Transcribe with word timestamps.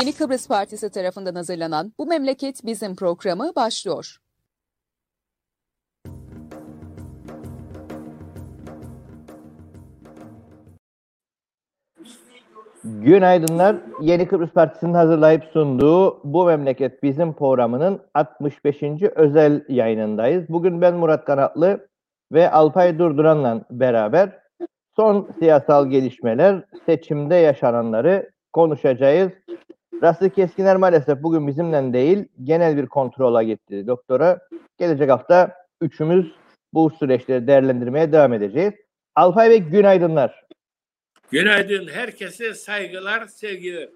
Yeni 0.00 0.12
Kıbrıs 0.12 0.48
Partisi 0.48 0.90
tarafından 0.90 1.34
hazırlanan 1.34 1.92
Bu 1.98 2.06
Memleket 2.06 2.64
Bizim 2.64 2.96
programı 2.96 3.52
başlıyor. 3.56 4.16
Günaydınlar. 12.84 13.76
Yeni 14.00 14.28
Kıbrıs 14.28 14.50
Partisi'nin 14.50 14.94
hazırlayıp 14.94 15.44
sunduğu 15.44 16.20
Bu 16.24 16.44
Memleket 16.46 17.02
Bizim 17.02 17.32
programının 17.32 18.00
65. 18.14 18.82
özel 19.14 19.64
yayınındayız. 19.68 20.48
Bugün 20.48 20.80
ben 20.80 20.94
Murat 20.94 21.24
Kanatlı 21.24 21.88
ve 22.32 22.50
Alpay 22.50 22.98
Durduran'la 22.98 23.64
beraber 23.70 24.38
son 24.96 25.30
siyasal 25.38 25.90
gelişmeler, 25.90 26.64
seçimde 26.86 27.34
yaşananları 27.34 28.30
konuşacağız. 28.52 29.32
Raslı 30.02 30.30
Keskiner 30.30 30.76
maalesef 30.76 31.22
bugün 31.22 31.46
bizimle 31.46 31.92
değil, 31.92 32.24
genel 32.42 32.76
bir 32.76 32.86
kontrola 32.86 33.42
gitti 33.42 33.86
doktora. 33.86 34.40
Gelecek 34.78 35.10
hafta 35.10 35.54
üçümüz 35.80 36.32
bu 36.74 36.90
süreçleri 36.90 37.46
değerlendirmeye 37.46 38.12
devam 38.12 38.32
edeceğiz. 38.32 38.74
Alpay 39.14 39.50
Bey 39.50 39.58
günaydınlar. 39.58 40.44
Günaydın. 41.30 41.88
Herkese 41.88 42.54
saygılar, 42.54 43.26
sevgiler. 43.26 43.88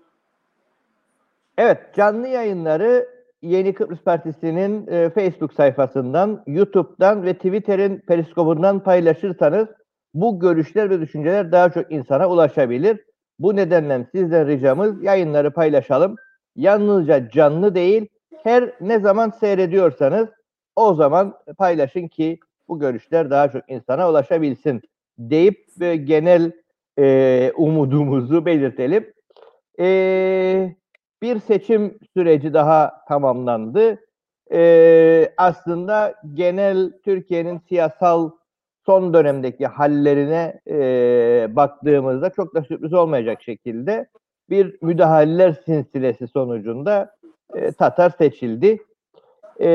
Evet, 1.58 1.78
canlı 1.96 2.28
yayınları 2.28 3.08
Yeni 3.42 3.74
Kıbrıs 3.74 4.00
Partisi'nin 4.00 4.86
e, 4.86 5.10
Facebook 5.10 5.54
sayfasından, 5.54 6.44
YouTube'dan 6.46 7.22
ve 7.22 7.34
Twitter'in 7.34 7.98
periskobundan 7.98 8.82
paylaşırsanız 8.82 9.68
bu 10.14 10.40
görüşler 10.40 10.90
ve 10.90 11.00
düşünceler 11.00 11.52
daha 11.52 11.70
çok 11.70 11.92
insana 11.92 12.28
ulaşabilir. 12.28 13.04
Bu 13.38 13.56
nedenle 13.56 14.06
sizden 14.12 14.48
ricamız 14.48 15.02
yayınları 15.02 15.50
paylaşalım. 15.50 16.16
Yalnızca 16.56 17.30
canlı 17.30 17.74
değil, 17.74 18.08
her 18.42 18.70
ne 18.80 18.98
zaman 18.98 19.30
seyrediyorsanız 19.30 20.28
o 20.76 20.94
zaman 20.94 21.34
paylaşın 21.58 22.08
ki 22.08 22.38
bu 22.68 22.78
görüşler 22.78 23.30
daha 23.30 23.50
çok 23.50 23.70
insana 23.70 24.10
ulaşabilsin 24.10 24.82
deyip 25.18 25.64
e, 25.80 25.96
genel 25.96 26.52
e, 26.98 27.52
umudumuzu 27.56 28.46
belirtelim. 28.46 29.12
E, 29.80 30.76
bir 31.22 31.40
seçim 31.40 31.98
süreci 32.14 32.54
daha 32.54 33.04
tamamlandı. 33.08 33.98
E, 34.52 35.32
aslında 35.36 36.14
genel 36.34 36.92
Türkiye'nin 37.04 37.58
siyasal 37.68 38.30
son 38.88 39.14
dönemdeki 39.14 39.66
hallerine 39.66 40.60
e, 40.66 40.76
baktığımızda 41.56 42.30
çok 42.30 42.54
da 42.54 42.62
sürpriz 42.62 42.92
olmayacak 42.92 43.42
şekilde 43.42 44.08
bir 44.50 44.78
müdahaleler 44.82 45.52
silsilesi 45.52 46.28
sonucunda 46.28 47.16
e, 47.54 47.72
Tatar 47.72 48.10
seçildi. 48.10 48.78
E, 49.60 49.68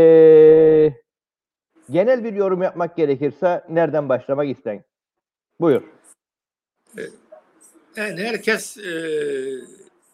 genel 1.90 2.24
bir 2.24 2.34
yorum 2.34 2.62
yapmak 2.62 2.98
gerekirse 2.98 3.64
nereden 3.70 4.10
başlamak 4.10 4.50
isteyin? 4.50 4.82
Buyur. 5.60 5.82
Yani 7.96 8.22
herkes 8.22 8.78
e, 8.78 8.94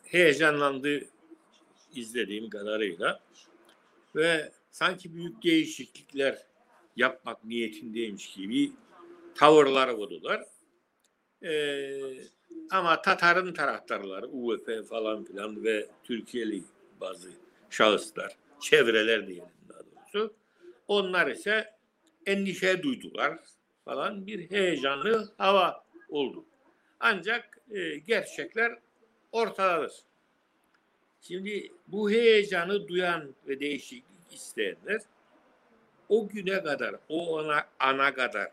heyecanlandı 0.05 1.01
izlediğim 1.95 2.49
kadarıyla 2.49 3.19
ve 4.15 4.51
sanki 4.71 5.15
büyük 5.15 5.43
değişiklikler 5.43 6.37
yapmak 6.95 7.45
niyetindeymiş 7.45 8.33
gibi 8.33 8.71
tavırlar 9.39 9.95
koydular. 9.95 10.43
E, 11.43 11.51
ama 12.71 13.01
Tatar'ın 13.01 13.53
taraftarları, 13.53 14.27
UVP 14.27 14.87
falan 14.89 15.23
filan 15.23 15.63
ve 15.63 15.87
Türkiye'li 16.03 16.63
bazı 17.01 17.29
şahıslar, 17.69 18.35
çevreler 18.59 19.27
diyelim 19.27 19.49
daha 19.69 19.79
doğrusu. 19.79 20.33
Onlar 20.87 21.27
ise 21.27 21.73
endişe 22.25 22.83
duydular 22.83 23.39
falan 23.85 24.27
bir 24.27 24.51
heyecanlı 24.51 25.31
hava 25.37 25.83
oldu. 26.09 26.45
Ancak 26.99 27.59
e, 27.71 27.97
gerçekler 27.97 28.79
ortadadır. 29.31 29.93
Şimdi 31.21 31.71
bu 31.87 32.11
heyecanı 32.11 32.87
duyan 32.87 33.35
ve 33.47 33.59
değişiklik 33.59 34.33
isteyenler 34.33 35.01
o 36.09 36.27
güne 36.27 36.63
kadar, 36.63 36.95
o 37.09 37.39
ana, 37.39 37.67
ana 37.79 38.13
kadar 38.13 38.51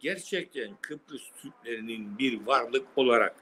gerçekten 0.00 0.76
Kıbrıs 0.80 1.22
Türklerinin 1.42 2.18
bir 2.18 2.46
varlık 2.46 2.86
olarak 2.96 3.36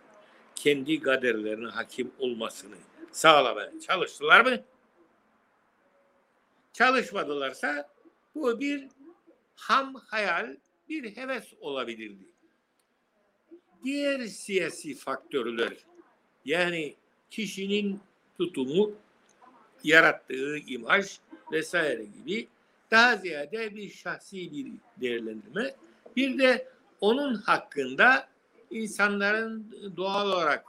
kendi 0.55 1.01
kaderlerine 1.01 1.69
hakim 1.69 2.13
olmasını 2.19 2.77
sağlamaya 3.13 3.81
çalıştılar 3.81 4.45
mı? 4.45 4.65
Çalışmadılarsa 6.73 7.91
bu 8.35 8.61
bir 8.61 8.89
ham 9.57 9.95
hayal, 9.95 10.57
bir 10.89 11.17
heves 11.17 11.55
olabilirdi 11.61 12.39
diğer 13.85 14.27
siyasi 14.27 14.95
faktörler 14.95 15.73
yani 16.45 16.95
kişinin 17.31 18.01
tutumu, 18.39 18.93
yarattığı 19.85 20.59
imaj 20.59 21.19
vesaire 21.53 22.05
gibi 22.05 22.49
daha 22.91 23.17
ziyade 23.17 23.75
bir 23.75 23.91
şahsi 23.91 24.53
bir 24.53 24.73
değerlendirme. 24.97 25.75
Bir 26.19 26.39
de 26.39 26.69
onun 27.01 27.35
hakkında 27.35 28.29
insanların 28.71 29.77
doğal 29.97 30.29
olarak 30.29 30.67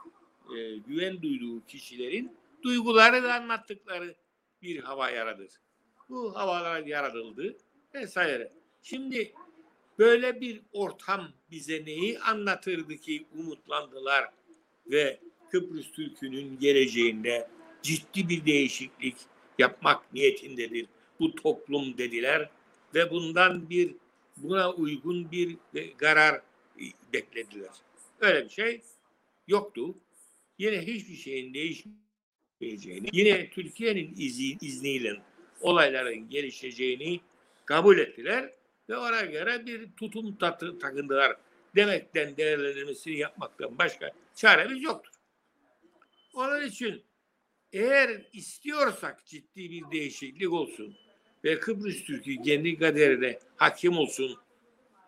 e, 0.56 0.76
güven 0.76 1.22
duyduğu 1.22 1.66
kişilerin 1.66 2.36
duyguları 2.62 3.22
da 3.22 3.34
anlattıkları 3.34 4.14
bir 4.62 4.78
hava 4.82 5.10
yaradır. 5.10 5.50
Bu 6.08 6.36
havalar 6.36 6.80
yaratıldı 6.80 7.56
vesaire. 7.94 8.52
Şimdi 8.82 9.32
Böyle 10.00 10.40
bir 10.40 10.60
ortam 10.72 11.28
bize 11.50 11.84
neyi 11.84 12.18
anlatırdı 12.18 12.96
ki 12.96 13.26
umutlandılar 13.38 14.24
ve 14.86 15.20
Kıbrıs 15.50 15.92
Türk'ünün 15.92 16.58
geleceğinde 16.58 17.48
ciddi 17.82 18.28
bir 18.28 18.46
değişiklik 18.46 19.16
yapmak 19.58 20.14
niyetindedir 20.14 20.86
bu 21.20 21.34
toplum 21.34 21.98
dediler 21.98 22.50
ve 22.94 23.10
bundan 23.10 23.70
bir 23.70 23.94
buna 24.42 24.72
uygun 24.72 25.30
bir 25.30 25.56
karar 25.98 26.42
beklediler. 27.12 27.70
Öyle 28.20 28.44
bir 28.44 28.50
şey 28.50 28.82
yoktu. 29.48 29.94
Yine 30.58 30.86
hiçbir 30.86 31.14
şeyin 31.14 31.54
değişmeyeceğini, 31.54 33.08
yine 33.12 33.50
Türkiye'nin 33.50 34.14
izi, 34.16 34.58
izniyle 34.60 35.22
olayların 35.60 36.28
gelişeceğini 36.28 37.20
kabul 37.64 37.98
ettiler 37.98 38.52
ve 38.88 38.96
ona 38.96 39.20
göre 39.20 39.66
bir 39.66 39.92
tutum 39.92 40.36
tatı, 40.36 40.78
takındılar 40.78 41.36
demekten 41.76 42.36
değerlendirmesini 42.36 43.16
yapmaktan 43.18 43.78
başka 43.78 44.10
çaremiz 44.34 44.82
yoktur. 44.82 45.12
Onun 46.34 46.66
için 46.66 47.02
eğer 47.72 48.22
istiyorsak 48.32 49.26
ciddi 49.26 49.70
bir 49.70 49.90
değişiklik 49.90 50.52
olsun 50.52 50.96
ve 51.44 51.60
Kıbrıs 51.60 52.04
Türk'ü 52.04 52.42
kendi 52.42 52.78
kaderine 52.78 53.38
hakim 53.56 53.98
olsun 53.98 54.38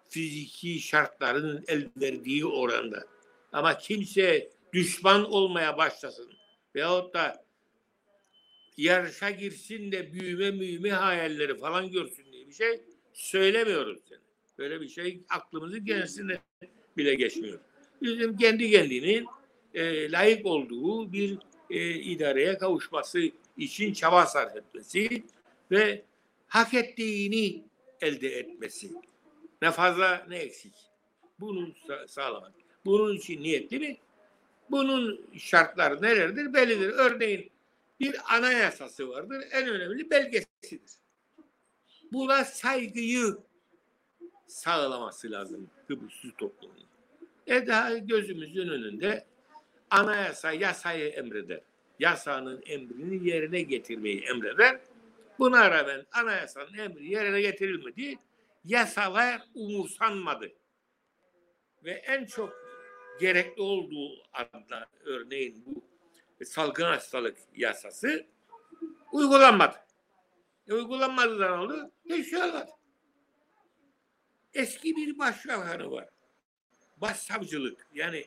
fiziki 0.08 0.80
şartların 0.80 1.64
el 1.68 1.90
verdiği 1.96 2.46
oranda 2.46 3.04
ama 3.52 3.78
kimse 3.78 4.50
düşman 4.72 5.32
olmaya 5.32 5.78
başlasın 5.78 6.32
veyahut 6.74 7.14
da 7.14 7.44
yarışa 8.76 9.30
girsin 9.30 9.92
de 9.92 10.12
büyüme 10.12 10.60
büyüme 10.60 10.90
hayalleri 10.90 11.58
falan 11.58 11.90
görsün 11.90 12.32
diye 12.32 12.48
bir 12.48 12.52
şey 12.52 12.80
söylemiyoruz 13.12 14.00
yani. 14.10 14.22
Böyle 14.58 14.80
bir 14.80 14.88
şey 14.88 15.20
aklımızın 15.30 15.84
gerisinde 15.84 16.38
bile 16.96 17.14
geçmiyor. 17.14 17.58
Bizim 18.02 18.36
kendi 18.36 18.70
kendinin 18.70 19.26
e, 19.74 20.12
layık 20.12 20.46
olduğu 20.46 21.12
bir 21.12 21.38
e, 21.70 21.94
idareye 21.94 22.58
kavuşması 22.58 23.20
için 23.56 23.92
çaba 23.92 24.26
sarf 24.26 24.56
etmesi 24.56 25.24
ve 25.70 26.02
hak 26.52 26.74
ettiğini 26.74 27.64
elde 28.00 28.28
etmesi. 28.28 28.90
Ne 29.62 29.70
fazla 29.70 30.26
ne 30.28 30.36
eksik. 30.36 30.74
Bunu 31.40 31.68
sağlamak. 32.06 32.52
Bunun 32.84 33.16
için 33.16 33.42
niyetli 33.42 33.78
mi? 33.78 33.96
Bunun 34.70 35.26
şartları 35.38 36.02
nelerdir 36.02 36.54
bellidir. 36.54 36.88
Örneğin 36.88 37.50
bir 38.00 38.36
anayasası 38.36 39.08
vardır. 39.08 39.44
En 39.52 39.68
önemli 39.68 40.10
belgesidir 40.10 40.80
buna 42.12 42.44
saygıyı 42.44 43.36
sağlaması 44.46 45.30
lazım 45.30 45.70
Kıbrıs 45.88 46.22
toplumunun. 46.38 46.86
E 47.46 47.66
daha 47.66 47.98
gözümüzün 47.98 48.68
önünde 48.68 49.24
anayasa 49.90 50.52
yasayı 50.52 51.08
emreder. 51.08 51.60
Yasanın 51.98 52.62
emrini 52.66 53.28
yerine 53.28 53.62
getirmeyi 53.62 54.20
emreder. 54.20 54.80
Buna 55.38 55.70
rağmen 55.70 56.06
anayasanın 56.12 56.74
emri 56.78 57.06
yerine 57.06 57.40
getirilmedi. 57.40 58.18
Yasalar 58.64 59.42
umursanmadı. 59.54 60.52
Ve 61.84 61.90
en 61.90 62.26
çok 62.26 62.52
gerekli 63.20 63.62
olduğu 63.62 64.22
anda 64.32 64.86
örneğin 65.04 65.64
bu 65.66 65.82
salgın 66.44 66.84
hastalık 66.84 67.38
yasası 67.56 68.26
uygulanmadı. 69.12 69.76
E, 70.68 70.72
uygulanmadığı 70.74 71.52
oldu? 71.52 71.90
Hiç 72.10 72.30
şey 72.30 72.42
olmadı. 72.42 72.70
Eski 74.54 74.96
bir 74.96 75.18
başbakanı 75.18 75.90
var. 75.90 76.08
Başsavcılık 76.96 77.86
yani 77.94 78.26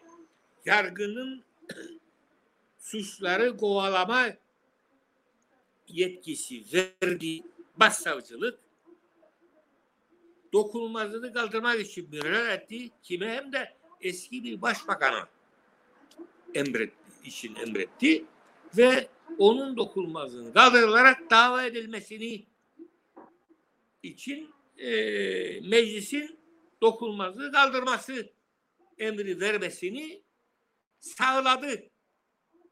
yargının 0.66 1.44
suçları 2.78 3.58
kovalama 3.58 4.28
yetkisi 5.88 6.64
verdiği 6.74 7.44
başsavcılık 7.78 8.60
dokunulmazlığını 10.54 11.34
kaldırmak 11.34 11.80
için 11.80 12.10
müracaat 12.12 12.62
etti. 12.62 12.90
Kime 13.04 13.36
hem 13.36 13.54
de 13.54 13.74
eski 14.02 14.44
bir 14.44 14.62
başbakana 14.62 15.28
emretti, 16.54 16.96
için 17.26 17.56
emretti 17.56 18.26
ve 18.78 19.08
onun 19.38 19.78
dokunulmazlığını 19.78 20.54
kaldırılarak 20.54 21.30
dava 21.30 21.64
edilmesini 21.64 22.46
için 24.04 24.54
e, 24.78 24.90
meclisin 25.62 26.40
dokunulmazlığı 26.82 27.52
kaldırması 27.52 28.30
emri 28.98 29.40
vermesini 29.40 30.22
sağladı. 31.00 31.90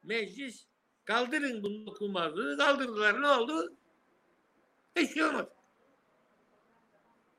Meclis 0.04 0.68
kaldırın 1.06 1.64
bunu 1.64 1.86
dokunulmazlığı 1.86 2.58
kaldırdılar. 2.58 3.22
Ne 3.22 3.28
oldu? 3.28 3.74
Hiç 4.96 5.14
şey 5.14 5.24
olmadı. 5.24 5.54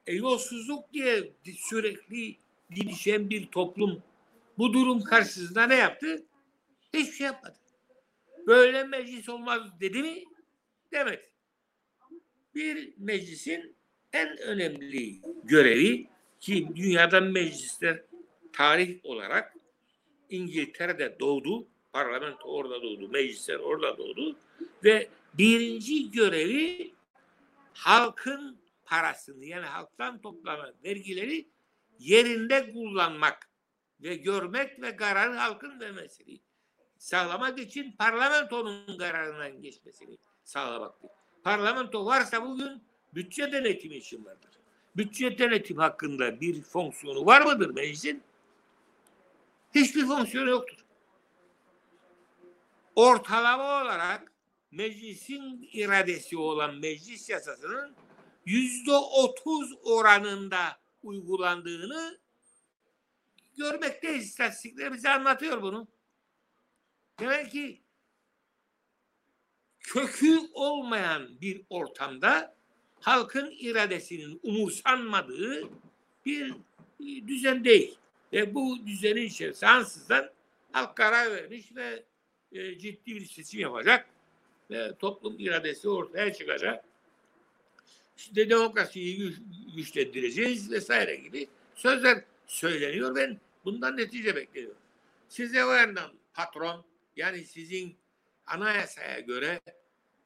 E, 0.07 0.15
yolsuzluk 0.15 0.93
diye 0.93 1.33
sürekli 1.57 2.37
gidişen 2.71 3.31
bir 3.31 3.47
toplum 3.47 4.03
bu 4.59 4.73
durum 4.73 5.03
karşısında 5.03 5.67
ne 5.67 5.75
yaptı? 5.75 6.27
Hiçbir 6.95 7.13
şey 7.13 7.27
yapmadı. 7.27 7.57
Böyle 8.47 8.85
meclis 8.85 9.29
olmaz 9.29 9.81
dedi 9.81 10.03
mi? 10.03 10.25
Demedi. 10.93 11.31
Bir 12.55 12.95
meclisin 12.99 13.77
en 14.13 14.39
önemli 14.39 15.21
görevi 15.45 16.09
ki 16.41 16.69
dünyada 16.75 17.21
meclisler 17.21 18.05
tarih 18.53 19.01
olarak 19.05 19.57
İngiltere'de 20.31 21.17
doğdu, 21.21 21.67
parlamento 21.95 22.49
orada 22.49 22.83
doğdu, 22.83 23.09
meclisler 23.09 23.57
orada 23.57 23.99
doğdu 23.99 24.37
ve 24.85 25.09
birinci 25.35 26.11
görevi 26.11 26.95
halkın 27.73 28.59
parasını 28.85 29.45
yani 29.45 29.67
halktan 29.67 30.21
toplanan 30.21 30.75
vergileri 30.85 31.49
yerinde 31.99 32.73
kullanmak 32.73 33.49
ve 34.01 34.15
görmek 34.17 34.83
ve 34.83 34.97
kararı 34.97 35.35
halkın 35.35 35.81
vermesini 35.81 36.41
sağlamak 36.99 37.59
için 37.59 37.93
parlamentonun 37.93 38.99
kararından 38.99 39.63
geçmesini 39.63 40.19
sağlamaktır. 40.45 41.11
Parlamento 41.43 42.07
varsa 42.07 42.43
bugün 42.43 42.83
bütçe 43.15 43.53
denetimi 43.53 43.97
için 43.97 44.25
vardır. 44.25 44.51
Bütçe 44.97 45.39
denetim 45.39 45.77
hakkında 45.77 46.41
bir 46.41 46.63
fonksiyonu 46.63 47.27
var 47.27 47.41
mıdır 47.43 47.71
meclisin? 47.71 48.23
Hiçbir 49.75 50.07
fonksiyonu 50.07 50.51
yoktur. 50.51 50.84
Ortalama 52.95 53.83
olarak 53.83 54.33
meclisin 54.71 55.69
iradesi 55.73 56.37
olan 56.37 56.75
meclis 56.75 57.31
yasasının 57.31 57.97
yüzde 58.47 58.93
otuz 58.93 59.73
oranında 59.85 60.81
uygulandığını 61.03 62.19
görmekteyiz. 63.59 64.25
İstatistikler 64.25 64.93
bize 64.93 65.11
anlatıyor 65.11 65.63
bunu. 65.63 65.89
Demek 67.21 67.53
ki 67.53 67.83
kökü 69.81 70.41
olmayan 70.53 71.41
bir 71.41 71.63
ortamda 71.71 72.57
halkın 73.01 73.55
iradesinin 73.59 74.41
umursanmadığı 74.43 75.69
bir 76.27 76.55
düzen 77.01 77.65
değil. 77.65 77.99
Ve 78.33 78.55
bu 78.55 78.87
düzenin 78.87 79.23
içerisinde 79.23 79.71
ansızdan 79.71 80.31
halk 80.73 80.97
karar 80.97 81.33
vermiş 81.33 81.75
ve 81.77 82.05
e, 82.55 82.79
ciddi 82.79 83.15
bir 83.15 83.27
seçim 83.27 83.61
yapacak 83.61 84.07
ve 84.71 84.95
toplum 84.95 85.37
iradesi 85.39 85.89
ortaya 85.89 86.33
çıkacak. 86.33 86.85
İşte 88.17 88.51
demokrasiyi 88.51 89.19
güç, 89.19 89.37
güçlendireceğiz 89.77 90.71
vesaire 90.71 91.17
gibi 91.17 91.49
sözler 91.75 92.25
söyleniyor. 92.47 93.17
Ben 93.17 93.41
bundan 93.65 93.97
netice 93.97 94.37
bekliyorum. 94.37 94.77
Size 95.29 95.65
o 95.65 95.73
yandan 95.73 96.13
patron 96.35 96.85
yani 97.17 97.45
sizin 97.45 97.97
anayasaya 98.47 99.21
göre 99.21 99.61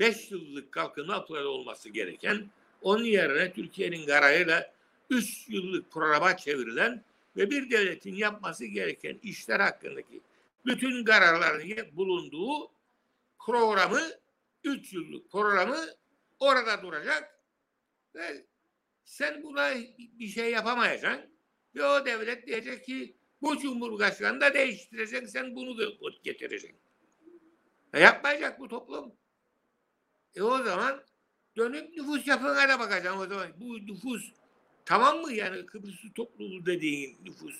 5 0.00 0.30
yıllık 0.30 0.72
kalkınma 0.72 1.24
planı 1.24 1.48
olması 1.48 1.88
gereken 1.88 2.50
onun 2.82 3.04
yerine 3.04 3.52
Türkiye'nin 3.52 4.06
kararıyla 4.06 4.72
3 5.10 5.48
yıllık 5.48 5.90
programa 5.90 6.36
çevrilen 6.36 7.04
ve 7.36 7.50
bir 7.50 7.70
devletin 7.70 8.14
yapması 8.14 8.66
gereken 8.66 9.18
işler 9.22 9.60
hakkındaki 9.60 10.20
bütün 10.68 11.04
kararların 11.04 11.96
bulunduğu 11.96 12.70
programı 13.46 14.00
3 14.64 14.92
yıllık 14.92 15.30
programı 15.30 15.86
orada 16.40 16.82
duracak 16.82 17.40
ve 18.14 18.46
sen 19.04 19.42
buna 19.42 19.74
bir 19.98 20.28
şey 20.28 20.50
yapamayacaksın 20.50 21.30
ve 21.74 21.84
o 21.84 22.06
devlet 22.06 22.46
diyecek 22.46 22.84
ki 22.84 23.16
bu 23.42 23.58
cumhurbaşkanı 23.58 24.40
da 24.40 24.54
değiştirecek 24.54 25.28
sen 25.28 25.56
bunu 25.56 25.78
da 25.78 25.84
getireceksin. 26.22 26.80
E 27.94 28.00
yapmayacak 28.00 28.60
bu 28.60 28.68
toplum. 28.68 29.12
E 30.34 30.42
o 30.42 30.62
zaman 30.62 31.04
dönüp 31.56 31.96
nüfus 31.96 32.26
yapına 32.26 32.68
da 32.68 32.78
bakacaksın 32.78 33.20
o 33.20 33.26
zaman. 33.26 33.48
Bu 33.56 33.86
nüfus 33.86 34.32
tamam 34.84 35.18
mı 35.18 35.32
yani 35.32 35.66
Kıbrıs 35.66 36.14
topluluğu 36.14 36.66
dediğin 36.66 37.18
nüfus 37.24 37.56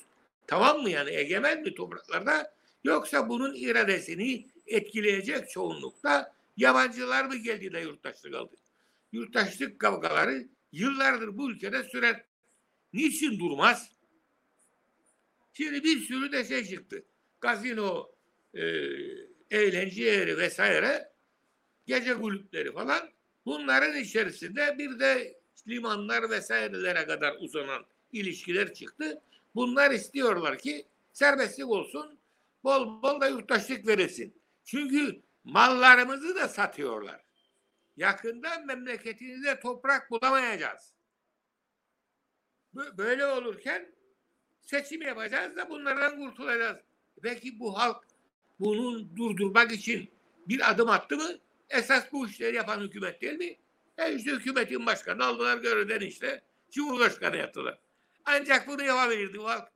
tamam 0.46 0.82
mı 0.82 0.90
yani 0.90 1.10
egemen 1.10 1.62
mi 1.62 1.74
topraklarda 1.74 2.57
yoksa 2.88 3.28
bunun 3.28 3.54
iradesini 3.54 4.46
etkileyecek 4.66 5.50
çoğunlukta 5.50 6.34
yabancılar 6.56 7.24
mı 7.24 7.36
geldi 7.36 7.72
de 7.72 7.80
yurttaşlık 7.80 8.34
aldı? 8.34 8.56
Yurttaşlık 9.12 9.78
kavgaları 9.78 10.48
yıllardır 10.72 11.38
bu 11.38 11.50
ülkede 11.50 11.84
sürer. 11.84 12.24
Niçin 12.92 13.38
durmaz? 13.38 13.92
Şimdi 15.52 15.84
bir 15.84 16.00
sürü 16.00 16.32
de 16.32 16.44
şey 16.44 16.64
çıktı. 16.64 17.04
Gazino, 17.40 18.10
e, 18.54 18.62
eğlence 19.50 20.04
yeri 20.04 20.38
vesaire, 20.38 21.12
gece 21.86 22.14
kulüpleri 22.14 22.72
falan. 22.72 23.10
Bunların 23.46 23.96
içerisinde 23.96 24.78
bir 24.78 24.98
de 24.98 25.40
limanlar 25.68 26.30
vesairelere 26.30 27.06
kadar 27.06 27.36
uzanan 27.40 27.84
ilişkiler 28.12 28.74
çıktı. 28.74 29.20
Bunlar 29.54 29.90
istiyorlar 29.90 30.58
ki 30.58 30.86
serbestlik 31.12 31.68
olsun, 31.68 32.18
bol 32.64 33.02
bol 33.02 33.20
da 33.20 33.28
yurttaşlık 33.28 33.86
verilsin. 33.86 34.42
Çünkü 34.64 35.22
mallarımızı 35.44 36.36
da 36.36 36.48
satıyorlar. 36.48 37.24
Yakında 37.96 38.58
memleketinizde 38.58 39.60
toprak 39.60 40.10
bulamayacağız. 40.10 40.94
Böyle 42.74 43.26
olurken 43.26 43.94
seçim 44.60 45.02
yapacağız 45.02 45.56
da 45.56 45.70
bunlardan 45.70 46.16
kurtulacağız. 46.16 46.78
Peki 47.22 47.60
bu 47.60 47.78
halk 47.78 48.04
bunu 48.60 49.16
durdurmak 49.16 49.72
için 49.72 50.10
bir 50.48 50.70
adım 50.70 50.90
attı 50.90 51.16
mı? 51.16 51.38
Esas 51.70 52.12
bu 52.12 52.28
işleri 52.28 52.56
yapan 52.56 52.80
hükümet 52.80 53.20
değil 53.20 53.38
mi? 53.38 53.56
E 53.98 54.14
işte 54.14 54.30
hükümetin 54.30 54.86
başkanı 54.86 55.24
aldılar 55.24 55.58
görevden 55.58 56.00
işte 56.00 56.42
Cumhurbaşkanı 56.70 57.36
yaptılar. 57.36 57.78
Ancak 58.24 58.68
bunu 58.68 58.84
yapabilirdi 58.84 59.38
bu 59.38 59.48
halk. 59.48 59.72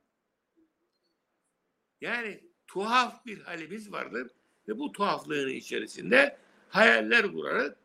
Yani 2.01 2.52
tuhaf 2.73 3.25
bir 3.25 3.41
halimiz 3.41 3.91
vardır 3.91 4.27
ve 4.67 4.79
bu 4.79 4.91
tuhaflığın 4.91 5.49
içerisinde 5.49 6.37
hayaller 6.69 7.31
kurarak 7.31 7.77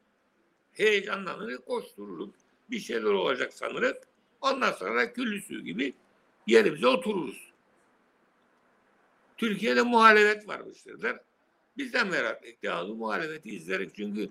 heyecanlanırız, 0.73 1.61
koştururuz. 1.65 2.31
Bir 2.71 2.79
şeyler 2.79 3.11
olacak 3.11 3.53
sanırız. 3.53 3.97
Ondan 4.41 4.73
sonra 4.73 5.13
küllüsü 5.13 5.65
gibi 5.65 5.95
yerimize 6.47 6.87
otururuz. 6.87 7.53
Türkiye'de 9.37 9.83
muhalefet 9.83 10.49
varmıştır 10.49 11.03
der. 11.03 11.21
Bizden 11.77 12.09
merak 12.09 12.45
ettik. 12.45 12.63
Devamlı 12.63 12.95
muhalefeti 12.95 13.51
izlerik. 13.51 13.95
Çünkü 13.95 14.31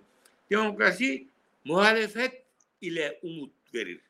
demokrasi 0.49 1.27
muhalefet 1.65 2.45
ile 2.81 3.19
umut 3.23 3.53
verir. 3.73 4.01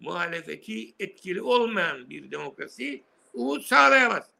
Muhalefeti 0.00 0.94
etkili 1.00 1.42
olmayan 1.42 2.10
bir 2.10 2.30
demokrasi 2.30 3.02
umut 3.34 3.64
sağlayamaz. 3.64 4.35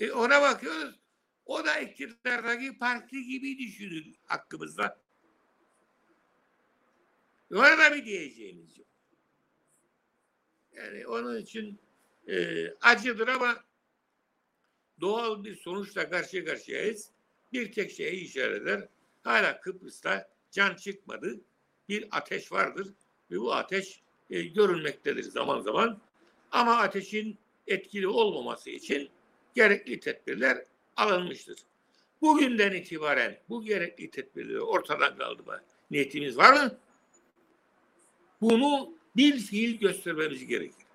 E 0.00 0.12
ona 0.12 0.42
bakıyoruz. 0.42 1.00
O 1.46 1.64
da 1.64 1.80
iktidardaki 1.80 2.78
parti 2.78 3.24
gibi 3.24 3.58
düşünür 3.58 4.04
hakkımızda. 4.24 5.00
Ona 7.52 7.78
da 7.78 7.94
bir 7.94 8.04
diyeceğimiz 8.04 8.78
yok. 8.78 8.86
Yani 10.72 11.06
onun 11.06 11.40
için 11.40 11.78
e, 12.28 12.66
acıdır 12.80 13.28
ama 13.28 13.64
doğal 15.00 15.44
bir 15.44 15.56
sonuçla 15.56 16.10
karşı 16.10 16.44
karşıyayız. 16.44 17.10
bir 17.52 17.72
tek 17.72 17.90
şeye 17.90 18.12
işaret 18.12 18.62
eder. 18.62 18.88
Hala 19.22 19.60
Kıbrıs'ta 19.60 20.30
can 20.50 20.74
çıkmadı. 20.74 21.40
Bir 21.88 22.08
ateş 22.10 22.52
vardır 22.52 22.88
ve 23.30 23.36
bu 23.36 23.54
ateş 23.54 24.02
e, 24.30 24.42
görülmektedir 24.42 25.22
zaman 25.22 25.60
zaman. 25.60 26.00
Ama 26.50 26.76
ateşin 26.76 27.38
etkili 27.66 28.08
olmaması 28.08 28.70
için 28.70 29.10
gerekli 29.54 30.00
tedbirler 30.00 30.64
alınmıştır. 30.96 31.58
Bugünden 32.22 32.72
itibaren 32.72 33.38
bu 33.48 33.64
gerekli 33.64 34.10
tedbirleri 34.10 34.60
ortadan 34.60 35.16
kaldırma 35.16 35.60
niyetimiz 35.90 36.38
var 36.38 36.52
mı? 36.52 36.78
Bunu 38.40 38.94
bir 39.16 39.38
fiil 39.38 39.78
göstermemiz 39.78 40.46
gerekir. 40.46 40.86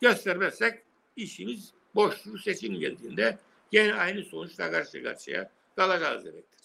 Göstermezsek 0.00 0.74
işimiz 1.16 1.72
boşluğu 1.94 2.38
seçim 2.38 2.74
geldiğinde 2.78 3.38
gene 3.70 3.94
aynı 3.94 4.24
sonuçla 4.24 4.70
karşı 4.70 5.02
karşıya 5.02 5.50
kalacağız 5.76 6.24
demektir. 6.24 6.60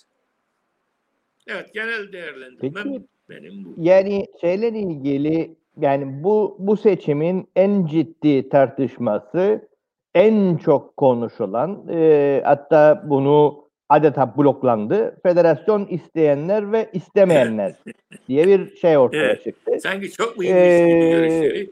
Evet 1.48 1.74
genel 1.74 2.12
değerlendirmem 2.12 2.84
Peki, 2.84 3.06
benim 3.30 3.66
bu. 3.66 3.76
Yani 3.78 4.26
şeyle 4.42 4.68
ilgili 4.68 5.56
yani 5.78 6.24
bu 6.24 6.56
bu 6.60 6.78
seçimin 6.78 7.48
en 7.56 7.86
ciddi 7.86 8.50
tartışması 8.50 9.70
en 10.18 10.58
çok 10.58 10.98
konuşulan 10.98 11.84
e, 11.92 12.42
hatta 12.46 13.04
bunu 13.06 13.64
adeta 13.90 14.38
bloklandı. 14.38 15.20
Federasyon 15.24 15.86
isteyenler 15.86 16.72
ve 16.72 16.90
istemeyenler 16.94 17.74
diye 18.28 18.48
bir 18.48 18.76
şey 18.76 18.98
ortaya 18.98 19.24
Evet. 19.24 19.44
çıktı. 19.44 19.72
Sanki 19.84 20.12
çok 20.12 20.38
mühim 20.38 20.56
Ee, 20.58 21.10
görüşleri. 21.12 21.70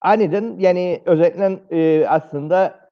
Aniden 0.00 0.56
yani 0.58 1.00
özellikle 1.04 1.58
e, 1.70 2.06
aslında 2.06 2.88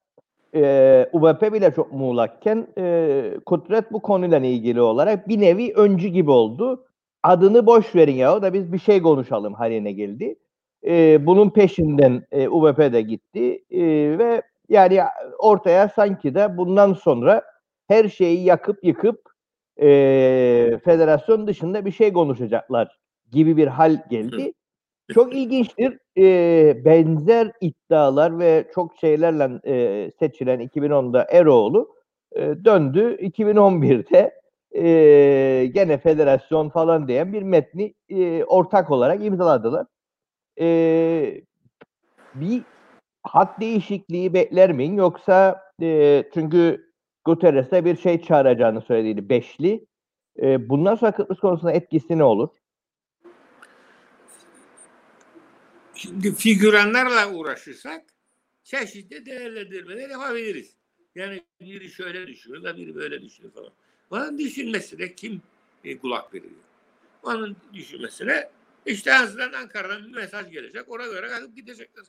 e, 0.55 1.07
UBP 1.13 1.53
bile 1.53 1.75
çok 1.75 1.93
muğlakken 1.93 2.67
e, 2.79 3.23
Kudret 3.47 3.93
bu 3.93 4.03
konuyla 4.03 4.39
ilgili 4.39 4.81
olarak 4.81 5.29
bir 5.29 5.41
nevi 5.41 5.73
öncü 5.77 6.09
gibi 6.09 6.31
oldu. 6.31 6.85
Adını 7.23 7.67
boş 7.67 7.95
verin 7.95 8.15
ya 8.15 8.37
o 8.37 8.43
da 8.43 8.53
biz 8.53 8.73
bir 8.73 8.79
şey 8.79 9.03
konuşalım 9.03 9.55
haline 9.55 9.93
geldi. 9.93 10.37
E, 10.87 11.27
bunun 11.27 11.51
peşinden 11.51 12.25
e, 12.33 12.49
UBP 12.49 12.79
de 12.93 13.03
gitti 13.03 13.65
E, 13.71 13.83
ve 14.19 14.43
yani 14.69 15.01
ortaya 15.39 15.89
sanki 15.89 16.35
de 16.35 16.57
bundan 16.57 16.93
sonra 16.95 17.43
her 17.89 18.09
şeyi 18.09 18.45
yakıp 18.45 18.85
yıkıp 18.85 19.21
e, 19.83 19.87
federasyon 20.85 21.47
dışında 21.47 21.85
bir 21.85 21.93
şey 21.93 22.13
konuşacaklar 22.13 22.99
gibi 23.33 23.57
bir 23.57 23.67
hal 23.67 23.99
geldi. 24.11 24.53
Çok 25.15 25.35
ilginçtir. 25.35 25.99
Ee, 26.19 26.85
benzer 26.85 27.53
iddialar 27.61 28.39
ve 28.39 28.67
çok 28.75 28.97
şeylerle 28.97 29.61
e, 29.67 30.11
seçilen 30.19 30.61
2010'da 30.61 31.27
Eroğlu 31.31 31.95
e, 32.33 32.41
döndü 32.65 33.17
2011'de 33.21 34.41
e, 34.75 35.67
gene 35.67 35.99
federasyon 35.99 36.69
falan 36.71 37.09
diyen 37.09 37.33
bir 37.33 37.43
metni 37.43 37.95
e, 38.09 38.45
ortak 38.45 38.91
olarak 38.91 39.25
imzaladılar. 39.25 39.87
E, 40.61 41.43
bir 42.35 42.63
hat 43.23 43.61
değişikliği 43.61 44.35
bekler 44.35 44.73
miyim 44.73 44.99
yoksa 44.99 45.63
e, 45.83 46.25
çünkü 46.35 46.91
Guterres'e 47.25 47.85
bir 47.85 47.97
şey 47.97 48.23
çağıracağını 48.23 48.81
söylediğini 48.81 49.29
beşli. 49.29 49.87
E, 50.43 50.69
bundan 50.69 50.95
sonra 50.95 51.13
Kıbrıs 51.13 51.39
konusunda 51.41 51.73
etkisi 51.73 52.19
ne 52.19 52.25
olur? 52.25 52.49
Şimdi 55.95 56.35
figüranlarla 56.35 57.33
uğraşırsak 57.33 58.05
çeşitli 58.65 59.27
değerlendirmeler 59.27 60.11
yapabiliriz. 60.11 60.77
Yani 61.15 61.43
biri 61.61 61.91
şöyle 61.91 62.27
düşünür 62.27 62.65
da 62.65 62.77
biri 62.77 62.95
böyle 62.95 63.23
düşünür 63.23 63.51
falan. 63.51 63.73
Onun 64.11 64.39
düşünmesine 64.39 65.15
kim 65.15 65.43
e, 65.85 65.99
kulak 65.99 66.35
veriyor? 66.35 66.53
Onun 67.23 67.57
düşünmesine 67.75 68.49
işte 68.87 69.11
en 69.11 69.23
azından 69.23 69.53
Ankara'dan 69.53 70.05
bir 70.05 70.15
mesaj 70.15 70.51
gelecek. 70.51 70.89
Ona 70.89 71.07
göre 71.07 71.29
kalkıp 71.29 71.57
gidecekler. 71.57 72.05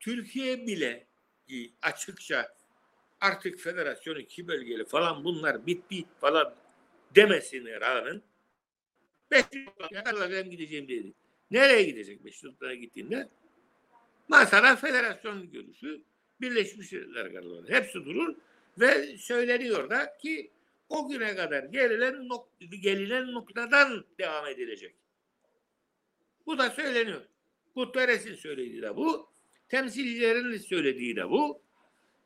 Türkiye 0.00 0.66
bile 0.66 1.06
açıkça 1.82 2.56
artık 3.20 3.60
federasyonu 3.60 4.18
iki 4.18 4.48
bölgeli 4.48 4.84
falan 4.84 5.24
bunlar 5.24 5.66
bit 5.66 5.90
bit 5.90 6.06
falan 6.20 6.54
demesine 7.14 7.80
rağmen 7.80 8.22
beş 9.30 9.44
yılda 9.52 10.30
ben 10.30 10.50
gideceğim 10.50 10.88
dedi. 10.88 11.12
Nereye 11.50 11.82
gidecek 11.82 12.24
Beşiktaş'a 12.24 12.74
gittiğinde? 12.74 13.28
Masada 14.28 14.76
federasyon 14.76 15.50
görüşü 15.50 16.02
Birleşmiş 16.40 16.92
Milletler 16.92 17.32
Kararları. 17.32 17.72
Hepsi 17.72 18.04
durur 18.04 18.34
ve 18.78 19.16
söyleniyor 19.18 19.90
da 19.90 20.16
ki 20.16 20.50
o 20.88 21.08
güne 21.08 21.36
kadar 21.36 21.64
gelinen, 21.64 22.28
nok 22.28 22.48
gelinen 22.82 23.32
noktadan 23.32 24.04
devam 24.18 24.46
edilecek. 24.46 24.94
Bu 26.46 26.58
da 26.58 26.70
söyleniyor. 26.70 27.22
Guterres'in 27.74 28.34
söylediği 28.34 28.82
de 28.82 28.96
bu. 28.96 29.28
Temsilcilerin 29.68 30.58
söylediği 30.58 31.16
de 31.16 31.30
bu. 31.30 31.62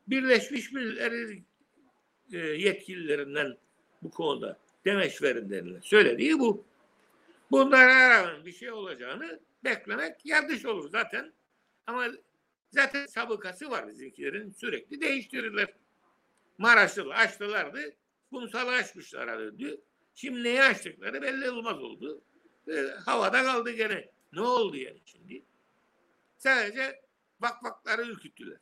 Birleşmiş 0.06 0.72
Milletler 0.72 1.38
e, 2.32 2.38
yetkililerinden 2.38 3.56
bu 4.02 4.10
konuda 4.10 4.58
demeç 4.84 5.22
verenlerine 5.22 5.80
söylediği 5.82 6.38
bu. 6.38 6.64
Bunlara 7.50 8.10
rağmen 8.10 8.46
bir 8.46 8.52
şey 8.52 8.72
olacağını 8.72 9.40
beklemek 9.64 10.26
yanlış 10.26 10.66
olur 10.66 10.90
zaten. 10.90 11.32
Ama 11.86 12.06
zaten 12.70 13.06
sabıkası 13.06 13.70
var 13.70 13.88
bizimkilerin 13.88 14.50
sürekli 14.50 15.00
değiştirirler. 15.00 15.68
Maraşlı 16.58 17.14
açtılardı. 17.14 17.96
Kumsalı 18.32 18.70
açmışlar 18.70 19.38
döndü. 19.38 19.80
Şimdi 20.14 20.44
neyi 20.44 20.62
açtıkları 20.62 21.22
belli 21.22 21.50
olmaz 21.50 21.82
oldu. 21.82 22.22
E, 22.68 22.80
havada 23.04 23.42
kaldı 23.42 23.70
gene. 23.70 24.10
Ne 24.32 24.40
oldu 24.40 24.76
yani 24.76 25.00
şimdi? 25.04 25.42
Sadece 26.38 27.02
vakvakları 27.40 28.02
ürküttüler. 28.02 28.58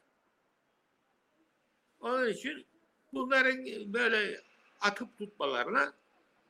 Onun 2.00 2.28
için 2.28 2.66
bunların 3.12 3.64
böyle 3.92 4.40
atıp 4.80 5.18
tutmalarına 5.18 5.92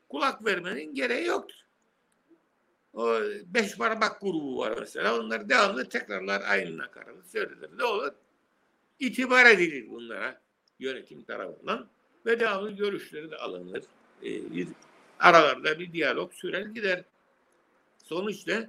kulak 0.08 0.44
vermenin 0.44 0.94
gereği 0.94 1.26
yoktur. 1.26 1.60
O 2.92 3.20
beş 3.46 3.76
parmak 3.76 4.20
grubu 4.20 4.58
var 4.58 4.76
mesela. 4.80 5.18
Onlar 5.20 5.48
devamlı 5.48 5.88
tekrarlar 5.88 6.42
aynı 6.48 6.78
nakaratı 6.78 7.30
söylenir. 7.30 7.78
Ne 7.78 7.84
olur? 7.84 8.12
İtibar 8.98 9.46
edilir 9.46 9.90
bunlara 9.90 10.40
yönetim 10.78 11.24
tarafından 11.24 11.90
devamlı 12.24 12.70
görüşleri 12.70 13.30
de 13.30 13.36
alınır. 13.36 13.84
Ee, 14.22 14.54
bir 14.54 14.68
aralarda 15.18 15.78
bir 15.78 15.92
diyalog 15.92 16.32
sürer 16.32 16.66
gider. 16.66 17.04
Sonuçta 18.04 18.68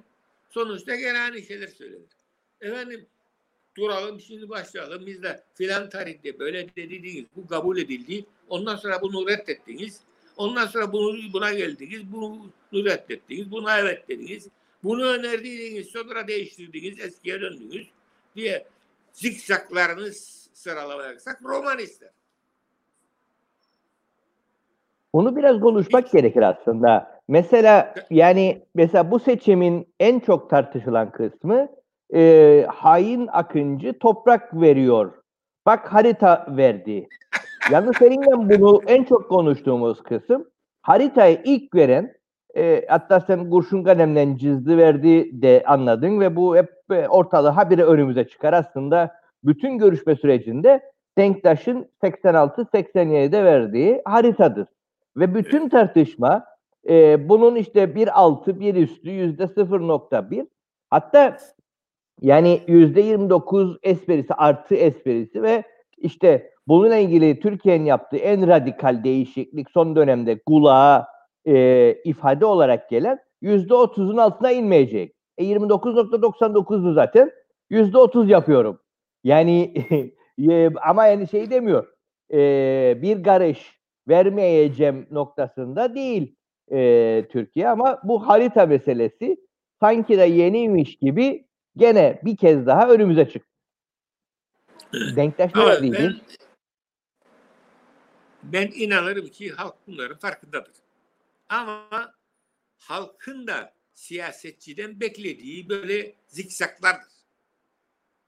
sonuçta 0.50 0.96
gene 0.96 1.18
aynı 1.20 1.42
şeyler 1.42 1.68
söylenir. 1.68 2.08
Efendim 2.60 3.06
duralım 3.76 4.20
şimdi 4.20 4.48
başlayalım. 4.48 5.06
Biz 5.06 5.22
de 5.22 5.44
filan 5.54 5.90
tarihte 5.90 6.38
böyle 6.38 6.76
dediniz. 6.76 7.24
Bu 7.36 7.46
kabul 7.46 7.78
edildi. 7.78 8.24
Ondan 8.48 8.76
sonra 8.76 9.02
bunu 9.02 9.28
reddettiniz. 9.28 10.00
Ondan 10.36 10.66
sonra 10.66 10.92
bunu 10.92 11.32
buna 11.32 11.52
geldiniz. 11.52 12.12
Bunu 12.12 12.52
reddettiniz. 12.72 13.50
Buna 13.50 13.78
evet 13.78 14.08
dediniz. 14.08 14.48
Bunu 14.84 15.04
önerdiğiniz 15.04 15.86
sonra 15.86 16.28
değiştirdiniz. 16.28 17.00
Eskiye 17.00 17.40
döndünüz 17.40 17.86
diye 18.36 18.66
zikzaklarını 19.12 20.12
sıralamayacaksak 20.52 21.42
roman 21.42 21.78
ister. 21.78 22.10
Onu 25.12 25.36
biraz 25.36 25.60
konuşmak 25.60 26.10
gerekir 26.10 26.42
aslında. 26.42 27.12
Mesela 27.28 27.94
yani 28.10 28.62
mesela 28.74 29.10
bu 29.10 29.18
seçimin 29.18 29.94
en 30.00 30.20
çok 30.20 30.50
tartışılan 30.50 31.10
kısmı 31.10 31.68
e, 32.14 32.66
hain 32.68 33.26
Akıncı 33.26 33.98
toprak 33.98 34.60
veriyor. 34.60 35.12
Bak 35.66 35.92
harita 35.92 36.46
verdi. 36.48 37.08
Yalnız 37.70 37.96
seninle 37.96 38.58
bunu 38.60 38.80
en 38.86 39.04
çok 39.04 39.28
konuştuğumuz 39.28 40.02
kısım 40.02 40.46
haritayı 40.82 41.40
ilk 41.44 41.74
veren 41.74 42.14
e, 42.56 42.84
hatta 42.88 43.20
sen 43.20 43.50
kurşun 43.50 43.84
kalemden 43.84 44.36
cizdi 44.36 44.78
verdi 44.78 45.42
de 45.42 45.62
anladın 45.66 46.20
ve 46.20 46.36
bu 46.36 46.56
hep 46.56 46.70
e, 46.90 47.08
ortalığı 47.08 47.48
habire 47.48 47.84
önümüze 47.84 48.28
çıkar 48.28 48.52
aslında 48.52 49.14
bütün 49.44 49.78
görüşme 49.78 50.16
sürecinde 50.16 50.92
Denktaş'ın 51.18 51.88
86-87'de 52.02 53.44
verdiği 53.44 54.02
haritadır. 54.04 54.66
Ve 55.16 55.34
bütün 55.34 55.68
tartışma 55.68 56.44
e, 56.88 57.28
bunun 57.28 57.56
işte 57.56 57.94
bir 57.94 58.20
altı 58.20 58.60
bir 58.60 58.74
üstü 58.74 59.10
yüzde 59.10 59.42
0.1 59.42 60.46
hatta 60.90 61.36
yani 62.20 62.60
yüzde 62.66 63.00
29 63.00 63.78
esprisi 63.82 64.34
artı 64.34 64.74
esprisi 64.74 65.42
ve 65.42 65.62
işte 65.98 66.50
bununla 66.68 66.96
ilgili 66.96 67.40
Türkiye'nin 67.40 67.84
yaptığı 67.84 68.16
en 68.16 68.48
radikal 68.48 69.04
değişiklik 69.04 69.70
son 69.70 69.96
dönemde 69.96 70.38
kulağa 70.38 71.08
e, 71.46 71.94
ifade 72.04 72.46
olarak 72.46 72.90
gelen 72.90 73.18
yüzde 73.40 73.74
30'un 73.74 74.16
altına 74.16 74.50
inmeyecek. 74.50 75.14
E 75.38 75.44
29.99'du 75.44 76.92
zaten. 76.92 77.30
Yüzde 77.70 77.98
30 77.98 78.30
yapıyorum. 78.30 78.78
Yani 79.24 79.74
E, 80.38 80.70
ama 80.74 81.06
yani 81.06 81.28
şey 81.28 81.50
demiyor. 81.50 81.86
E, 82.32 83.02
bir 83.02 83.22
karış 83.22 83.81
vermeyeceğim 84.08 85.06
noktasında 85.10 85.94
değil 85.94 86.34
e, 86.72 87.28
Türkiye 87.32 87.68
ama 87.68 88.00
bu 88.04 88.28
harita 88.28 88.66
meselesi 88.66 89.36
sanki 89.80 90.18
de 90.18 90.24
yeniymiş 90.24 90.96
gibi 90.96 91.46
gene 91.76 92.20
bir 92.24 92.36
kez 92.36 92.66
daha 92.66 92.88
önümüze 92.88 93.28
çıktı. 93.28 93.48
Denktaş 94.92 95.50
Ama 95.54 95.78
ne 95.78 95.92
ben, 95.92 96.20
ben 98.42 98.70
inanırım 98.74 99.28
ki 99.28 99.50
halk 99.50 99.74
bunların 99.86 100.18
farkındadır. 100.18 100.74
Ama 101.48 102.14
halkın 102.78 103.46
da 103.46 103.74
siyasetçiden 103.94 105.00
beklediği 105.00 105.68
böyle 105.68 106.14
zikzaklardır. 106.26 107.12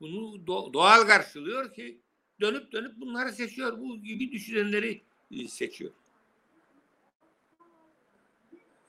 Bunu 0.01 0.37
do- 0.37 0.73
doğal 0.73 1.03
karşılıyor 1.07 1.73
ki 1.73 2.01
dönüp 2.41 2.73
dönüp 2.73 3.01
bunları 3.01 3.33
seçiyor. 3.33 3.79
Bu 3.79 4.03
gibi 4.03 4.33
düşünenleri 4.33 5.03
seçiyor. 5.49 5.91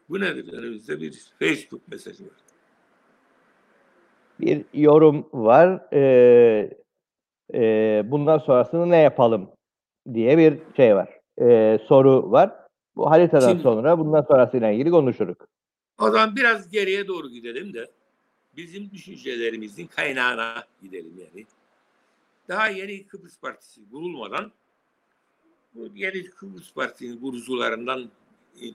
Bu 0.09 0.19
nedir? 0.19 0.53
Önümüzde 0.53 1.01
bir 1.01 1.31
Facebook 1.39 1.87
mesajı 1.87 2.23
var. 2.23 2.33
bir 4.39 4.65
yorum 4.73 5.27
var. 5.33 5.93
Ee, 5.93 6.69
e, 7.53 8.01
bundan 8.05 8.37
sonrasını 8.37 8.89
ne 8.89 8.97
yapalım 8.97 9.49
diye 10.13 10.37
bir 10.37 10.59
şey 10.75 10.95
var. 10.95 11.19
Ee, 11.41 11.79
soru 11.87 12.31
var. 12.31 12.51
Bu 12.95 13.11
haritadan 13.11 13.49
Şimdi- 13.49 13.63
sonra 13.63 13.99
bundan 13.99 14.21
sonrasıyla 14.21 14.71
ilgili 14.71 14.91
konuşuruz. 14.91 15.35
O 15.99 16.09
zaman 16.11 16.35
biraz 16.35 16.69
geriye 16.71 17.07
doğru 17.07 17.29
gidelim 17.29 17.73
de 17.73 17.91
bizim 18.57 18.91
düşüncelerimizin 18.91 19.87
kaynağına 19.87 20.63
gidelim 20.81 21.13
yani. 21.17 21.45
Daha 22.49 22.67
yeni 22.67 23.07
Kıbrıs 23.07 23.39
Partisi 23.39 23.89
kurulmadan 23.91 24.51
bu 25.75 25.89
yeni 25.95 26.29
Kıbrıs 26.29 26.73
Partisi'nin 26.73 27.19
kurucularından 27.19 28.11
e, 28.61 28.65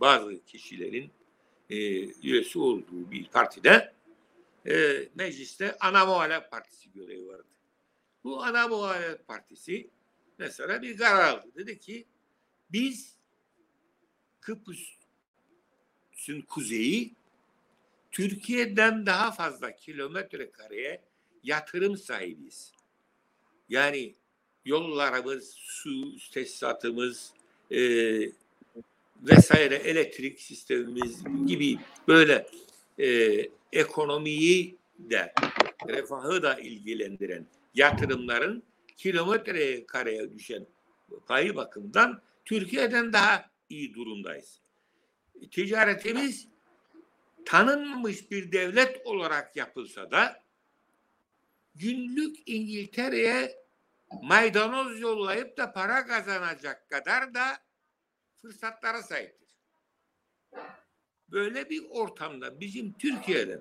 bazı 0.00 0.44
kişilerin 0.44 1.10
e, 1.70 1.76
üyesi 2.22 2.58
olduğu 2.58 3.10
bir 3.10 3.28
partide 3.28 3.92
e, 4.66 5.08
mecliste 5.14 5.76
ana 5.80 6.06
muhalefet 6.06 6.50
partisi 6.50 6.92
görevi 6.92 7.28
vardı. 7.28 7.44
Bu 8.24 8.42
ana 8.42 8.68
muhalefet 8.68 9.26
partisi 9.26 9.90
mesela 10.38 10.82
bir 10.82 10.96
karar 10.96 11.28
aldı. 11.28 11.46
Dedi 11.56 11.78
ki 11.78 12.06
biz 12.72 13.16
Kıbrıs'ın 14.40 14.92
kuzeyi 16.48 17.14
Türkiye'den 18.10 19.06
daha 19.06 19.32
fazla 19.32 19.76
kilometre 19.76 20.50
kareye 20.50 21.04
yatırım 21.42 21.96
sahibiyiz. 21.96 22.72
Yani 23.68 24.14
yollarımız, 24.64 25.54
su 25.54 26.12
tesisatımız 26.32 27.32
e, 27.70 27.80
vesaire 29.22 29.74
elektrik 29.74 30.40
sistemimiz 30.40 31.24
gibi 31.46 31.78
böyle 32.08 32.46
e, 32.98 33.38
ekonomiyi 33.72 34.76
de 34.98 35.32
refahı 35.88 36.42
da 36.42 36.60
ilgilendiren 36.60 37.46
yatırımların 37.74 38.62
kilometre 38.96 39.86
kareye 39.86 40.32
düşen 40.32 40.66
payı 41.26 41.56
bakımından 41.56 42.22
Türkiye'den 42.44 43.12
daha 43.12 43.50
iyi 43.68 43.94
durumdayız. 43.94 44.60
Ticaretimiz 45.50 46.48
tanınmış 47.44 48.30
bir 48.30 48.52
devlet 48.52 49.06
olarak 49.06 49.56
yapılsa 49.56 50.10
da 50.10 50.42
günlük 51.74 52.36
İngiltere'ye 52.46 53.61
maydanoz 54.22 55.00
yollayıp 55.00 55.56
da 55.56 55.72
para 55.72 56.06
kazanacak 56.06 56.90
kadar 56.90 57.34
da 57.34 57.58
fırsatlara 58.36 59.02
sahiptir. 59.02 59.48
Böyle 61.28 61.70
bir 61.70 61.82
ortamda 61.90 62.60
bizim 62.60 62.92
Türkiye'den 62.92 63.60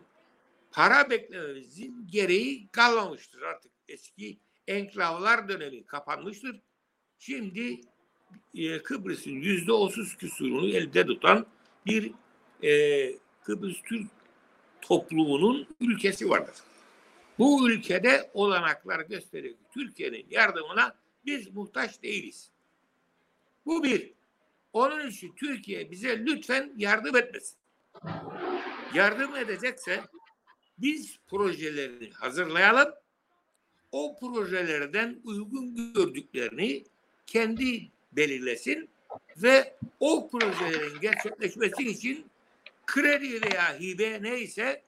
para 0.72 1.10
beklememizin 1.10 2.08
gereği 2.08 2.68
kalmamıştır 2.68 3.42
artık. 3.42 3.72
Eski 3.88 4.40
enklavlar 4.68 5.50
dönemi 5.50 5.86
kapanmıştır. 5.86 6.62
Şimdi 7.20 7.82
e, 8.54 8.84
Kıbrıs'ın 8.84 9.32
yüzde 9.32 9.72
otuz 9.72 10.18
küsurunu 10.18 10.68
elde 10.68 11.06
tutan 11.06 11.46
bir 11.86 12.12
e, 12.64 13.14
Kıbrıs 13.44 13.82
Türk 13.82 14.08
toplumunun 14.82 15.68
ülkesi 15.80 16.30
vardır. 16.30 16.56
Bu 17.41 17.69
ülkede 17.69 18.32
olanaklar 18.34 18.99
gösteriyor. 18.99 19.54
ki 19.54 19.63
Türkiye'nin 19.73 20.25
yardımına 20.30 20.95
biz 21.25 21.56
muhtaç 21.56 22.04
değiliz. 22.04 22.49
Bu 23.65 23.84
bir. 23.84 24.13
Onun 24.73 25.08
için 25.08 25.36
Türkiye 25.36 25.91
bize 25.91 26.25
lütfen 26.25 26.73
yardım 26.77 27.15
etmesin. 27.15 27.58
Yardım 28.93 29.36
edecekse 29.36 30.01
biz 30.77 31.17
projelerini 31.27 32.12
hazırlayalım. 32.12 32.93
O 33.91 34.19
projelerden 34.19 35.19
uygun 35.23 35.93
gördüklerini 35.93 36.84
kendi 37.27 37.91
belirlesin 38.12 38.89
ve 39.38 39.75
o 39.99 40.30
projelerin 40.30 40.99
gerçekleşmesi 40.99 41.89
için 41.89 42.25
kredi 42.86 43.41
veya 43.41 43.80
hibe 43.80 44.23
neyse 44.23 44.84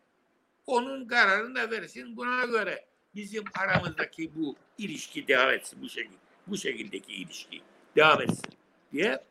onun 0.66 1.08
kararını 1.08 1.56
da 1.56 1.72
versin. 1.72 2.18
Buna 2.18 2.46
göre 2.46 2.86
bizim 3.16 3.44
aramızdaki 3.54 4.36
bu 4.36 4.56
ilişki 4.78 5.28
devam 5.28 5.50
etsin. 5.50 5.82
Bu 5.82 5.90
şekilde, 5.90 6.18
bu 6.48 6.58
şekildeki 6.58 7.14
ilişki 7.14 7.62
devam 7.96 8.22
etsin 8.22 8.54
diye 8.92 9.24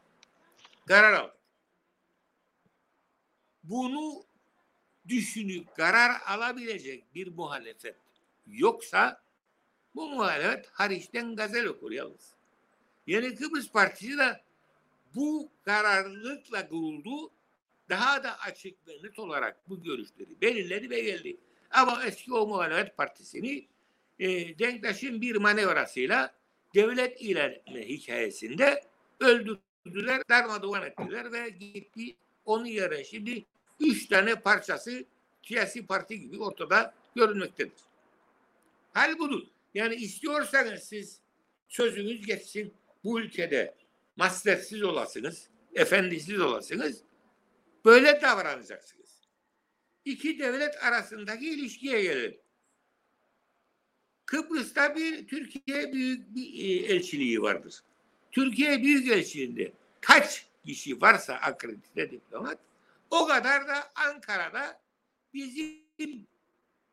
karar 0.89 1.13
aldık. 1.13 1.37
Bunu 3.65 4.25
düşünüp 5.09 5.77
karar 5.77 6.21
alabilecek 6.27 7.15
bir 7.15 7.29
muhalefet 7.29 7.97
yoksa 8.47 9.23
bu 9.95 10.09
muhalefet 10.09 10.67
hariçten 10.67 11.37
gazel 11.37 11.67
okur 11.67 11.93
yalnız. 11.93 12.35
Yeni 13.07 13.35
Kıbrıs 13.35 13.71
Partisi 13.71 14.19
de 14.19 14.41
bu 15.15 15.51
kararlılıkla 15.65 16.69
kuruldu. 16.69 17.31
Daha 17.89 18.25
da 18.25 18.39
açık 18.41 18.89
ve 18.89 18.93
net 19.03 19.19
olarak 19.19 19.69
bu 19.69 19.83
görüşleri 19.83 20.41
belirledi 20.41 20.91
ve 20.91 21.01
geldi. 21.01 21.37
Ama 21.71 22.05
eski 22.07 22.35
o 22.35 22.47
muhalefet 22.47 22.97
partisini 22.97 23.67
e, 24.19 24.59
Denktaş'ın 24.59 25.21
bir 25.21 25.37
manevrasıyla 25.37 26.35
devlet 26.75 27.21
ilan 27.21 27.51
etme 27.51 27.89
hikayesinde 27.89 28.83
öldürdüler, 29.21 30.23
darmadağın 30.29 30.83
ettiler 30.83 31.33
ve 31.33 31.49
gitti 31.49 32.17
onun 32.45 32.65
yerine 32.65 33.05
şimdi 33.05 33.45
üç 33.81 34.09
tane 34.09 34.35
parçası 34.35 35.05
siyasi 35.43 35.87
parti 35.87 36.21
gibi 36.21 36.43
ortada 36.43 36.95
görünmektedir. 37.17 37.73
Hal 38.93 39.19
budur. 39.19 39.43
Yani 39.75 39.95
istiyorsanız 39.95 40.83
siz 40.83 41.21
sözünüz 41.69 42.27
geçsin 42.27 42.75
bu 43.05 43.21
ülkede 43.21 43.75
mastersiz 44.17 44.83
olasınız, 44.83 45.49
efendisiz 45.75 46.41
olasınız, 46.41 47.03
böyle 47.85 48.21
davranacaksınız. 48.23 49.29
İki 50.05 50.39
devlet 50.39 50.85
arasındaki 50.85 51.51
ilişkiye 51.51 52.03
gelelim. 52.03 52.41
Kıbrıs'ta 54.27 54.97
bir 54.97 55.29
Türkiye 55.29 55.93
büyük 55.93 56.35
bir 56.35 56.65
e, 56.65 56.95
elçiliği 56.95 57.43
vardır. 57.43 57.83
Türkiye 58.33 58.83
büyük 58.83 59.09
elçiliğinde 59.09 59.73
kaç 60.01 60.47
kişi 60.67 61.01
varsa 61.01 61.35
akredite 61.35 62.11
diplomat 62.11 62.59
o 63.11 63.27
kadar 63.27 63.69
da 63.69 63.93
Ankara'da 63.95 64.81
bizim 65.35 66.27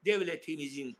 devletimizin 0.05 0.97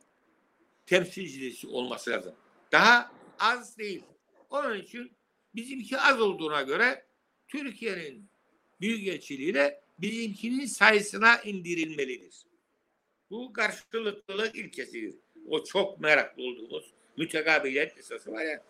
temsilcisi 0.86 1.68
olması 1.68 2.10
lazım. 2.10 2.36
Daha 2.72 3.12
az 3.40 3.78
değil. 3.78 4.04
Onun 4.50 4.78
için 4.78 5.12
bizimki 5.56 5.98
az 5.98 6.22
olduğuna 6.22 6.62
göre 6.62 7.06
Türkiye'nin 7.48 8.29
büyükelçiliği 8.82 9.54
de 9.54 9.82
bizimkinin 10.00 10.66
sayısına 10.66 11.42
indirilmelidir. 11.42 12.36
Bu 13.30 13.54
karşılıklılık 13.54 14.56
ilkesidir. 14.56 15.16
O 15.48 15.64
çok 15.64 16.00
meraklı 16.00 16.44
olduğumuz 16.44 16.94
mütekabiliyet 17.18 17.98
esası 17.98 18.32
var 18.32 18.46
ya. 18.46 18.64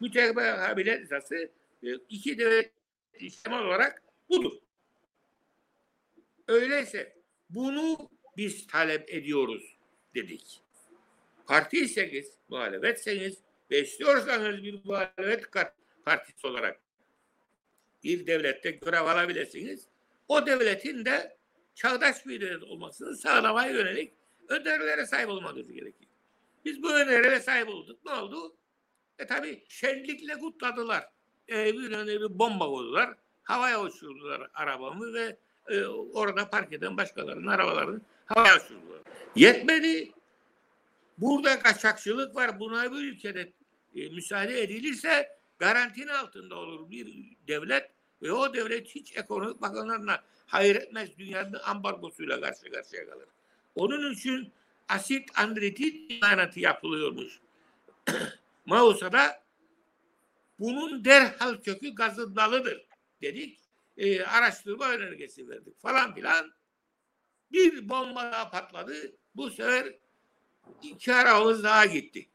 Mütekabiliyet 0.00 1.02
esası 1.02 1.50
e, 1.82 1.94
iki 2.08 2.38
devlet 2.38 2.72
işlem 3.14 3.52
olarak 3.52 4.02
budur. 4.28 4.52
Öyleyse 6.48 7.16
bunu 7.50 8.10
biz 8.36 8.66
talep 8.66 9.14
ediyoruz 9.14 9.76
dedik. 10.14 10.62
Partiyseniz, 11.46 12.32
muhalefetseniz 12.48 13.38
ve 13.70 13.82
istiyorsanız 13.82 14.62
bir 14.62 14.80
muhalefet 14.84 15.44
partisi 16.04 16.46
olarak 16.46 16.80
bir 18.04 18.26
devlette 18.26 18.70
görev 18.70 19.02
alabilirsiniz. 19.02 19.88
O 20.28 20.46
devletin 20.46 21.04
de 21.04 21.36
çağdaş 21.74 22.26
bir 22.26 22.40
devlet 22.40 22.62
olmasını 22.62 23.16
sağlamaya 23.16 23.72
yönelik 23.72 24.12
önerilere 24.48 25.06
sahip 25.06 25.28
olmanız 25.28 25.72
gerekiyor. 25.72 26.10
Biz 26.64 26.82
bu 26.82 26.94
önerilere 26.94 27.40
sahip 27.40 27.68
olduk. 27.68 28.04
Ne 28.04 28.12
oldu? 28.12 28.56
E 29.18 29.26
tabi 29.26 29.64
şenlikle 29.68 30.38
kutladılar. 30.38 31.08
E, 31.48 31.72
bir, 31.74 32.06
bir 32.06 32.38
bomba 32.38 32.66
koydular. 32.66 33.14
Havaya 33.42 33.82
uçurdular 33.82 34.50
arabamı 34.54 35.14
ve 35.14 35.36
e, 35.68 35.86
orada 35.86 36.50
park 36.50 36.72
eden 36.72 36.96
başkalarının 36.96 37.46
arabalarını 37.46 38.00
havaya 38.26 38.56
uçurdular. 38.56 39.00
Yetmedi. 39.36 40.12
Burada 41.18 41.58
kaçakçılık 41.58 42.36
var. 42.36 42.60
Buna 42.60 42.92
bir 42.92 42.96
ülkede 42.96 43.52
e, 43.94 44.08
müsaade 44.08 44.62
edilirse 44.62 45.28
garantinin 45.62 46.08
altında 46.08 46.56
olur 46.56 46.90
bir 46.90 47.36
devlet 47.48 47.90
ve 48.22 48.32
o 48.32 48.54
devlet 48.54 48.88
hiç 48.88 49.16
ekonomik 49.16 49.60
bakanlarına 49.60 50.22
hayır 50.46 50.76
etmez 50.76 51.18
dünyanın 51.18 51.60
ambargosuyla 51.64 52.40
karşı 52.40 52.72
karşıya 52.72 53.10
kalır. 53.10 53.28
Onun 53.74 54.12
için 54.12 54.52
asit 54.88 55.38
andretit 55.38 56.12
imalatı 56.12 56.60
yapılıyormuş. 56.60 57.40
Mausa'da 58.66 59.42
bunun 60.58 61.04
derhal 61.04 61.54
kökü 61.54 61.94
gazındalıdır 61.94 62.86
dedik. 63.22 63.58
E, 63.96 64.24
araştırma 64.24 64.88
önergesi 64.90 65.48
verdik 65.48 65.82
falan 65.82 66.14
filan. 66.14 66.52
Bir 67.52 67.88
bomba 67.88 68.22
daha 68.22 68.50
patladı. 68.50 69.16
Bu 69.34 69.50
sefer 69.50 69.94
iki 70.82 71.14
arabamız 71.14 71.64
daha 71.64 71.86
gitti. 71.86 72.31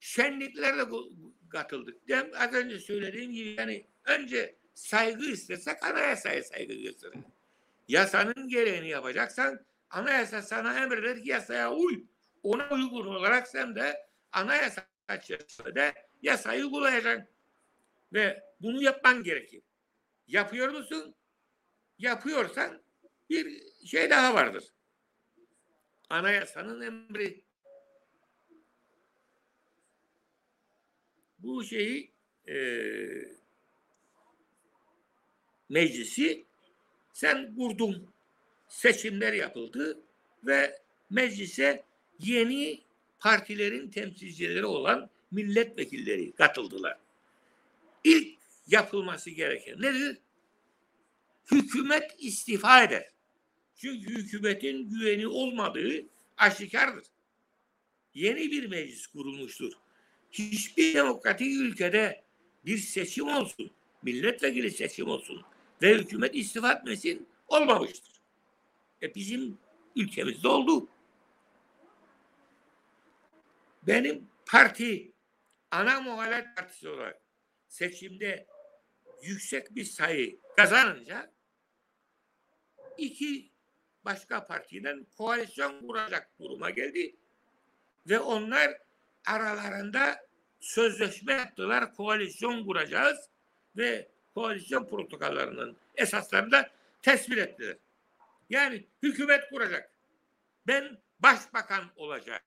Şenliklerde 0.00 0.84
katıldık. 1.48 2.08
Dem 2.08 2.30
az 2.36 2.54
önce 2.54 2.80
söylediğim 2.80 3.32
gibi 3.32 3.54
yani 3.58 3.86
önce 4.04 4.56
saygı 4.74 5.24
istesek 5.26 5.82
anayasaya 5.82 6.42
saygı 6.42 6.74
gösterelim. 6.74 7.24
Yasanın 7.88 8.48
gereğini 8.48 8.88
yapacaksan 8.88 9.66
anayasa 9.90 10.42
sana 10.42 10.82
emreder 10.82 11.22
ki 11.22 11.28
yasaya 11.28 11.72
uy. 11.72 12.04
Ona 12.42 12.68
uygun 12.70 13.06
olarak 13.06 13.48
sen 13.48 13.76
de 13.76 14.06
anayasa 14.32 14.86
çerçevesinde 15.08 15.94
yasayı 16.22 16.64
uygulayacaksın. 16.64 17.28
Ve 18.12 18.42
bunu 18.60 18.82
yapman 18.82 19.22
gerekir. 19.22 19.62
Yapıyor 20.26 20.68
musun? 20.68 21.14
Yapıyorsan 21.98 22.82
bir 23.30 23.62
şey 23.86 24.10
daha 24.10 24.34
vardır. 24.34 24.64
Anayasanın 26.10 26.80
emri. 26.80 27.45
Bu 31.46 31.64
şeyi 31.64 32.10
e, 32.48 32.56
meclisi 35.68 36.44
sen 37.12 37.54
kurdun. 37.56 38.10
Seçimler 38.68 39.32
yapıldı 39.32 40.00
ve 40.44 40.78
meclise 41.10 41.84
yeni 42.18 42.80
partilerin 43.20 43.90
temsilcileri 43.90 44.66
olan 44.66 45.10
milletvekilleri 45.30 46.32
katıldılar. 46.32 46.98
İlk 48.04 48.38
yapılması 48.66 49.30
gereken 49.30 49.82
nedir? 49.82 50.18
Hükümet 51.52 52.14
istifa 52.18 52.82
eder. 52.82 53.10
Çünkü 53.76 54.10
hükümetin 54.10 54.90
güveni 54.90 55.26
olmadığı 55.26 56.06
aşikardır. 56.36 57.04
Yeni 58.14 58.50
bir 58.50 58.66
meclis 58.66 59.06
kurulmuştur. 59.06 59.85
Hiçbir 60.38 60.94
demokratik 60.94 61.46
ülkede 61.46 62.24
bir 62.64 62.78
seçim 62.78 63.28
olsun, 63.28 63.70
milletvekili 64.02 64.70
seçim 64.70 65.08
olsun 65.08 65.44
ve 65.82 65.94
hükümet 65.94 66.34
istifa 66.34 66.72
etmesin 66.72 67.28
olmamıştır. 67.48 68.20
E 69.02 69.14
bizim 69.14 69.58
ülkemizde 69.96 70.48
oldu. 70.48 70.88
Benim 73.82 74.28
parti 74.46 75.12
ana 75.70 76.00
muhalefet 76.00 76.56
partisi 76.56 76.88
olarak 76.88 77.20
seçimde 77.68 78.46
yüksek 79.22 79.74
bir 79.74 79.84
sayı 79.84 80.40
kazanınca 80.56 81.32
iki 82.98 83.50
başka 84.04 84.46
partiden 84.46 85.06
koalisyon 85.16 85.86
kuracak 85.86 86.30
duruma 86.40 86.70
geldi. 86.70 87.16
Ve 88.06 88.18
onlar 88.18 88.78
aralarında 89.26 90.25
sözleşme 90.60 91.32
yaptılar. 91.32 91.94
Koalisyon 91.94 92.64
kuracağız 92.64 93.18
ve 93.76 94.08
koalisyon 94.34 94.86
protokollarının 94.86 95.76
esaslarını 95.94 96.50
da 96.52 96.70
tespit 97.02 97.38
ettiler. 97.38 97.76
Yani 98.50 98.84
hükümet 99.02 99.48
kuracak. 99.50 99.90
Ben 100.66 100.98
başbakan 101.20 101.84
olacağım. 101.96 102.42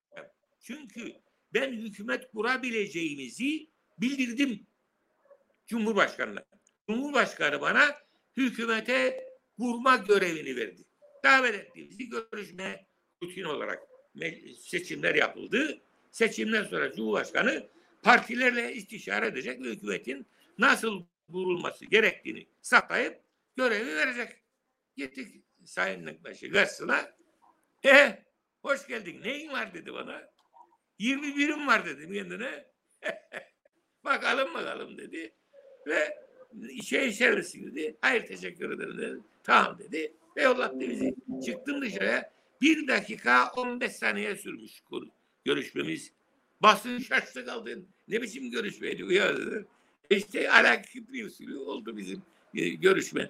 Çünkü 0.61 1.13
ben 1.53 1.71
hükümet 1.71 2.31
kurabileceğimizi 2.31 3.67
bildirdim 3.97 4.67
Cumhurbaşkanı'na. 5.67 6.43
Cumhurbaşkanı 6.89 7.61
bana 7.61 7.95
hükümete 8.37 9.29
kurma 9.57 9.95
görevini 9.95 10.55
verdi. 10.55 10.81
Davet 11.23 11.55
etti 11.55 11.89
bizi 11.89 12.09
görüşmeye 12.09 12.85
rutin 13.23 13.43
olarak 13.43 13.83
seçimler 14.59 15.15
yapıldı. 15.15 15.81
Seçimden 16.11 16.63
sonra 16.63 16.93
Cumhurbaşkanı 16.93 17.67
partilerle 18.03 18.73
istişare 18.73 19.27
edecek 19.27 19.61
ve 19.63 19.69
hükümetin 19.69 20.27
nasıl 20.57 21.05
kurulması 21.31 21.85
gerektiğini 21.85 22.47
saptayıp 22.61 23.19
görevi 23.55 23.95
verecek. 23.95 24.43
Gittik 24.97 25.43
Sayın 25.65 26.05
Nekbaşı 26.05 26.51
karşısına. 26.51 27.15
E 27.85 28.23
hoş 28.61 28.87
geldin. 28.87 29.21
Neyin 29.23 29.51
var 29.51 29.73
dedi 29.73 29.93
bana. 29.93 30.29
21'im 30.99 31.67
var 31.67 31.85
dedim 31.85 32.13
kendine. 32.13 32.65
bakalım 34.05 34.53
bakalım 34.53 34.97
dedi. 34.97 35.33
Ve 35.87 36.17
şey 36.83 37.07
içerisin 37.07 37.67
dedi. 37.67 37.97
Hayır 38.01 38.25
teşekkür 38.25 38.71
ederim 38.71 38.97
dedi. 38.97 39.19
Tamam 39.43 39.79
dedi. 39.79 40.13
Ve 40.37 40.43
yollattı 40.43 40.79
bizi. 40.79 41.15
Çıktım 41.45 41.81
dışarıya. 41.81 42.33
Bir 42.61 42.87
dakika 42.87 43.51
15 43.57 43.91
saniye 43.91 44.35
sürmüş 44.35 44.81
görüşmemiz. 45.45 46.13
Basın 46.61 46.99
şaştı 46.99 47.45
kaldın. 47.45 47.89
Ne 48.07 48.21
biçim 48.21 48.51
görüşmeydi 48.51 49.05
bu 49.05 49.11
ya 49.11 49.37
dedi. 49.37 49.67
İşte 50.09 50.51
alak 50.51 50.85
bir 50.95 51.25
usulü 51.25 51.57
oldu 51.57 51.97
bizim 51.97 52.21
e, 52.55 52.69
görüşme. 52.69 53.29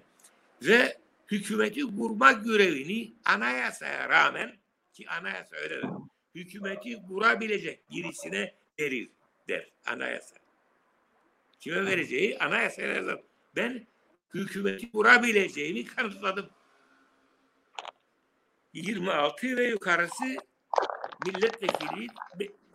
Ve 0.61 0.97
hükümeti 1.31 1.81
kurma 1.81 2.31
görevini 2.31 3.13
anayasaya 3.25 4.09
rağmen 4.09 4.55
ki 4.93 5.09
anayasa 5.09 5.55
öyle 5.55 5.81
der. 5.81 5.89
Hükümeti 6.35 7.01
kurabilecek 7.07 7.91
birisine 7.91 8.53
verir 8.79 9.09
der 9.47 9.69
anayasa. 9.85 10.35
Kime 11.59 11.85
vereceği 11.85 12.37
anayasaya 12.37 12.93
yazar. 12.93 13.21
Ben 13.55 13.87
hükümeti 14.33 14.91
kurabileceğimi 14.91 15.85
kanıtladım. 15.85 16.49
26 18.73 19.57
ve 19.57 19.67
yukarısı 19.67 20.35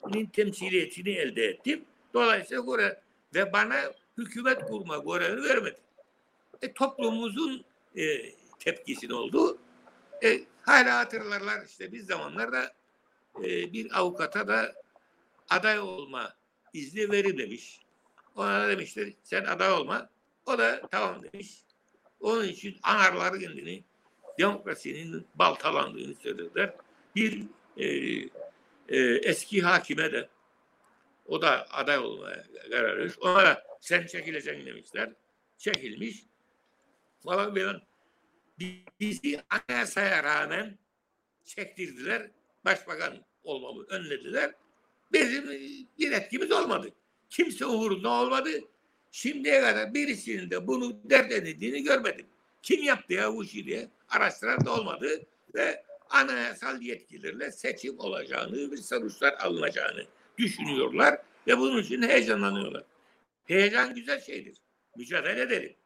milletvekilinin 0.06 0.26
temsiliyetini 0.26 1.10
elde 1.10 1.44
ettim. 1.44 1.84
Dolayısıyla 2.14 2.62
göre 2.62 3.00
ve 3.34 3.52
bana 3.52 3.76
hükümet 4.18 4.64
kurma 4.64 4.96
görevi 4.96 5.42
vermedi. 5.42 5.78
E, 6.62 6.72
toplumumuzun 6.72 7.64
e, 7.96 8.32
tepkisini 8.58 9.14
oldu. 9.14 9.58
E, 10.24 10.40
hala 10.62 10.98
hatırlarlar 10.98 11.66
işte 11.66 11.92
biz 11.92 12.06
zamanlarda 12.06 12.74
e, 13.38 13.72
bir 13.72 13.98
avukata 13.98 14.48
da 14.48 14.74
aday 15.50 15.80
olma 15.80 16.34
izni 16.72 17.10
verilmemiş. 17.10 17.80
Ona 18.36 18.68
demişler 18.68 19.12
sen 19.22 19.44
aday 19.44 19.72
olma. 19.72 20.08
O 20.46 20.58
da 20.58 20.82
tamam 20.90 21.22
demiş. 21.22 21.62
Onun 22.20 22.44
için 22.44 22.76
anarlar 22.82 23.40
kendini 23.40 23.84
demokrasinin 24.38 25.26
baltalandığını 25.34 26.14
söylediler. 26.14 26.74
Bir 27.16 27.42
e, 27.76 27.86
e, 28.88 28.98
eski 29.00 29.62
hakime 29.62 30.12
de 30.12 30.28
o 31.26 31.42
da 31.42 31.66
aday 31.70 31.98
olmaya 31.98 32.44
karar 32.70 32.98
vermiş. 32.98 33.18
Ona 33.20 33.44
da 33.44 33.64
sen 33.80 34.06
çekileceksin 34.06 34.66
demişler. 34.66 35.12
Çekilmiş. 35.58 36.24
Falan 37.24 37.54
filan. 37.54 37.82
Bizi 39.00 39.40
anayasaya 39.50 40.22
rağmen 40.22 40.78
çektirdiler. 41.44 42.30
Başbakan 42.64 43.24
olmamı 43.44 43.84
önlediler. 43.84 44.54
Bizim 45.12 45.50
bir 45.98 46.12
etkimiz 46.12 46.52
olmadı. 46.52 46.88
Kimse 47.30 47.66
umurunda 47.66 48.10
olmadı. 48.10 48.50
Şimdiye 49.12 49.60
kadar 49.60 49.94
birisinin 49.94 50.50
de 50.50 50.66
bunu 50.66 51.10
dert 51.10 51.32
edildiğini 51.32 51.82
görmedim. 51.82 52.26
Kim 52.62 52.82
yaptı 52.82 53.12
ya 53.12 53.34
bu 53.34 53.44
işi 53.44 53.66
diye 53.66 53.88
araştıran 54.08 54.64
da 54.66 54.74
olmadı 54.74 55.26
ve 55.54 55.84
anayasal 56.10 56.82
yetkilerle 56.82 57.52
seçim 57.52 57.98
olacağını 57.98 58.70
ve 58.70 58.76
sonuçlar 58.76 59.32
alınacağını 59.32 60.06
düşünüyorlar 60.38 61.18
ve 61.46 61.58
bunun 61.58 61.82
için 61.82 62.02
heyecanlanıyorlar. 62.02 62.84
Heyecan 63.44 63.94
güzel 63.94 64.20
şeydir. 64.20 64.56
Mücadele 64.96 65.40
edelim. 65.40 65.76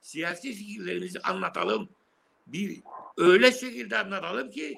Siyasi 0.00 0.52
fikirlerimizi 0.52 1.20
anlatalım. 1.20 1.88
Bir 2.46 2.80
öyle 3.16 3.52
şekilde 3.52 3.98
anlatalım 3.98 4.50
ki 4.50 4.76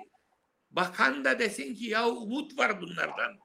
bakan 0.71 1.25
da 1.25 1.39
desin 1.39 1.75
ki 1.75 1.85
ya 1.85 2.09
umut 2.09 2.59
var 2.59 2.81
bunlardan. 2.81 3.39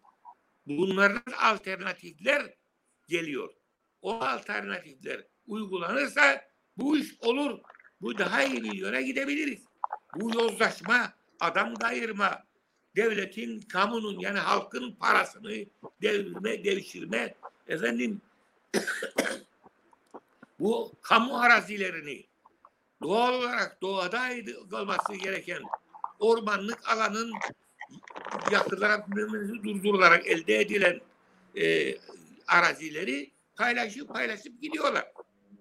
bunların 0.68 1.34
alternatifler 1.42 2.54
geliyor. 3.08 3.54
O 4.02 4.14
alternatifler 4.14 5.24
uygulanırsa 5.48 6.42
bu 6.78 6.98
iş 6.98 7.16
olur. 7.20 7.60
Bu 8.02 8.18
daha 8.18 8.44
iyi 8.44 8.64
bir 8.64 8.74
yöne 8.74 9.02
gidebiliriz. 9.02 9.64
Bu 10.16 10.36
yozlaşma, 10.36 11.14
adam 11.40 11.76
kayırma, 11.76 12.44
devletin, 12.96 13.62
kamunun 13.62 14.20
yani 14.20 14.40
halkın 14.40 14.92
parasını 14.92 15.66
devirme, 16.02 16.64
devşirme, 16.64 17.36
efendim 17.68 18.22
bu 20.60 20.92
kamu 21.02 21.40
arazilerini 21.40 22.26
doğal 23.04 23.34
olarak 23.34 23.82
doğada 23.82 24.30
olması 24.72 25.16
gereken 25.16 25.64
ormanlık 26.20 26.90
alanın 26.90 27.34
yakılarak 28.52 29.08
durdurularak 29.64 30.28
elde 30.28 30.60
edilen 30.60 31.02
e, 31.56 31.96
arazileri 32.48 33.32
paylaşıp 33.56 34.14
paylaşıp 34.14 34.62
gidiyorlar. 34.62 35.12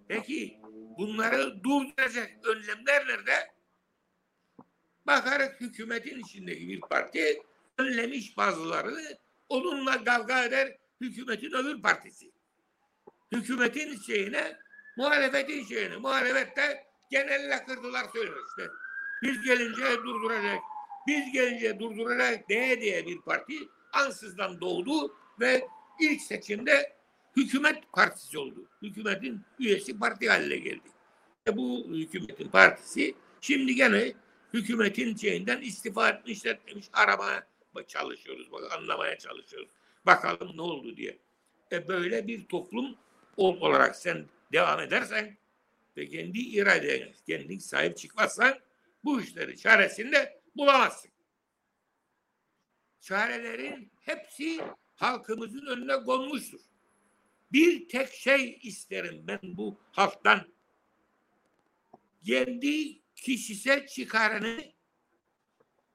Peki 0.09 0.59
bunları 0.99 1.65
durduracak 1.65 2.31
önlemler 2.45 3.07
nerede? 3.09 3.54
Bakarak 5.07 5.61
hükümetin 5.61 6.21
içindeki 6.21 6.69
bir 6.69 6.81
parti 6.81 7.43
önlemiş 7.79 8.37
bazılarını 8.37 9.19
onunla 9.49 10.05
kavga 10.05 10.45
eder 10.45 10.77
hükümetin 11.01 11.53
öbür 11.53 11.83
partisi. 11.83 12.31
Hükümetin 13.33 14.01
şeyine 14.01 14.57
muhalefetin 14.97 15.65
şeyine 15.65 15.97
muhalefette 15.97 16.85
genelle 17.11 17.65
kırdılar 17.65 18.05
söylüyor 18.13 18.45
işte. 18.49 18.71
Biz 19.23 19.43
gelince 19.43 19.97
durduracak. 19.97 20.59
Biz 21.07 21.33
gelince 21.33 21.79
durduracak 21.79 22.49
diye 22.49 22.81
diye 22.81 23.07
bir 23.07 23.21
parti 23.21 23.55
ansızdan 23.93 24.61
doğdu 24.61 25.17
ve 25.41 25.69
ilk 26.01 26.23
seçimde 26.23 26.97
hükümet 27.37 27.93
partisi 27.93 28.39
oldu. 28.39 28.69
Hükümetin 28.83 29.41
üyesi 29.59 29.99
parti 29.99 30.29
haline 30.29 30.57
geldi. 30.57 30.89
E 31.47 31.57
bu 31.57 31.87
hükümetin 31.89 32.49
partisi 32.49 33.15
şimdi 33.41 33.75
gene 33.75 34.13
hükümetin 34.55 35.17
şeyinden 35.17 35.61
istifa 35.61 36.09
etmiş, 36.09 36.47
etmemiş 36.47 36.87
aramaya 36.93 37.47
çalışıyoruz, 37.89 38.53
bak, 38.53 38.73
anlamaya 38.73 39.19
çalışıyoruz. 39.19 39.69
Bakalım 40.07 40.57
ne 40.57 40.63
oldu 40.63 40.97
diye. 40.97 41.19
E 41.73 41.89
böyle 41.89 42.27
bir 42.27 42.47
toplum 42.47 42.97
olarak 43.37 43.97
sen 43.97 44.27
devam 44.53 44.81
edersen 44.81 45.37
ve 45.97 46.09
kendi 46.09 46.39
iradene 46.39 47.13
kendin 47.27 47.59
sahip 47.59 47.97
çıkmazsan 47.99 48.59
bu 49.05 49.21
işleri 49.21 49.57
çaresinde 49.57 50.43
bulamazsın. 50.57 51.11
Çarelerin 53.01 53.93
hepsi 54.01 54.61
halkımızın 54.95 55.67
önüne 55.67 56.03
konmuştur. 56.05 56.61
Bir 57.53 57.89
tek 57.89 58.09
şey 58.09 58.59
isterim 58.63 59.25
ben 59.27 59.41
bu 59.43 59.81
halktan. 59.93 60.55
Kendi 62.27 63.04
kişisel 63.25 63.87
çıkarını 63.87 64.65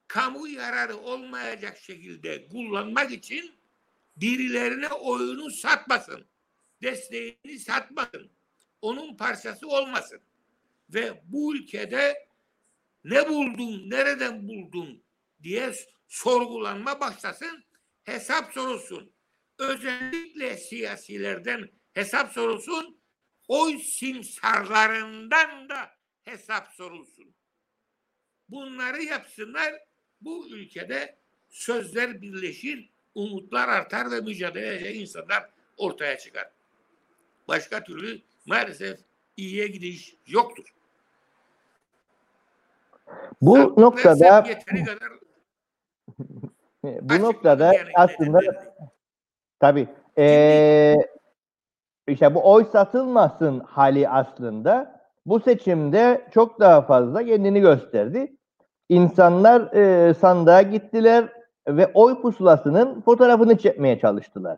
kamu 0.08 0.48
yararı 0.48 0.98
olmayacak 0.98 1.78
şekilde 1.78 2.48
kullanmak 2.48 3.12
için 3.12 3.56
birilerine 4.18 4.88
oyunu 4.88 5.52
satmasın. 5.52 6.26
Desteğini 6.82 7.60
satmasın. 7.60 8.32
Onun 8.82 9.18
parçası 9.18 9.68
olmasın. 9.68 10.22
Ve 10.90 11.22
bu 11.26 11.56
ülkede 11.56 12.28
ne 13.04 13.30
buldun, 13.30 13.90
nereden 13.90 14.48
buldun 14.48 15.04
diye 15.44 15.74
sorgulanma 16.08 17.00
başlasın, 17.00 17.64
hesap 18.04 18.54
sorulsun. 18.54 19.14
Özellikle 19.58 20.58
siyasilerden 20.58 21.70
hesap 21.94 22.34
sorulsun, 22.34 23.02
oy 23.48 23.80
simsarlarından 23.80 25.70
da 25.70 25.99
hesap 26.26 26.68
sorulsun. 26.68 27.34
Bunları 28.50 29.04
yapsınlar, 29.04 29.74
bu 30.22 30.48
ülkede 30.50 31.16
sözler 31.50 32.22
birleşir, 32.22 32.90
umutlar 33.16 33.70
artar 33.70 34.12
ve 34.12 34.22
mücadele 34.22 34.94
insanlar 34.94 35.50
ortaya 35.78 36.18
çıkar. 36.18 36.50
Başka 37.48 37.84
türlü 37.84 38.22
maalesef 38.46 39.00
iyiye 39.38 39.68
gidiş 39.68 40.16
yoktur. 40.28 40.74
Bu 43.42 43.56
Sen 43.56 43.84
noktada 43.84 44.44
kadar 44.44 44.60
bu 46.84 47.14
açık 47.14 47.24
noktada 47.24 47.74
yani 47.74 47.92
aslında 47.96 48.40
tabii 49.60 49.88
ee, 50.18 50.96
işte 52.08 52.36
bu 52.36 52.54
oy 52.54 52.66
satılmasın 52.72 53.60
hali 53.60 54.10
aslında 54.10 54.99
bu 55.26 55.40
seçimde 55.40 56.22
çok 56.34 56.60
daha 56.60 56.82
fazla 56.82 57.26
kendini 57.26 57.62
gösterdi. 57.62 58.36
İnsanlar 58.90 59.74
e, 59.74 60.14
sandığa 60.14 60.62
gittiler 60.62 61.26
ve 61.68 61.92
oy 61.94 62.22
pusulasının 62.22 63.02
fotoğrafını 63.02 63.58
çekmeye 63.58 64.00
çalıştılar. 64.00 64.58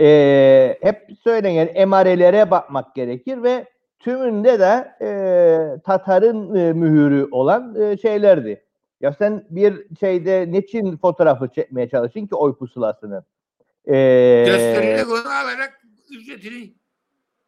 E, 0.00 0.78
hep 0.80 1.08
söylenen 1.24 1.68
emarelere 1.74 2.50
bakmak 2.50 2.94
gerekir 2.94 3.42
ve 3.42 3.66
tümünde 3.98 4.58
de 4.60 4.92
e, 5.00 5.80
Tatar'ın 5.84 6.54
e, 6.54 6.72
mühürü 6.72 7.28
olan 7.30 7.74
e, 7.80 7.96
şeylerdi. 7.96 8.64
Ya 9.00 9.12
sen 9.12 9.44
bir 9.50 9.96
şeyde 10.00 10.46
niçin 10.50 10.96
fotoğrafı 10.96 11.48
çekmeye 11.48 11.88
çalışın 11.88 12.26
ki 12.26 12.34
oy 12.34 12.58
pusulasını? 12.58 13.24
E, 13.86 13.94
Gösteriyle 14.46 15.04
onu 15.04 15.28
alarak 15.28 15.80
ücretini 16.10 16.72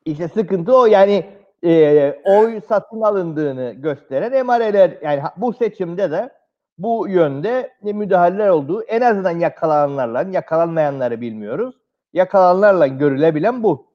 işte 0.04 0.28
sıkıntı 0.28 0.76
o 0.76 0.86
yani 0.86 1.24
e, 1.64 2.22
oy 2.24 2.60
satın 2.68 3.00
alındığını 3.00 3.72
gösteren 3.72 4.32
emareler 4.32 4.98
yani 5.02 5.22
bu 5.36 5.52
seçimde 5.52 6.10
de 6.10 6.30
bu 6.78 7.08
yönde 7.08 7.72
müdahaleler 7.82 8.48
olduğu 8.48 8.82
en 8.82 9.00
azından 9.00 9.38
yakalananlarla 9.38 10.22
yakalanmayanları 10.22 11.20
bilmiyoruz. 11.20 11.74
Yakalananlarla 12.12 12.86
görülebilen 12.86 13.62
bu. 13.62 13.86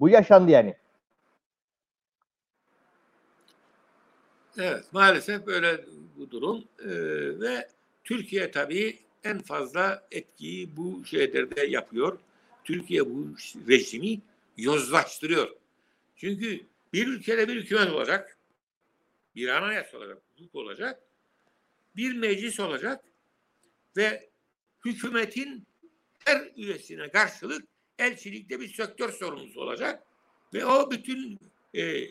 Bu 0.00 0.08
yaşandı 0.08 0.50
yani. 0.50 0.76
Evet 4.58 4.84
maalesef 4.92 5.46
böyle 5.46 5.84
bu 6.16 6.30
durum 6.30 6.64
Ee, 6.78 6.88
ve 7.40 7.68
Türkiye 8.04 8.50
tabii 8.50 8.98
en 9.24 9.38
fazla 9.38 10.02
etkiyi 10.10 10.76
bu 10.76 11.04
şeylerde 11.04 11.66
yapıyor. 11.66 12.18
Türkiye 12.64 13.06
bu 13.06 13.34
rejimi 13.68 14.20
yozlaştırıyor. 14.56 15.48
Çünkü 16.16 16.66
bir 16.92 17.06
ülkede 17.06 17.48
bir 17.48 17.62
hükümet 17.62 17.90
olacak, 17.90 18.38
bir 19.34 19.48
anayasa 19.48 19.98
olacak, 19.98 20.22
hukuk 20.36 20.54
olacak, 20.54 21.02
bir 21.96 22.12
meclis 22.12 22.60
olacak 22.60 23.04
ve 23.96 24.30
hükümetin 24.84 25.66
her 26.18 26.50
üyesine 26.56 27.10
karşılık 27.10 27.64
elçilikte 27.98 28.60
bir 28.60 28.68
sektör 28.68 29.12
sorumlusu 29.12 29.60
olacak 29.60 30.02
ve 30.54 30.66
o 30.66 30.90
bütün 30.90 31.38
e, 31.74 32.08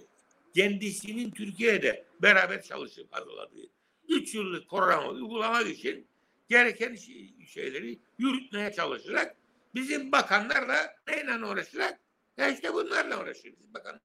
kendisinin 0.55 1.31
Türkiye'de 1.31 2.05
beraber 2.21 2.61
çalışıp 2.61 3.13
hazırladığı 3.13 3.69
3 4.09 4.35
yıllık 4.35 4.69
programı 4.69 5.07
uygulamak 5.09 5.67
için 5.67 6.07
gereken 6.49 6.95
şey- 6.95 7.45
şeyleri 7.47 7.99
yürütmeye 8.17 8.71
çalışacak. 8.71 9.35
Bizim 9.75 10.11
bakanlar 10.11 10.67
da 10.67 10.95
neyle 11.07 11.45
uğraşacak? 11.45 11.99
Ya 12.38 12.50
işte 12.50 12.74
bunlarla 12.74 13.21
uğraşıyor 13.21 13.56
bizim 13.60 13.74
bakanlar. 13.74 14.02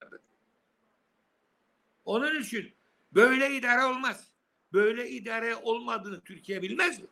Onun 2.05 2.41
için 2.41 2.73
böyle 3.15 3.51
idare 3.51 3.85
olmaz. 3.85 4.27
Böyle 4.73 5.09
idare 5.09 5.57
olmadığını 5.57 6.21
Türkiye 6.21 6.63
bilmez 6.63 7.01
mi? 7.01 7.07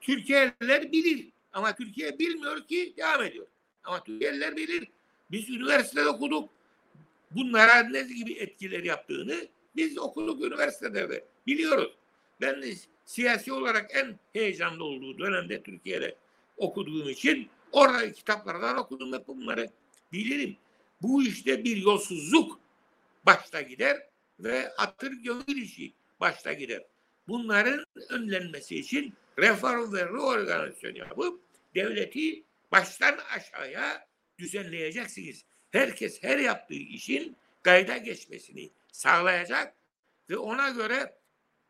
Türkiye'liler 0.00 0.92
bilir. 0.92 1.32
Ama 1.52 1.74
Türkiye 1.74 2.18
bilmiyor 2.18 2.66
ki 2.66 2.94
devam 2.96 3.22
ediyor. 3.22 3.46
Ama 3.84 4.04
Türkiye'liler 4.04 4.56
bilir. 4.56 4.88
Biz 5.30 5.50
üniversitede 5.50 6.08
okuduk. 6.08 6.50
Bunlara 7.30 7.82
ne 7.82 8.02
gibi 8.02 8.32
etkiler 8.32 8.84
yaptığını 8.84 9.48
biz 9.76 9.98
okuduk 9.98 10.44
üniversitelerde. 10.44 11.24
Biliyoruz. 11.46 11.92
Ben 12.40 12.62
de 12.62 12.74
siyasi 13.04 13.52
olarak 13.52 13.90
en 13.94 14.18
heyecanlı 14.32 14.84
olduğu 14.84 15.18
dönemde 15.18 15.62
Türkiye'de 15.62 16.16
okuduğum 16.56 17.08
için 17.08 17.48
orada 17.72 18.12
kitaplardan 18.12 18.76
okudum 18.76 19.12
hep 19.12 19.28
bunları. 19.28 19.70
Bilirim. 20.16 20.56
Bu 21.02 21.22
işte 21.22 21.64
bir 21.64 21.76
yolsuzluk 21.76 22.60
başta 23.26 23.60
gider 23.60 23.96
ve 24.40 24.72
atır 24.76 25.12
gömül 25.12 25.62
işi 25.62 25.92
başta 26.20 26.52
gider. 26.52 26.82
Bunların 27.28 27.84
önlenmesi 28.08 28.76
için 28.76 29.14
reform 29.38 29.92
ve 29.92 30.04
reorganizasyon 30.04 30.94
yapıp 30.94 31.40
devleti 31.74 32.42
baştan 32.72 33.18
aşağıya 33.36 34.06
düzenleyeceksiniz. 34.38 35.44
Herkes 35.70 36.22
her 36.22 36.38
yaptığı 36.38 36.74
işin 36.74 37.36
kayda 37.62 37.96
geçmesini 37.96 38.70
sağlayacak 38.92 39.74
ve 40.30 40.36
ona 40.36 40.70
göre 40.70 41.14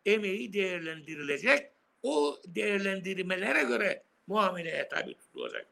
emeği 0.05 0.53
değerlendirilecek. 0.53 1.71
O 2.03 2.39
değerlendirmelere 2.47 3.63
göre 3.63 4.03
muameleye 4.27 4.89
tabi 4.89 5.15
tutulacak. 5.15 5.67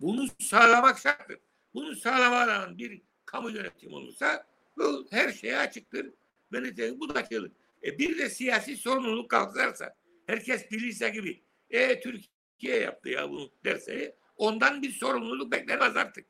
Bunu 0.00 0.26
sağlamak 0.38 0.98
şarttır. 0.98 1.45
Bunu 1.76 1.96
sağlamadan 1.96 2.78
bir 2.78 3.02
kamu 3.24 3.50
yönetimi 3.50 3.94
olursa 3.94 4.46
bu 4.76 5.06
her 5.10 5.32
şeye 5.32 5.58
açıktır. 5.58 6.10
Ve 6.52 7.00
bu 7.00 7.14
da 7.14 7.20
gelir. 7.20 7.52
E 7.82 7.98
bir 7.98 8.18
de 8.18 8.30
siyasi 8.30 8.76
sorumluluk 8.76 9.30
kalkarsa 9.30 9.94
herkes 10.26 10.70
bilirse 10.70 11.08
gibi 11.08 11.42
e 11.70 12.00
Türkiye 12.00 12.76
yaptı 12.76 13.08
ya 13.08 13.30
bunu 13.30 13.50
derse 13.64 14.16
ondan 14.36 14.82
bir 14.82 14.92
sorumluluk 14.92 15.52
beklemez 15.52 15.96
artık. 15.96 16.26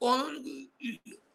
Onun 0.00 0.46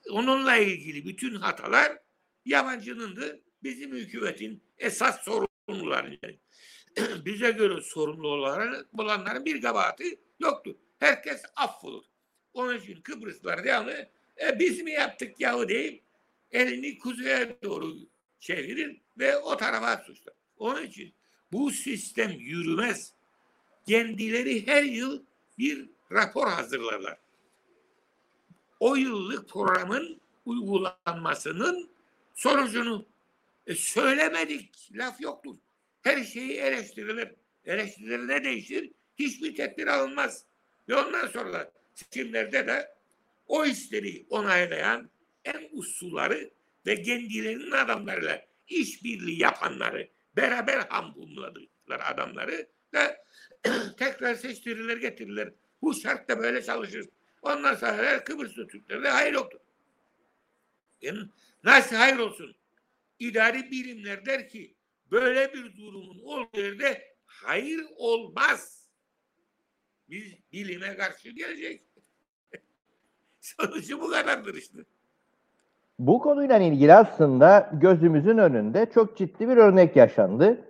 onunla 0.10 0.56
ilgili 0.56 1.06
bütün 1.06 1.36
hatalar 1.36 1.98
yabancınındır. 2.46 3.40
Bizim 3.64 3.92
hükümetin 3.92 4.64
esas 4.78 5.24
sorumluları. 5.24 6.20
Yani. 6.24 6.40
Bize 7.26 7.52
göre 7.52 7.82
sorumlu 7.82 8.28
olanların, 8.28 8.88
olanların 8.98 9.46
bir 9.46 9.62
kabahati 9.62 10.20
yoktur. 10.40 10.76
Herkes 11.00 11.44
affolur. 11.56 12.13
Onun 12.54 12.78
için 12.78 13.02
Kıbrıslar 13.02 13.64
devamlı 13.64 14.10
e, 14.42 14.60
biz 14.60 14.82
mi 14.82 14.92
yaptık 14.92 15.40
yahu 15.40 15.70
deyip 15.70 16.04
elini 16.52 16.98
kuzeye 16.98 17.58
doğru 17.64 17.96
çevirir 18.40 19.02
ve 19.18 19.38
o 19.38 19.58
tarafa 19.58 20.04
suçlar. 20.04 20.34
Onun 20.58 20.84
için 20.84 21.14
bu 21.52 21.72
sistem 21.72 22.32
yürümez. 22.32 23.14
Kendileri 23.88 24.68
her 24.68 24.84
yıl 24.84 25.24
bir 25.58 25.90
rapor 26.12 26.48
hazırlarlar. 26.48 27.18
O 28.80 28.96
yıllık 28.96 29.50
programın 29.50 30.22
uygulanmasının 30.46 31.90
sonucunu 32.34 33.06
e, 33.68 33.76
söylemedik 33.76 34.90
laf 34.92 35.22
yoktur. 35.22 35.56
Her 36.02 36.24
şeyi 36.24 36.54
eleştirilir. 36.54 37.32
Eleştirilir 37.66 38.28
ne 38.28 38.44
değişir? 38.44 38.92
Hiçbir 39.20 39.56
tedbir 39.56 39.88
alınmaz. 39.88 40.46
Ve 40.90 40.96
ondan 40.96 41.28
sonra 41.28 41.72
seçimlerde 41.94 42.68
de 42.68 42.96
o 43.48 43.66
işleri 43.66 44.26
onaylayan 44.30 45.10
en 45.46 45.70
usulları 45.72 46.50
ve 46.86 47.02
kendilerinin 47.02 47.72
adamlarıyla 47.72 48.46
işbirliği 48.68 49.42
yapanları 49.42 50.10
beraber 50.36 50.80
hamdumladıklar 50.80 52.02
adamları 52.12 52.68
da 52.94 53.26
tekrar 53.98 54.36
seçtirilir 54.36 54.98
getirilir. 54.98 55.54
Bu 55.82 55.94
şartta 55.94 56.40
böyle 56.40 56.64
çalışır. 56.64 57.06
Ondan 57.42 57.76
sonra 57.76 58.24
Kıbrıslı 58.24 58.68
Türklerde 58.68 59.10
hayır 59.10 59.34
yoktur. 59.34 59.60
Yani 61.02 61.20
nasıl 61.64 61.96
hayır 61.96 62.18
olsun? 62.18 62.56
İdari 63.20 63.72
bilimler 63.72 64.26
der 64.26 64.50
ki 64.50 64.76
böyle 65.12 65.54
bir 65.54 65.78
durumun 65.78 66.20
olduğu 66.24 66.60
yerde 66.60 67.16
hayır 67.26 67.82
olmaz. 67.96 68.83
Biz 70.10 70.34
bilime 70.54 70.96
karşı 70.96 71.30
gelecek. 71.30 71.82
Sonucu 73.42 74.02
bu 74.02 74.10
kadardır 74.12 74.56
işte. 74.56 74.80
Bu 76.00 76.20
konuyla 76.20 76.60
ilgili 76.60 76.94
aslında 76.94 77.70
gözümüzün 77.74 78.38
önünde 78.38 78.88
çok 78.94 79.18
ciddi 79.18 79.50
bir 79.50 79.58
örnek 79.58 79.96
yaşandı. 79.96 80.62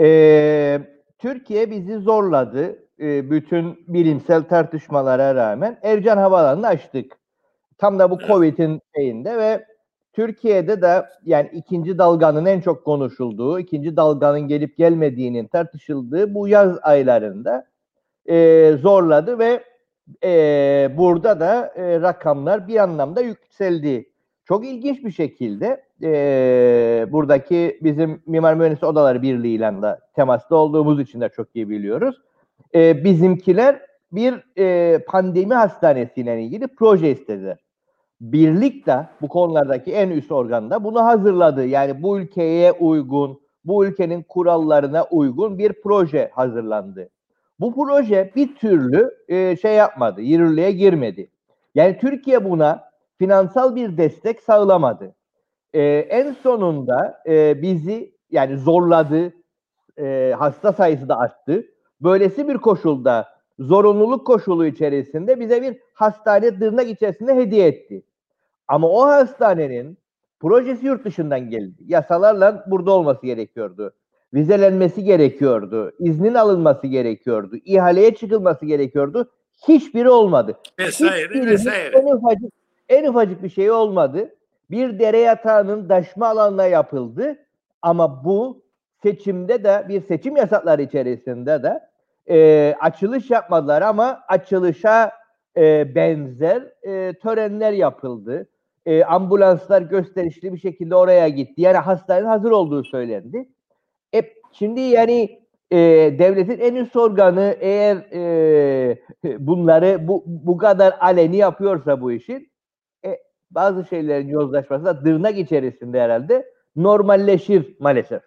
Ee, 0.00 0.80
Türkiye 1.18 1.70
bizi 1.70 1.98
zorladı. 1.98 2.78
Ee, 3.00 3.30
bütün 3.30 3.84
bilimsel 3.88 4.42
tartışmalara 4.42 5.34
rağmen 5.34 5.78
Ercan 5.82 6.16
Havaalanı'nı 6.16 6.66
açtık. 6.66 7.18
Tam 7.78 7.98
da 7.98 8.10
bu 8.10 8.18
Covid'in 8.18 8.80
şeyinde 8.96 9.38
ve 9.38 9.66
Türkiye'de 10.12 10.82
de 10.82 11.06
yani 11.24 11.50
ikinci 11.52 11.98
dalganın 11.98 12.46
en 12.46 12.60
çok 12.60 12.84
konuşulduğu, 12.84 13.60
ikinci 13.60 13.96
dalganın 13.96 14.40
gelip 14.40 14.76
gelmediğinin 14.76 15.46
tartışıldığı 15.46 16.34
bu 16.34 16.48
yaz 16.48 16.78
aylarında 16.82 17.66
e, 18.28 18.72
zorladı 18.82 19.38
ve 19.38 19.64
e, 20.24 20.90
burada 20.96 21.40
da 21.40 21.72
e, 21.76 22.00
rakamlar 22.00 22.68
bir 22.68 22.76
anlamda 22.76 23.20
yükseldi. 23.20 24.10
Çok 24.44 24.66
ilginç 24.66 25.04
bir 25.04 25.10
şekilde 25.10 25.84
e, 26.02 27.06
buradaki 27.10 27.78
bizim 27.82 28.22
Mimar 28.26 28.54
Mühendisi 28.54 28.86
Odaları 28.86 29.22
Birliği 29.22 29.54
ile 29.54 29.82
de 29.82 29.98
temasta 30.14 30.56
olduğumuz 30.56 31.00
için 31.00 31.20
de 31.20 31.28
çok 31.28 31.56
iyi 31.56 31.68
biliyoruz. 31.68 32.16
E, 32.74 33.04
bizimkiler 33.04 33.80
bir 34.12 34.58
e, 34.58 34.98
pandemi 34.98 35.54
hastanesiyle 35.54 36.42
ilgili 36.42 36.68
proje 36.68 37.10
istediler. 37.10 37.58
Birlik 38.20 38.86
de 38.86 39.06
bu 39.20 39.28
konulardaki 39.28 39.92
en 39.92 40.10
üst 40.10 40.32
organda 40.32 40.84
bunu 40.84 41.04
hazırladı. 41.04 41.66
Yani 41.66 42.02
bu 42.02 42.18
ülkeye 42.18 42.72
uygun, 42.72 43.40
bu 43.64 43.86
ülkenin 43.86 44.22
kurallarına 44.22 45.04
uygun 45.04 45.58
bir 45.58 45.72
proje 45.82 46.30
hazırlandı. 46.34 47.08
Bu 47.60 47.74
proje 47.74 48.32
bir 48.36 48.54
türlü 48.56 49.14
e, 49.28 49.56
şey 49.56 49.74
yapmadı, 49.74 50.20
yürürlüğe 50.20 50.72
girmedi. 50.72 51.30
Yani 51.74 51.98
Türkiye 51.98 52.44
buna 52.44 52.90
finansal 53.18 53.76
bir 53.76 53.96
destek 53.96 54.40
sağlamadı. 54.40 55.14
E, 55.72 55.82
en 56.10 56.32
sonunda 56.32 57.22
e, 57.26 57.62
bizi 57.62 58.14
yani 58.30 58.56
zorladı, 58.56 59.32
e, 59.98 60.34
hasta 60.38 60.72
sayısı 60.72 61.08
da 61.08 61.18
arttı. 61.18 61.66
Böylesi 62.00 62.48
bir 62.48 62.58
koşulda, 62.58 63.28
zorunluluk 63.58 64.26
koşulu 64.26 64.66
içerisinde 64.66 65.40
bize 65.40 65.62
bir 65.62 65.78
hastane 65.94 66.58
tırnak 66.58 66.88
içerisinde 66.88 67.34
hediye 67.34 67.66
etti. 67.68 68.02
Ama 68.68 68.88
o 68.88 69.02
hastanenin 69.02 69.98
projesi 70.40 70.86
yurt 70.86 71.04
dışından 71.04 71.50
geldi. 71.50 71.82
Yasalarla 71.86 72.64
burada 72.66 72.90
olması 72.92 73.26
gerekiyordu. 73.26 73.94
Vizelenmesi 74.34 75.04
gerekiyordu. 75.04 75.92
iznin 75.98 76.34
alınması 76.34 76.86
gerekiyordu. 76.86 77.56
ihaleye 77.64 78.14
çıkılması 78.14 78.66
gerekiyordu. 78.66 79.30
Hiçbiri 79.68 80.10
olmadı. 80.10 80.58
Vesaire 80.78 81.46
vesaire. 81.46 81.98
En 81.98 82.16
ufacık, 82.16 82.52
en 82.88 83.04
ufacık 83.08 83.42
bir 83.42 83.48
şey 83.48 83.70
olmadı. 83.70 84.34
Bir 84.70 84.98
dere 84.98 85.18
yatağının 85.18 85.88
daşma 85.88 86.26
alanına 86.26 86.66
yapıldı. 86.66 87.38
Ama 87.82 88.24
bu 88.24 88.62
seçimde 89.02 89.64
de 89.64 89.86
bir 89.88 90.00
seçim 90.00 90.36
yasakları 90.36 90.82
içerisinde 90.82 91.62
de 91.62 91.80
e, 92.30 92.74
açılış 92.80 93.30
yapmadılar 93.30 93.82
ama 93.82 94.20
açılışa 94.28 95.12
e, 95.56 95.94
benzer 95.94 96.62
e, 96.82 97.12
törenler 97.22 97.72
yapıldı 97.72 98.48
e, 98.88 99.04
ambulanslar 99.04 99.82
gösterişli 99.82 100.52
bir 100.52 100.58
şekilde 100.58 100.94
oraya 100.94 101.28
gitti. 101.28 101.60
Yani 101.60 101.76
hastanenin 101.76 102.26
hazır 102.26 102.50
olduğu 102.50 102.84
söylendi. 102.84 103.48
Şimdi 104.52 104.80
yani 104.80 105.42
e, 105.70 105.76
devletin 106.18 106.58
en 106.58 106.74
üst 106.74 106.96
organı 106.96 107.56
eğer 107.60 107.96
e, 107.96 108.98
bunları 109.38 110.08
bu, 110.08 110.24
bu 110.26 110.56
kadar 110.56 110.96
aleni 111.00 111.36
yapıyorsa 111.36 112.00
bu 112.00 112.12
işin 112.12 112.52
e, 113.04 113.18
bazı 113.50 113.84
şeylerin 113.84 114.28
yozlaşması 114.28 114.84
da 114.84 115.02
tırnak 115.02 115.38
içerisinde 115.38 116.00
herhalde 116.00 116.52
normalleşir 116.76 117.76
maalesef. 117.80 118.22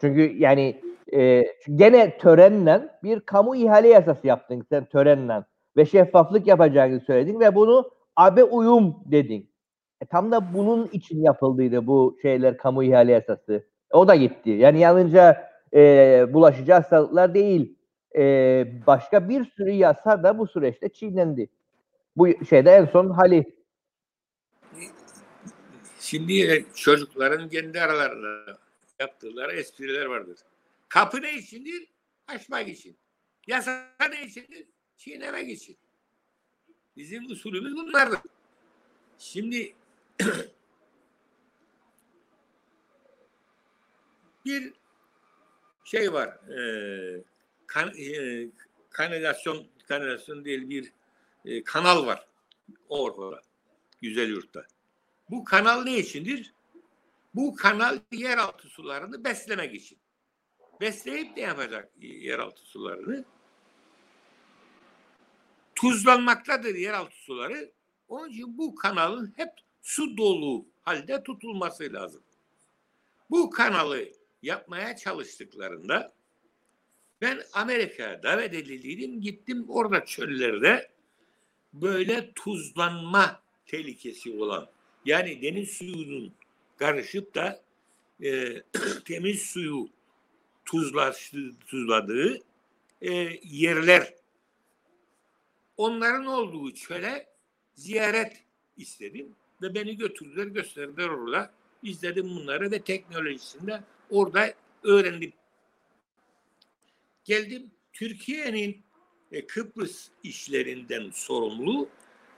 Çünkü 0.00 0.38
yani 0.38 0.80
e, 1.12 1.44
gene 1.74 2.18
törenle 2.18 2.88
bir 3.02 3.20
kamu 3.20 3.56
ihale 3.56 3.88
yasası 3.88 4.26
yaptın 4.26 4.66
sen 4.68 4.84
törenle 4.84 5.44
ve 5.76 5.86
şeffaflık 5.86 6.46
yapacağını 6.46 7.00
söyledin 7.00 7.40
ve 7.40 7.54
bunu 7.54 7.90
abe 8.16 8.44
uyum 8.44 8.96
dedin. 9.06 9.50
E, 10.00 10.06
tam 10.06 10.32
da 10.32 10.54
bunun 10.54 10.88
için 10.92 11.22
yapıldıydı 11.22 11.86
bu 11.86 12.16
şeyler 12.22 12.56
kamu 12.56 12.82
ihale 12.84 13.12
yasası. 13.12 13.64
O 13.90 14.08
da 14.08 14.14
gitti. 14.14 14.50
Yani 14.50 14.80
yalnızca 14.80 15.50
e, 15.74 16.26
bulaşıcı 16.32 16.72
hastalıklar 16.72 17.34
değil. 17.34 17.74
E, 18.16 18.22
başka 18.86 19.28
bir 19.28 19.44
sürü 19.44 19.70
yasa 19.70 20.22
da 20.22 20.38
bu 20.38 20.46
süreçte 20.46 20.88
çiğnendi. 20.88 21.48
Bu 22.16 22.44
şeyde 22.44 22.70
en 22.70 22.86
son 22.86 23.10
hali. 23.10 23.58
Şimdi 26.00 26.66
çocukların 26.74 27.48
kendi 27.48 27.80
aralarında 27.80 28.58
yaptıkları 29.00 29.52
espriler 29.52 30.06
vardır. 30.06 30.38
Kapı 30.88 31.22
ne 31.22 31.34
içindir? 31.34 31.86
Açmak 32.26 32.68
için. 32.68 32.96
Yasa 33.46 33.86
ne 34.10 34.24
içindir? 34.24 34.66
Çiğnemek 34.96 35.48
için. 35.48 35.76
Bizim 36.96 37.30
usulümüz 37.30 37.76
bunlardır. 37.76 38.18
Şimdi 39.18 39.74
bir 44.48 44.72
şey 45.84 46.12
var. 46.12 46.28
E, 46.28 46.60
kan, 47.66 47.92
e, 47.98 48.46
kanalizasyon 48.90 49.66
kanalizasyon 49.88 50.44
değil 50.44 50.68
bir 50.68 50.92
e, 51.44 51.62
kanal 51.64 52.06
var 52.06 52.26
orada 52.88 53.40
güzel 54.00 54.28
yurtta. 54.28 54.66
Bu 55.30 55.44
kanal 55.44 55.82
ne 55.82 55.98
içindir? 55.98 56.54
Bu 57.34 57.56
kanal 57.56 57.98
yeraltı 58.12 58.68
sularını 58.68 59.24
beslemek 59.24 59.74
için. 59.74 59.98
Besleyip 60.80 61.36
ne 61.36 61.42
yapacak 61.42 61.92
yeraltı 62.00 62.62
sularını? 62.62 63.24
Tuzlanmaktadır 65.74 66.74
yeraltı 66.74 67.16
suları. 67.16 67.70
Onun 68.08 68.28
için 68.28 68.58
bu 68.58 68.74
kanalın 68.74 69.32
hep 69.36 69.50
su 69.82 70.16
dolu 70.16 70.66
halde 70.82 71.22
tutulması 71.22 71.92
lazım. 71.92 72.22
Bu 73.30 73.50
kanalı 73.50 74.08
yapmaya 74.42 74.96
çalıştıklarında 74.96 76.12
ben 77.20 77.42
Amerika'ya 77.52 78.22
davet 78.22 78.54
edildiydim. 78.54 79.20
Gittim 79.20 79.64
orada 79.68 80.04
çöllerde 80.04 80.90
böyle 81.72 82.32
tuzlanma 82.34 83.42
tehlikesi 83.66 84.30
olan 84.32 84.68
yani 85.04 85.42
deniz 85.42 85.70
suyunun 85.70 86.32
karışıp 86.76 87.34
da 87.34 87.62
e, 88.22 88.62
temiz 89.04 89.42
suyu 89.42 89.88
tuzlaştı, 90.64 91.38
tuzladığı 91.66 92.40
e, 93.02 93.12
yerler 93.42 94.14
onların 95.76 96.26
olduğu 96.26 96.74
çöle 96.74 97.26
ziyaret 97.74 98.44
istedim 98.76 99.36
ve 99.62 99.74
beni 99.74 99.96
götürdüler 99.96 100.46
gösterdiler 100.46 101.08
orada 101.08 101.52
izledim 101.82 102.30
bunları 102.30 102.70
ve 102.70 102.82
teknolojisinde 102.82 103.82
orada 104.10 104.54
öğrendim. 104.82 105.32
Geldim 107.24 107.70
Türkiye'nin 107.92 108.82
e, 109.32 109.46
Kıbrıs 109.46 110.08
işlerinden 110.22 111.10
sorumlu 111.10 111.88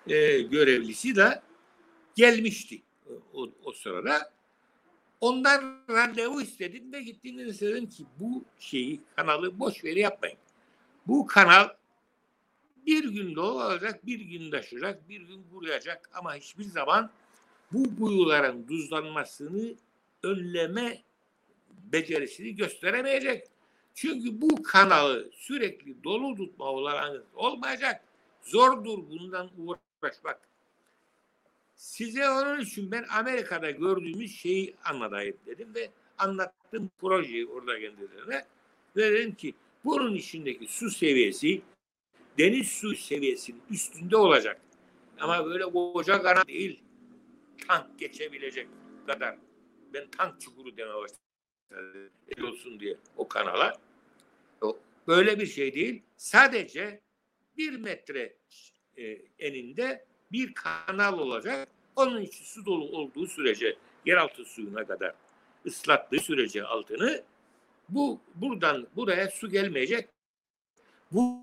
e, 0.07 0.41
görevlisi 0.41 1.17
de 1.17 1.43
gelmişti 2.15 2.83
o, 3.35 3.51
o 3.65 3.73
sırada. 3.73 4.33
Ondan 5.21 5.85
randevu 5.91 6.43
istedim 6.43 6.93
ve 6.93 7.03
gittim 7.03 7.39
ve 7.39 7.47
dedim 7.47 7.89
ki 7.89 8.05
bu 8.21 8.45
şeyi 8.59 9.01
kanalı 9.17 9.59
boş 9.59 9.85
veri 9.85 10.01
yapmayın. 10.01 10.39
Bu 11.07 11.27
kanal 11.27 11.69
bir 12.87 13.05
gün 13.05 13.37
dolu 13.37 13.65
olacak, 13.65 14.07
bir 14.07 14.21
gün 14.21 14.51
taşacak, 14.51 15.09
bir 15.09 15.21
gün 15.21 15.45
kuruyacak 15.53 16.11
ama 16.13 16.35
hiçbir 16.35 16.65
zaman 16.65 17.11
bu 17.73 17.97
kuyuların 17.97 18.67
tuzlanmasını 18.67 19.75
önleme 20.23 21.03
becerisini 21.93 22.57
gösteremeyecek. 22.57 23.47
Çünkü 23.95 24.41
bu 24.41 24.63
kanalı 24.63 25.31
sürekli 25.33 26.05
dolu 26.05 26.37
tutma 26.37 26.65
olanağınız 26.65 27.23
olmayacak. 27.35 28.05
Zordur 28.43 28.99
bundan 29.11 29.51
uğraşmak. 29.59 30.41
Size 31.77 32.31
onun 32.31 32.61
için 32.61 32.91
ben 32.91 33.05
Amerika'da 33.11 33.71
gördüğümüz 33.71 34.37
şeyi 34.37 34.77
anlatayım 34.85 35.37
dedim 35.47 35.75
ve 35.75 35.91
anlattım 36.19 36.91
projeyi 37.01 37.47
orada 37.47 37.81
kendilerine. 37.81 38.47
Ve 38.97 39.13
dedim 39.13 39.35
ki 39.35 39.55
bunun 39.85 40.15
içindeki 40.15 40.67
su 40.67 40.91
seviyesi 40.91 41.63
deniz 42.39 42.69
su 42.69 42.95
seviyesinin 42.95 43.63
üstünde 43.71 44.17
olacak. 44.17 44.61
Ama 45.21 45.47
böyle 45.47 45.65
koca 45.65 46.23
kanal 46.23 46.47
değil. 46.49 46.81
Tank 47.69 47.99
geçebilecek 47.99 48.69
kadar. 49.07 49.37
Ben 49.95 50.11
tank 50.11 50.41
çukuru 50.41 50.77
deme 50.77 50.95
başladım. 50.95 51.30
Olsun 52.43 52.81
diye 52.81 52.97
o 53.17 53.29
kanala. 53.29 53.73
Böyle 55.09 55.39
bir 55.39 55.47
şey 55.47 55.75
değil. 55.75 56.03
Sadece 56.17 57.01
bir 57.57 57.77
metre 57.77 58.37
e, 58.97 59.19
eninde 59.39 60.05
bir 60.33 60.55
kanal 60.55 61.19
olacak. 61.19 61.69
Onun 61.97 62.21
için 62.21 62.45
su 62.45 62.67
dolu 62.67 62.85
olduğu 62.85 63.27
sürece 63.27 63.77
yeraltı 64.07 64.45
suyuna 64.45 64.87
kadar 64.87 65.15
ıslattığı 65.67 66.19
sürece 66.19 66.65
altını 66.65 67.23
bu 67.89 68.21
buradan 68.35 68.87
buraya 68.97 69.31
su 69.31 69.51
gelmeyecek. 69.51 70.09
Bu 71.13 71.39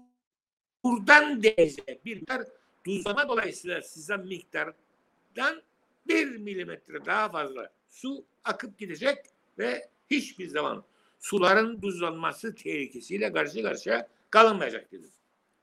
buradan 0.84 1.43
denize 1.43 1.99
bir 2.05 2.15
miktar 2.15 2.43
tuzlama 2.86 3.30
dolayısıyla 3.30 3.82
sizden 3.82 4.25
miktardan 4.25 5.61
bir 6.07 6.38
milimetre 6.38 7.05
daha 7.05 7.30
fazla 7.30 7.73
su 7.89 8.25
akıp 8.43 8.78
gidecek 8.78 9.17
ve 9.57 9.89
hiçbir 10.09 10.47
zaman 10.47 10.83
suların 11.19 11.81
buzlanması 11.81 12.55
tehlikesiyle 12.55 13.33
karşı 13.33 13.63
karşıya 13.63 14.07
kalınmayacak 14.29 14.91
dedim. 14.91 15.09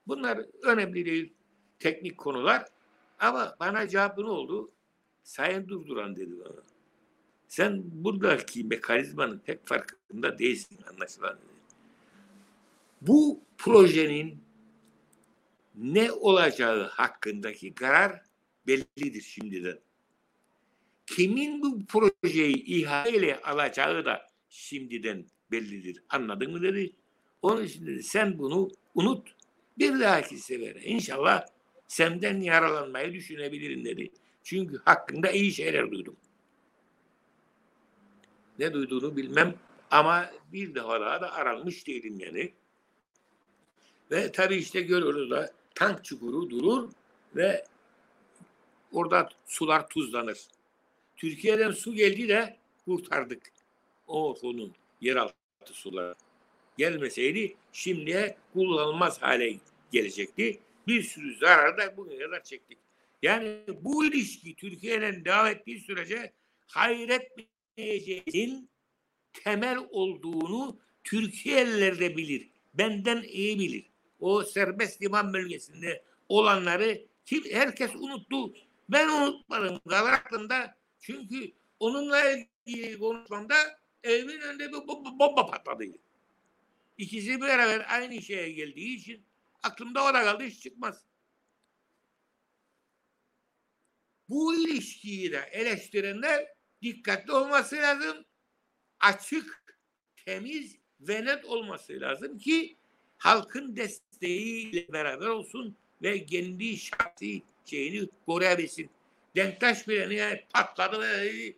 Bunlar 0.06 0.40
önemli 0.62 1.04
değil 1.04 1.32
teknik 1.78 2.18
konular 2.18 2.64
ama 3.18 3.56
bana 3.60 3.88
cevabı 3.88 4.22
ne 4.22 4.30
oldu? 4.30 4.70
Sayın 5.22 5.68
Durduran 5.68 6.16
dedi 6.16 6.32
bana. 6.44 6.62
Sen 7.48 7.82
buradaki 7.84 8.64
mekanizmanın 8.64 9.38
pek 9.38 9.66
farkında 9.66 10.38
değilsin 10.38 10.78
anlaşılan 10.92 11.36
dedi. 11.36 11.54
Bu 13.00 13.40
projenin 13.58 14.44
ne 15.74 16.12
olacağı 16.12 16.88
hakkındaki 16.88 17.74
karar 17.74 18.22
bellidir 18.66 19.22
şimdiden. 19.22 19.78
Kimin 21.06 21.62
bu 21.62 21.86
projeyi 21.86 22.64
ihale 22.64 23.40
alacağı 23.40 24.04
da 24.04 24.33
şimdiden 24.54 25.26
bellidir. 25.50 26.02
Anladın 26.08 26.52
mı 26.52 26.62
dedi. 26.62 26.92
Onun 27.42 27.64
için 27.64 27.86
dedi 27.86 28.02
sen 28.02 28.38
bunu 28.38 28.70
unut. 28.94 29.34
Bir 29.78 30.00
dahaki 30.00 30.38
sefere 30.38 30.82
inşallah 30.82 31.46
senden 31.88 32.40
yaralanmayı 32.40 33.12
düşünebilirim 33.12 33.84
dedi. 33.84 34.10
Çünkü 34.42 34.80
hakkında 34.84 35.30
iyi 35.30 35.52
şeyler 35.52 35.90
duydum. 35.90 36.16
Ne 38.58 38.72
duyduğunu 38.72 39.16
bilmem 39.16 39.54
ama 39.90 40.30
bir 40.52 40.74
defa 40.74 41.00
daha 41.00 41.20
da 41.20 41.32
aranmış 41.32 41.86
değilim 41.86 42.20
yani. 42.20 42.52
Ve 44.10 44.32
tabii 44.32 44.56
işte 44.56 44.80
görüyoruz 44.80 45.30
da 45.30 45.52
tank 45.74 46.04
çukuru 46.04 46.50
durur 46.50 46.90
ve 47.36 47.64
orada 48.92 49.28
sular 49.46 49.88
tuzlanır. 49.88 50.38
Türkiye'den 51.16 51.70
su 51.70 51.94
geldi 51.94 52.28
de 52.28 52.56
kurtardık. 52.84 53.53
O 54.06 54.34
fonun 54.34 54.72
yeraltı 55.00 55.34
suları. 55.72 56.14
Gelmeseydi 56.78 57.56
şimdiye 57.72 58.36
kullanılmaz 58.52 59.22
hale 59.22 59.56
gelecekti. 59.92 60.60
Bir 60.86 61.02
sürü 61.02 61.36
zarar 61.36 61.78
da 61.78 61.96
bugüne 61.96 62.18
kadar 62.18 62.42
çektik. 62.42 62.78
Yani 63.22 63.58
bu 63.80 64.04
ilişki 64.04 64.54
Türkiye'nin 64.54 65.24
devam 65.24 65.46
ettiği 65.46 65.80
sürece 65.80 66.32
hayretmeyeceğin 66.66 68.68
temel 69.32 69.78
olduğunu 69.90 70.78
Türkiye'liler 71.04 71.98
de 71.98 72.16
bilir. 72.16 72.48
Benden 72.74 73.22
iyi 73.22 73.58
bilir. 73.58 73.90
O 74.20 74.42
serbest 74.42 75.02
liman 75.02 75.32
bölgesinde 75.32 76.02
olanları 76.28 77.02
kim 77.24 77.44
herkes 77.44 77.94
unuttu. 77.94 78.54
Ben 78.88 79.08
unutmadım. 79.08 79.80
Kalır 79.88 80.12
aklımda. 80.12 80.76
Çünkü 81.00 81.52
onunla 81.80 82.20
ilgili 82.66 82.98
konuşmamda 82.98 83.54
evimin 84.04 84.40
önünde 84.40 84.72
bir 84.72 84.88
bomba 84.88 85.46
patladı. 85.46 85.84
İkisi 86.98 87.40
beraber 87.40 87.86
aynı 87.88 88.22
şeye 88.22 88.52
geldiği 88.52 88.96
için 88.96 89.24
aklımda 89.62 90.04
o 90.04 90.14
da 90.14 90.24
kaldı 90.24 90.44
hiç 90.44 90.62
çıkmaz. 90.62 91.04
Bu 94.28 94.54
ilişkiyi 94.54 95.32
de 95.32 95.48
eleştirenler 95.52 96.46
dikkatli 96.82 97.32
olması 97.32 97.76
lazım. 97.76 98.24
Açık, 99.00 99.78
temiz 100.26 100.76
ve 101.00 101.24
net 101.24 101.44
olması 101.44 102.00
lazım 102.00 102.38
ki 102.38 102.76
halkın 103.18 103.76
desteğiyle 103.76 104.92
beraber 104.92 105.26
olsun 105.26 105.76
ve 106.02 106.26
kendi 106.26 106.76
şahsi 106.76 107.42
şeyini 107.64 108.08
koruyabilsin. 108.26 108.90
Denktaş 109.36 109.88
bile 109.88 110.08
niye 110.08 110.46
patladı 110.54 111.00
ve 111.00 111.54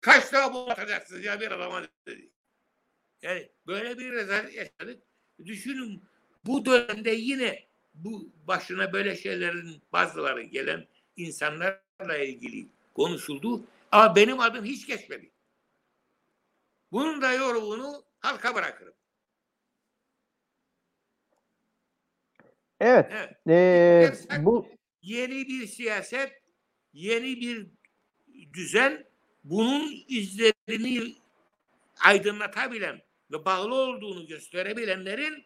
kaç 0.00 0.32
daha 0.32 0.54
bu 0.54 0.70
atacaksınız 0.70 1.24
ya 1.24 1.40
bir 1.40 1.50
adama 1.50 1.82
dedi. 2.06 2.30
Yani 3.22 3.48
böyle 3.66 3.98
bir 3.98 4.12
rezalet 4.12 4.54
yaşadık. 4.54 5.02
Düşünün 5.44 6.02
bu 6.44 6.64
dönemde 6.64 7.10
yine 7.10 7.68
bu 7.94 8.32
başına 8.46 8.92
böyle 8.92 9.16
şeylerin 9.16 9.82
bazıları 9.92 10.42
gelen 10.42 10.86
insanlarla 11.16 12.18
ilgili 12.18 12.68
konuşuldu. 12.94 13.64
Ama 13.92 14.16
benim 14.16 14.40
adım 14.40 14.64
hiç 14.64 14.86
geçmedi. 14.86 15.30
Bunun 16.92 17.22
da 17.22 17.32
yorumunu 17.32 18.04
halka 18.20 18.54
bırakırım. 18.54 18.94
Evet. 22.80 23.12
evet. 23.46 24.26
E, 24.32 24.44
bu 24.44 24.68
yeni 25.02 25.48
bir 25.48 25.66
siyaset, 25.66 26.42
yeni 26.92 27.40
bir 27.40 27.66
düzen 28.52 29.07
bunun 29.50 30.04
izlerini 30.08 31.14
aydınlatabilen 32.04 33.02
ve 33.32 33.44
bağlı 33.44 33.74
olduğunu 33.74 34.26
gösterebilenlerin 34.26 35.44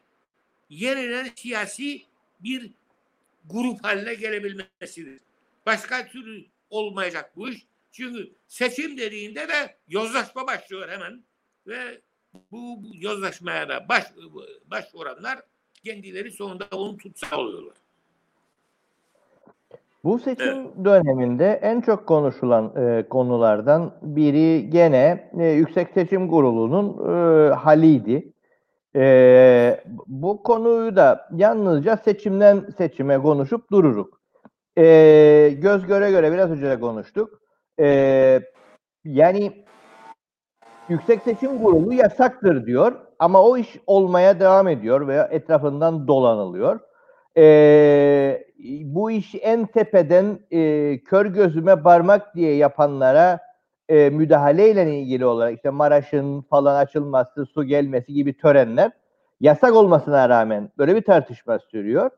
yeniden 0.68 1.30
siyasi 1.36 2.02
bir 2.40 2.70
grup 3.44 3.84
haline 3.84 4.14
gelebilmesidir. 4.14 5.20
Başka 5.66 6.08
türlü 6.08 6.46
olmayacak 6.70 7.36
bu 7.36 7.48
iş. 7.48 7.66
Çünkü 7.92 8.32
seçim 8.48 8.98
dediğinde 8.98 9.48
de 9.48 9.76
yozlaşma 9.88 10.46
başlıyor 10.46 10.88
hemen 10.88 11.24
ve 11.66 12.00
bu 12.50 12.82
yozlaşmaya 12.94 13.68
da 13.68 13.88
baş, 13.88 14.04
başvuranlar 14.66 15.42
kendileri 15.84 16.32
sonunda 16.32 16.68
onu 16.70 16.96
tutsa 16.96 17.36
oluyorlar. 17.36 17.81
Bu 20.04 20.18
seçim 20.18 20.46
evet. 20.48 20.84
döneminde 20.84 21.52
en 21.62 21.80
çok 21.80 22.06
konuşulan 22.06 22.72
e, 22.76 23.08
konulardan 23.08 23.94
biri 24.02 24.70
gene 24.70 25.30
e, 25.38 25.46
Yüksek 25.46 25.88
Seçim 25.94 26.28
Kurulu'nun 26.28 27.14
e, 27.48 27.52
haliydi. 27.54 28.32
E, 28.96 29.84
bu 30.06 30.42
konuyu 30.42 30.96
da 30.96 31.28
yalnızca 31.36 31.96
seçimden 31.96 32.66
seçime 32.78 33.18
konuşup 33.18 33.70
dururuk. 33.70 34.20
e, 34.78 34.84
göz 35.58 35.86
göre 35.86 36.10
göre 36.10 36.32
biraz 36.32 36.50
önce 36.50 36.70
de 36.70 36.80
konuştuk. 36.80 37.40
E, 37.80 38.40
yani 39.04 39.64
Yüksek 40.88 41.22
Seçim 41.22 41.62
Kurulu 41.62 41.94
yasaktır 41.94 42.66
diyor 42.66 42.92
ama 43.18 43.42
o 43.42 43.56
iş 43.56 43.78
olmaya 43.86 44.40
devam 44.40 44.68
ediyor 44.68 45.08
veya 45.08 45.24
etrafından 45.24 46.08
dolanılıyor. 46.08 46.80
E, 47.36 48.44
bu 48.84 49.10
iş 49.10 49.34
en 49.40 49.66
tepeden 49.66 50.38
e, 50.50 50.98
kör 51.04 51.26
gözüme 51.26 51.82
parmak 51.82 52.34
diye 52.34 52.56
yapanlara 52.56 53.40
e, 53.88 54.10
müdahaleyle 54.10 54.98
ilgili 54.98 55.26
olarak 55.26 55.54
işte 55.54 55.70
Maraş'ın 55.70 56.40
falan 56.40 56.74
açılması, 56.76 57.46
su 57.46 57.64
gelmesi 57.64 58.12
gibi 58.12 58.36
törenler 58.36 58.90
yasak 59.40 59.74
olmasına 59.74 60.28
rağmen 60.28 60.70
böyle 60.78 60.96
bir 60.96 61.02
tartışma 61.02 61.58
sürüyor. 61.58 62.10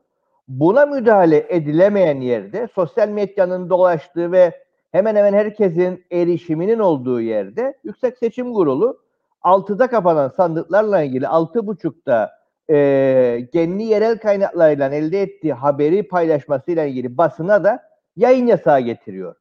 Buna 0.47 0.85
müdahale 0.85 1.45
edilemeyen 1.49 2.21
yerde 2.21 2.67
sosyal 2.75 3.09
medyanın 3.09 3.69
dolaştığı 3.69 4.31
ve 4.31 4.51
hemen 4.91 5.15
hemen 5.15 5.33
herkesin 5.33 6.05
erişiminin 6.11 6.79
olduğu 6.79 7.21
yerde 7.21 7.77
Yüksek 7.83 8.17
Seçim 8.17 8.53
Kurulu 8.53 8.99
6'da 9.43 9.87
kapanan 9.87 10.29
sandıklarla 10.29 11.01
ilgili 11.01 11.25
6.30'da 11.25 12.31
e, 12.69 13.47
kendi 13.53 13.83
yerel 13.83 14.17
kaynaklarıyla 14.17 14.89
elde 14.89 15.21
ettiği 15.21 15.53
haberi 15.53 16.07
paylaşmasıyla 16.07 16.85
ilgili 16.85 17.17
basına 17.17 17.63
da 17.63 17.83
yayın 18.15 18.47
yasağı 18.47 18.79
getiriyor. 18.79 19.35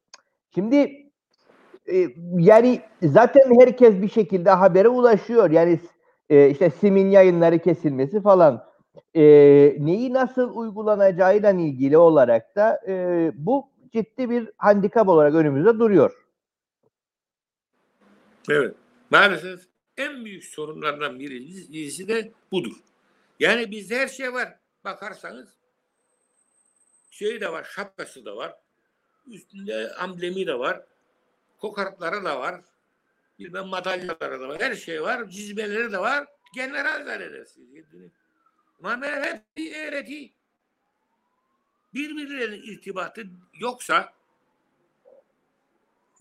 Şimdi 0.55 1.05
e, 1.93 2.09
yani 2.39 2.81
zaten 3.03 3.61
herkes 3.61 4.03
bir 4.03 4.09
şekilde 4.09 4.51
habere 4.51 4.89
ulaşıyor. 4.89 5.51
Yani 5.51 5.81
e, 6.31 6.51
işte 6.51 6.71
Sim'in 6.71 7.11
yayınları 7.11 7.59
kesilmesi 7.59 8.23
falan 8.23 8.65
e, 9.15 9.23
neyi 9.79 10.13
nasıl 10.13 10.57
uygulanacağıyla 10.57 11.51
ilgili 11.51 11.99
olarak 11.99 12.57
da 12.57 12.81
e, 12.89 13.33
bu 13.35 13.69
ciddi 13.93 14.31
bir 14.31 14.51
handikap 14.57 15.09
olarak 15.09 15.35
önümüzde 15.35 15.79
duruyor. 15.79 16.13
Evet. 18.51 18.75
Maalesef 19.11 19.61
en 19.97 20.25
büyük 20.25 20.45
sorunlardan 20.45 21.21
birisi, 21.21 22.09
de 22.09 22.33
budur. 22.53 22.73
Yani 23.39 23.71
bizde 23.71 23.99
her 23.99 24.09
şey 24.09 24.33
var. 24.33 24.59
Bakarsanız 24.85 25.49
şey 27.11 27.41
de 27.41 27.53
var, 27.53 27.65
şapkası 27.65 28.25
da 28.25 28.37
var. 28.37 28.57
Üstünde 29.27 29.95
amblemi 29.95 30.47
de 30.47 30.59
var. 30.59 30.85
Kokartları 31.59 32.25
da 32.25 32.41
var. 32.41 32.61
Bilmem 33.39 33.67
madalyaları 33.67 34.41
da 34.41 34.49
var. 34.49 34.61
Her 34.61 34.75
şey 34.75 35.03
var. 35.03 35.29
Cizmeleri 35.29 35.93
de 35.93 35.99
var. 35.99 36.27
General 36.55 37.05
zannedersiniz. 37.05 37.87
Ama 38.83 39.07
hep 39.07 39.43
öğreti. 39.59 40.33
Birbirlerinin 41.95 42.63
irtibatı 42.63 43.27
yoksa 43.55 44.13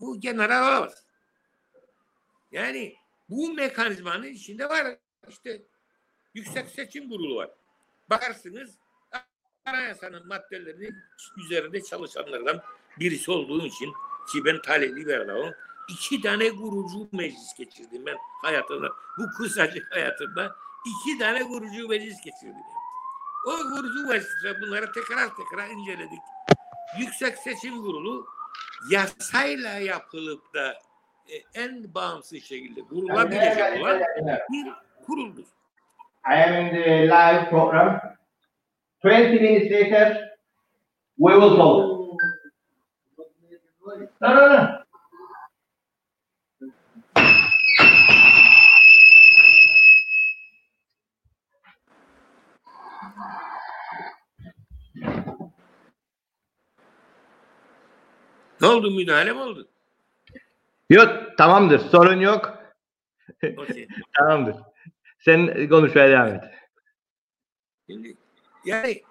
bu 0.00 0.20
general 0.20 0.68
olamaz. 0.68 1.04
Yani 2.52 2.96
bu 3.28 3.54
mekanizmanın 3.54 4.26
içinde 4.26 4.68
var 4.68 4.96
işte 5.28 5.62
Yüksek 6.34 6.68
Seçim 6.68 7.08
Kurulu 7.08 7.36
var. 7.36 7.50
Bakarsınız 8.10 8.70
anayasanın 9.64 10.26
maddelerinin 10.28 10.94
üzerinde 11.36 11.82
çalışanlardan 11.82 12.62
birisi 12.98 13.30
olduğum 13.30 13.66
için 13.66 13.92
ki 14.32 14.44
ben 14.44 14.62
talebi 14.62 15.06
bir 15.06 15.14
adamım. 15.20 15.54
iki 15.88 16.20
tane 16.20 16.50
kurucu 16.50 17.08
meclis 17.12 17.54
geçirdim 17.58 18.06
ben 18.06 18.16
hayatımda. 18.42 18.88
Bu 19.18 19.26
kısacık 19.36 19.86
hayatımda 19.94 20.56
iki 20.86 21.18
tane 21.18 21.44
kurucu 21.44 21.88
meclis 21.88 22.20
geçirdim. 22.24 22.62
O 23.46 23.50
kurucu 23.50 24.06
meclisler 24.06 24.60
bunları 24.60 24.92
tekrar 24.92 25.36
tekrar 25.36 25.68
inceledik. 25.68 26.20
Yüksek 26.98 27.38
Seçim 27.38 27.82
Kurulu 27.82 28.26
yasayla 28.90 29.70
yapılıp 29.70 30.54
da 30.54 30.82
e, 31.28 31.34
en 31.54 31.94
bağımsız 31.94 32.42
şekilde 32.42 32.80
kurulabilecek 32.80 33.80
olan 33.80 34.02
bir 34.52 34.66
kuruldur. 35.06 35.44
I 36.26 36.36
am 36.36 36.54
in 36.66 36.74
the 36.74 37.06
live 37.06 37.48
program. 37.48 38.00
20 39.02 39.40
minutes 39.40 39.70
later, 39.70 40.30
we 41.18 41.36
will 41.36 41.56
talk. 41.56 41.94
No, 44.20 44.34
no, 44.34 44.48
no. 44.48 44.84
Ne 58.60 58.66
oldu 58.66 58.90
müdahale 58.90 59.32
mi 59.32 59.40
oldu? 59.40 59.68
Yok 60.90 61.38
tamamdır 61.38 61.78
sorun 61.78 62.20
yok. 62.20 62.58
Okay. 63.58 63.88
tamamdır. 64.18 64.73
Sen 65.24 65.68
konuşmaya 65.68 66.08
devam 66.10 66.34
et. 66.34 66.42
Şimdi 67.90 68.16
yani 68.64 69.02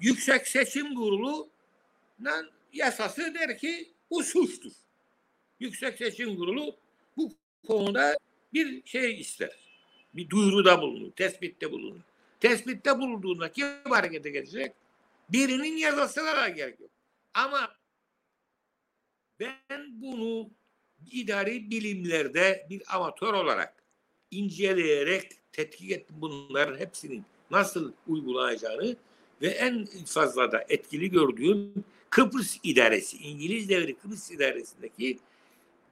Yüksek 0.00 0.48
Seçim 0.48 0.94
Kurulu'nun 0.94 2.50
yasası 2.72 3.34
der 3.34 3.58
ki 3.58 3.94
bu 4.10 4.24
suçtur. 4.24 4.72
Yüksek 5.60 5.98
Seçim 5.98 6.36
Kurulu 6.36 6.76
bu 7.16 7.32
konuda 7.66 8.16
bir 8.52 8.86
şey 8.86 9.20
ister. 9.20 9.50
Bir 10.14 10.30
duyuruda 10.30 10.82
bulunur, 10.82 11.12
tespitte 11.12 11.72
bulunur. 11.72 12.00
Tespitte 12.40 12.98
bulunduğunda 12.98 13.52
kim 13.52 13.66
harekete 13.84 14.30
geçecek? 14.30 14.72
Birinin 15.28 15.76
yazısına 15.76 16.36
da 16.36 16.48
gerek 16.48 16.80
yok. 16.80 16.90
Ama 17.34 17.74
ben 19.40 20.00
bunu 20.02 20.50
idari 21.10 21.70
bilimlerde 21.70 22.66
bir 22.70 22.82
amatör 22.96 23.34
olarak 23.34 23.84
inceleyerek 24.30 25.39
tetkik 25.52 25.90
ettim 25.90 26.16
bunların 26.18 26.78
hepsinin 26.78 27.24
nasıl 27.50 27.92
uygulanacağını 28.06 28.96
ve 29.42 29.48
en 29.48 29.88
fazla 30.06 30.52
da 30.52 30.64
etkili 30.68 31.10
gördüğüm 31.10 31.84
Kıbrıs 32.10 32.56
İdaresi, 32.62 33.16
İngiliz 33.16 33.68
Devleti 33.68 33.94
Kıbrıs 33.94 34.30
İdaresi'ndeki 34.30 35.18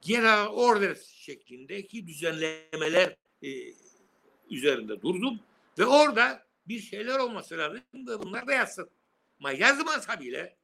genel 0.02 0.46
order 0.46 0.96
şeklindeki 1.14 2.06
düzenlemeler 2.06 3.16
e, 3.42 3.48
üzerinde 4.50 5.02
durdum 5.02 5.40
ve 5.78 5.86
orada 5.86 6.46
bir 6.68 6.80
şeyler 6.80 7.18
olması 7.18 7.58
lazım 7.58 7.82
ve 7.94 8.18
bunlar 8.22 8.46
da 8.46 8.52
yazsın. 8.52 8.90
Ama 9.40 9.52
yazmasa 9.52 10.20
bile 10.20 10.56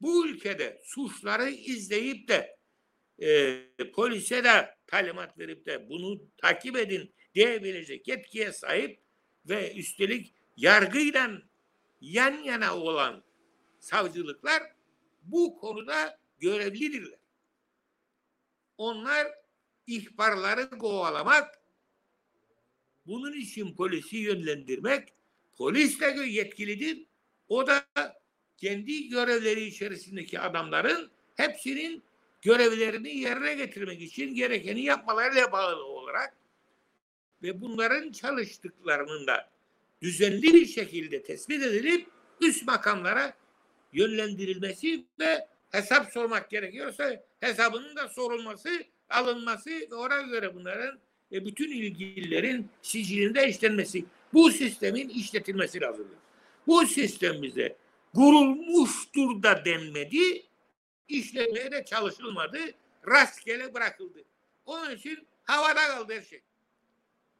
bu 0.00 0.26
ülkede 0.26 0.82
suçları 0.84 1.50
izleyip 1.50 2.28
de 2.28 2.56
e, 3.22 3.60
polise 3.92 4.44
de 4.44 4.74
talimat 4.86 5.38
verip 5.38 5.66
de 5.66 5.88
bunu 5.88 6.20
takip 6.36 6.76
edin 6.76 7.14
diyebilecek 7.34 8.08
yetkiye 8.08 8.52
sahip 8.52 9.00
ve 9.46 9.74
üstelik 9.74 10.34
yargıyla 10.56 11.30
yan 12.00 12.38
yana 12.38 12.76
olan 12.76 13.24
savcılıklar 13.78 14.62
bu 15.22 15.58
konuda 15.58 16.18
görevlidirler. 16.38 17.18
Onlar 18.78 19.28
ihbarları 19.86 20.70
kovalamak, 20.70 21.62
bunun 23.06 23.32
için 23.32 23.74
polisi 23.74 24.16
yönlendirmek, 24.16 25.08
polis 25.56 26.00
de 26.00 26.06
yetkilidir. 26.26 27.06
O 27.48 27.66
da 27.66 27.86
kendi 28.56 29.08
görevleri 29.08 29.64
içerisindeki 29.64 30.40
adamların 30.40 31.10
hepsinin 31.34 32.02
görevlerini 32.42 33.16
yerine 33.16 33.54
getirmek 33.54 34.02
için 34.02 34.34
gerekeni 34.34 34.82
yapmalarıyla 34.82 35.52
bağlı 35.52 35.84
olarak 35.84 36.36
ve 37.44 37.60
bunların 37.60 38.12
çalıştıklarının 38.12 39.26
da 39.26 39.50
düzenli 40.02 40.42
bir 40.42 40.66
şekilde 40.66 41.22
tespit 41.22 41.62
edilip 41.62 42.08
üst 42.40 42.66
makamlara 42.66 43.34
yönlendirilmesi 43.92 45.04
ve 45.20 45.48
hesap 45.70 46.12
sormak 46.12 46.50
gerekiyorsa 46.50 47.24
hesabının 47.40 47.96
da 47.96 48.08
sorulması, 48.08 48.84
alınması 49.10 49.70
ve 49.70 49.94
ona 49.94 50.22
göre 50.22 50.54
bunların 50.54 50.98
e, 51.32 51.46
bütün 51.46 51.70
ilgililerin 51.70 52.68
sicilinde 52.82 53.48
işlenmesi. 53.48 54.04
Bu 54.32 54.50
sistemin 54.50 55.08
işletilmesi 55.08 55.80
lazımdır. 55.80 56.18
Bu 56.66 56.86
sistem 56.86 57.42
bize 57.42 57.76
kurulmuştur 58.14 59.42
da 59.42 59.64
denmedi, 59.64 60.42
işlemeye 61.08 61.72
de 61.72 61.84
çalışılmadı, 61.84 62.58
rastgele 63.06 63.74
bırakıldı. 63.74 64.24
Onun 64.66 64.96
için 64.96 65.26
havada 65.44 65.88
kaldı 65.88 66.14
her 66.14 66.22
şey. 66.22 66.42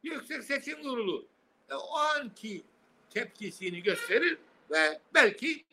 Yüksek 0.05 0.43
Seçim 0.43 0.81
Kurulu 0.81 1.27
e, 1.69 1.73
o 1.73 1.97
anki 1.97 2.63
tepkisini 3.09 3.83
gösterir 3.83 4.37
ve 4.71 4.99
belki 5.13 5.63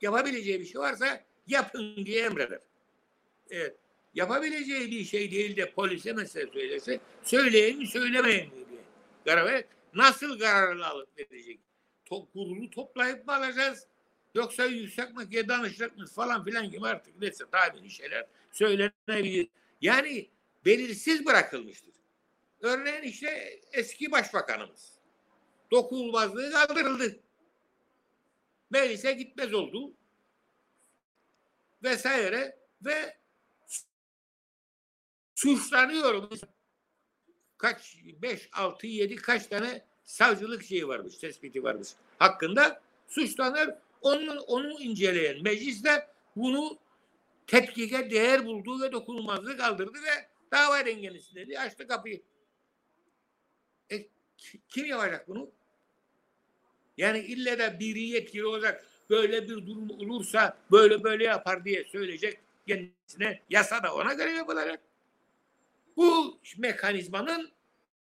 yapabileceği 0.00 0.60
bir 0.60 0.64
şey 0.64 0.80
varsa 0.80 1.24
yapın 1.46 2.06
diye 2.06 2.24
emreder. 2.24 2.60
Evet. 3.50 3.76
Yapabileceği 4.14 4.90
bir 4.90 5.04
şey 5.04 5.30
değil 5.30 5.56
de 5.56 5.70
polise 5.70 6.12
mesela 6.12 6.52
söylese 6.52 7.00
söyleyin 7.22 7.78
mi 7.78 7.86
söylemeyin 7.86 8.54
mi 8.54 8.68
diye. 8.70 8.80
Karar. 9.24 9.64
Nasıl 9.94 10.38
kararını 10.38 10.86
alıp 10.86 11.18
verecek? 11.18 11.60
To 12.06 12.26
kurulu 12.32 12.70
toplayıp 12.70 13.26
mı 13.26 13.34
alacağız? 13.34 13.86
Yoksa 14.34 14.64
yüksek 14.64 15.14
mahkemeye 15.14 15.48
danışacak 15.48 15.96
mıyız 15.96 16.14
falan 16.14 16.44
filan 16.44 16.70
gibi 16.70 16.86
artık 16.86 17.20
neyse 17.20 17.44
tahmini 17.52 17.90
şeyler 17.90 18.26
söylenebilir. 18.52 19.48
Yani 19.80 20.28
belirsiz 20.64 21.26
bırakılmıştır. 21.26 21.97
Örneğin 22.60 23.02
işte 23.02 23.60
eski 23.72 24.12
başbakanımız 24.12 24.98
dokunulmazlığı 25.70 26.52
kaldırıldı. 26.52 27.20
Meclise 28.70 29.12
gitmez 29.12 29.54
oldu 29.54 29.92
vesaire 31.82 32.58
ve 32.82 33.16
suçlanıyor. 35.34 36.30
Kaç, 37.58 37.96
5, 38.04 38.48
6, 38.52 38.86
7 38.86 39.16
kaç 39.16 39.46
tane 39.46 39.84
savcılık 40.04 40.64
şeyi 40.64 40.88
varmış, 40.88 41.18
tespiti 41.18 41.62
varmış. 41.62 41.88
Hakkında 42.18 42.82
suçlanır. 43.08 43.74
Onun, 44.00 44.36
onu 44.36 44.80
inceleyen 44.80 45.42
meclis 45.42 45.84
bunu 46.36 46.78
tetkike 47.46 48.10
değer 48.10 48.46
buldu 48.46 48.82
ve 48.82 48.92
dokunulmazlığı 48.92 49.56
kaldırdı 49.56 49.98
ve 50.02 50.28
dava 50.52 50.86
dengelisi 50.86 51.34
dedi. 51.34 51.58
Açtı 51.58 51.88
kapıyı. 51.88 52.22
Kim 54.68 54.84
yapacak 54.84 55.28
bunu? 55.28 55.50
Yani 56.96 57.18
ille 57.18 57.58
de 57.58 57.80
biri 57.80 58.00
yetkili 58.00 58.46
olacak. 58.46 58.86
Böyle 59.10 59.42
bir 59.42 59.66
durum 59.66 59.90
olursa 59.90 60.56
böyle 60.70 61.04
böyle 61.04 61.24
yapar 61.24 61.64
diye 61.64 61.84
söyleyecek 61.84 62.38
kendisine. 62.66 63.42
Yasa 63.50 63.82
da 63.82 63.94
ona 63.94 64.14
göre 64.14 64.30
yapılacak. 64.30 64.80
Bu 65.96 66.38
mekanizmanın 66.58 67.50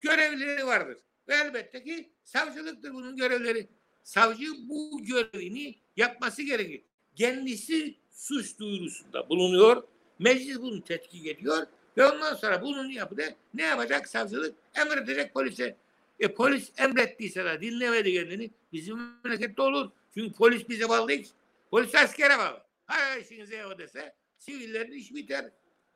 görevleri 0.01 0.65
vardır. 0.65 0.97
Ve 1.27 1.36
elbette 1.36 1.84
ki 1.84 2.09
savcılıktır 2.23 2.93
bunun 2.93 3.17
görevleri. 3.17 3.67
Savcı 4.03 4.45
bu 4.69 5.03
görevini 5.03 5.75
yapması 5.97 6.41
gerekir. 6.41 6.81
Kendisi 7.15 7.95
suç 8.11 8.59
duyurusunda 8.59 9.29
bulunuyor. 9.29 9.84
Meclis 10.19 10.57
bunu 10.57 10.84
tetkik 10.84 11.27
ediyor. 11.27 11.67
Ve 11.97 12.05
ondan 12.05 12.36
sonra 12.36 12.61
bunun 12.61 12.89
yapıda 12.89 13.23
ne 13.53 13.63
yapacak 13.63 14.07
savcılık? 14.07 14.55
Emredecek 14.75 15.34
polise. 15.34 15.75
E 16.24 16.34
polis 16.34 16.71
emrettiyse 16.78 17.45
de 17.45 17.61
dinlemedi 17.61 18.13
kendini. 18.13 18.51
Bizim 18.74 18.97
memlekette 19.24 19.61
olur. 19.61 19.91
Çünkü 20.13 20.34
polis 20.34 20.69
bize 20.69 20.89
bağlı 20.89 21.07
değil. 21.07 21.32
Polis 21.71 21.95
askere 21.95 22.38
bağlı. 22.38 22.63
Her 22.88 23.21
işinize 23.21 23.55
yapı 23.55 23.78
dese 23.78 24.15
sivillerin 24.38 24.91
iş 24.91 25.13
biter. 25.13 25.51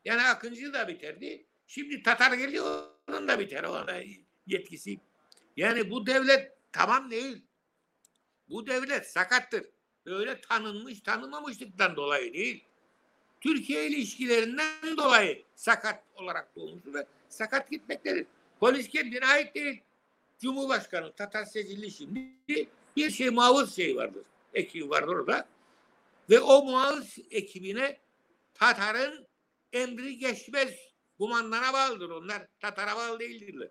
Yani 0.06 0.22
Akıncı 0.22 0.74
da 0.74 0.88
biterdi. 0.88 1.46
Şimdi 1.68 2.04
Tatar 2.04 2.34
geliyor 2.34 2.88
onun 3.10 3.28
da 3.28 3.40
biter. 3.40 3.64
Ona 3.64 4.02
yetkisi. 4.48 5.00
Yani 5.58 5.92
bu 5.92 6.08
devlet 6.08 6.52
tamam 6.72 7.12
değil. 7.12 7.42
Bu 8.50 8.68
devlet 8.68 9.12
sakattır. 9.12 9.64
Öyle 10.06 10.42
tanınmış 10.42 11.02
tanımamışlıktan 11.02 11.96
dolayı 11.96 12.34
değil. 12.34 12.64
Türkiye 13.42 13.88
ilişkilerinden 13.88 14.98
dolayı 14.98 15.44
sakat 15.56 16.04
olarak 16.16 16.56
doğmuştur 16.56 16.94
ve 16.94 17.06
sakat 17.30 17.72
gitmektedir. 17.72 18.26
Polis 18.60 18.90
kendine 18.90 19.26
ait 19.26 19.56
değil. 19.56 19.82
Cumhurbaşkanı 20.40 21.14
Tatar 21.14 21.46
seçildi 21.46 21.92
şimdi 21.92 22.70
bir 22.96 23.10
şey 23.12 23.30
muhafız 23.30 23.76
şey 23.76 23.96
vardır. 23.96 24.24
Ekibi 24.54 24.90
vardır 24.90 25.16
orada. 25.16 25.48
Ve 26.30 26.40
o 26.40 26.64
muhafız 26.64 27.18
ekibine 27.32 27.98
Tatar'ın 28.54 29.28
emri 29.74 30.18
geçmez. 30.18 30.70
Kumandana 31.18 31.74
bağlıdır 31.74 32.10
onlar. 32.10 32.48
Tatar'a 32.60 32.96
bağlı 32.96 33.20
değildirler. 33.20 33.70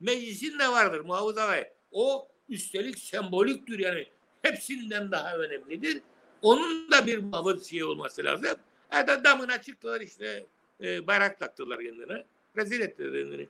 Meclisin 0.00 0.58
de 0.58 0.68
vardır 0.68 1.00
muhafız 1.00 1.38
alay. 1.38 1.70
O 1.90 2.28
üstelik 2.48 2.98
semboliktir 2.98 3.78
yani. 3.78 4.06
Hepsinden 4.42 5.10
daha 5.10 5.36
önemlidir. 5.36 6.02
Onun 6.42 6.90
da 6.90 7.06
bir 7.06 7.18
muhafız 7.18 7.66
şey 7.66 7.84
olması 7.84 8.24
lazım. 8.24 8.58
Ya 8.92 9.24
damına 9.24 9.62
çıktılar 9.62 10.00
işte 10.00 10.46
e, 10.80 11.06
bayrak 11.06 11.38
taktılar 11.38 11.80
kendine. 11.80 12.24
Rezil 12.56 12.80
ettiler 12.80 13.12
kendini. 13.12 13.48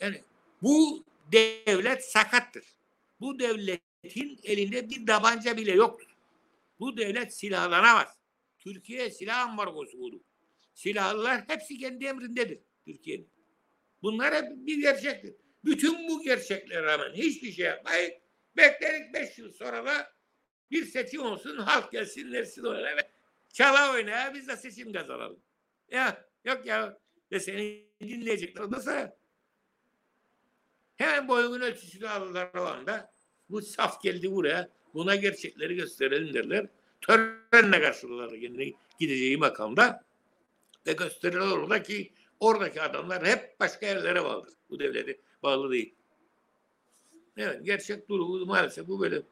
Yani 0.00 0.22
bu 0.66 1.04
devlet 1.32 2.04
sakattır. 2.04 2.64
Bu 3.20 3.38
devletin 3.38 4.40
elinde 4.44 4.90
bir 4.90 5.06
tabanca 5.06 5.56
bile 5.56 5.72
yoktur. 5.72 6.16
Bu 6.80 6.96
devlet 6.96 7.34
silahlanamaz. 7.34 8.08
Türkiye 8.58 9.10
silah 9.10 9.40
ambargosu 9.40 9.98
olur. 9.98 10.20
Silahlılar 10.74 11.44
hepsi 11.48 11.78
kendi 11.78 12.04
emrindedir 12.04 12.58
Türkiye'nin. 12.84 13.30
Bunlar 14.02 14.34
hep 14.34 14.44
bir 14.66 14.80
gerçektir. 14.80 15.34
Bütün 15.64 16.08
bu 16.08 16.22
gerçeklere 16.22 16.82
rağmen 16.82 17.12
hiçbir 17.12 17.52
şey 17.52 17.66
yapmayın. 17.66 18.12
Beklerik 18.56 19.14
beş 19.14 19.38
yıl 19.38 19.52
sonra 19.52 19.86
da 19.86 20.12
bir 20.70 20.84
seçim 20.84 21.22
olsun, 21.22 21.58
halk 21.58 21.92
gelsin, 21.92 22.32
dersin 22.32 22.64
ve 22.64 23.10
çala 23.52 23.92
oynaya 23.92 24.34
biz 24.34 24.48
de 24.48 24.56
seçim 24.56 24.92
kazanalım. 24.92 25.40
Ya 25.90 26.28
yok 26.44 26.66
ya 26.66 26.98
ve 27.32 27.40
seni 27.40 27.86
dinleyecekler. 28.00 28.62
Ondan 28.62 28.80
sonra 28.80 29.16
hemen 30.96 31.28
boyunun 31.28 31.60
ölçüsünü 31.60 32.08
alırlar 32.08 32.50
o 32.54 32.62
anda. 32.62 33.10
Bu 33.50 33.62
saf 33.62 34.02
geldi 34.02 34.32
buraya. 34.32 34.68
Buna 34.94 35.16
gerçekleri 35.16 35.76
gösterelim 35.76 36.34
derler. 36.34 36.66
Törenle 37.00 37.80
karşılarlar 37.80 38.40
kendini 38.40 38.74
gideceği 38.98 39.36
makamda 39.36 40.04
ve 40.86 40.92
gösterirler 40.92 41.56
orada 41.56 41.82
ki 41.82 42.12
oradaki 42.40 42.82
adamlar 42.82 43.26
hep 43.26 43.60
başka 43.60 43.86
yerlere 43.86 44.24
bağlıdır. 44.24 44.54
Bu 44.70 44.78
devlete 44.78 45.18
bağlı 45.42 45.72
değil. 45.72 45.94
Evet 47.36 47.64
gerçek 47.64 48.08
durumu 48.08 48.46
maalesef 48.46 48.88
bu 48.88 49.00
böyle. 49.00 49.22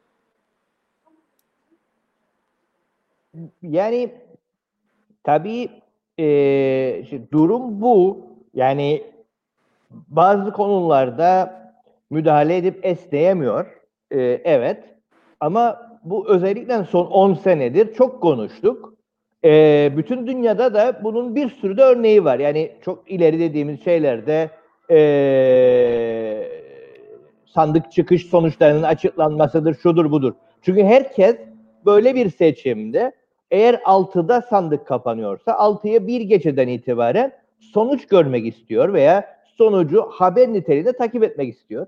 Yani 3.61 4.15
tabii 5.23 5.69
e, 6.19 7.19
durum 7.31 7.81
bu. 7.81 8.25
Yani 8.53 9.14
bazı 9.89 10.51
konularda 10.51 11.61
müdahale 12.09 12.57
edip 12.57 12.85
esneyemiyor. 12.85 13.65
E, 14.11 14.21
evet. 14.43 14.83
Ama 15.39 15.81
bu 16.03 16.29
özellikle 16.29 16.83
son 16.83 17.05
10 17.05 17.33
senedir 17.33 17.93
çok 17.93 18.21
konuştuk. 18.21 18.93
E, 19.45 19.91
bütün 19.97 20.27
dünyada 20.27 20.73
da 20.73 21.03
bunun 21.03 21.35
bir 21.35 21.49
sürü 21.49 21.77
de 21.77 21.83
örneği 21.83 22.23
var. 22.23 22.39
Yani 22.39 22.71
çok 22.81 23.11
ileri 23.11 23.39
dediğimiz 23.39 23.83
şeylerde 23.83 24.49
e, 24.91 24.99
sandık 27.45 27.91
çıkış 27.91 28.25
sonuçlarının 28.25 28.83
açıklanmasıdır, 28.83 29.73
şudur 29.73 30.11
budur. 30.11 30.33
Çünkü 30.61 30.83
herkes 30.83 31.35
böyle 31.85 32.15
bir 32.15 32.29
seçimde 32.29 33.11
eğer 33.51 33.73
6'da 33.73 34.41
sandık 34.41 34.87
kapanıyorsa 34.87 35.51
6'ya 35.51 36.07
bir 36.07 36.21
geceden 36.21 36.67
itibaren 36.67 37.31
sonuç 37.59 38.07
görmek 38.07 38.45
istiyor 38.45 38.93
veya 38.93 39.34
sonucu 39.57 40.01
haber 40.01 40.53
niteliğinde 40.53 40.93
takip 40.93 41.23
etmek 41.23 41.53
istiyor. 41.53 41.87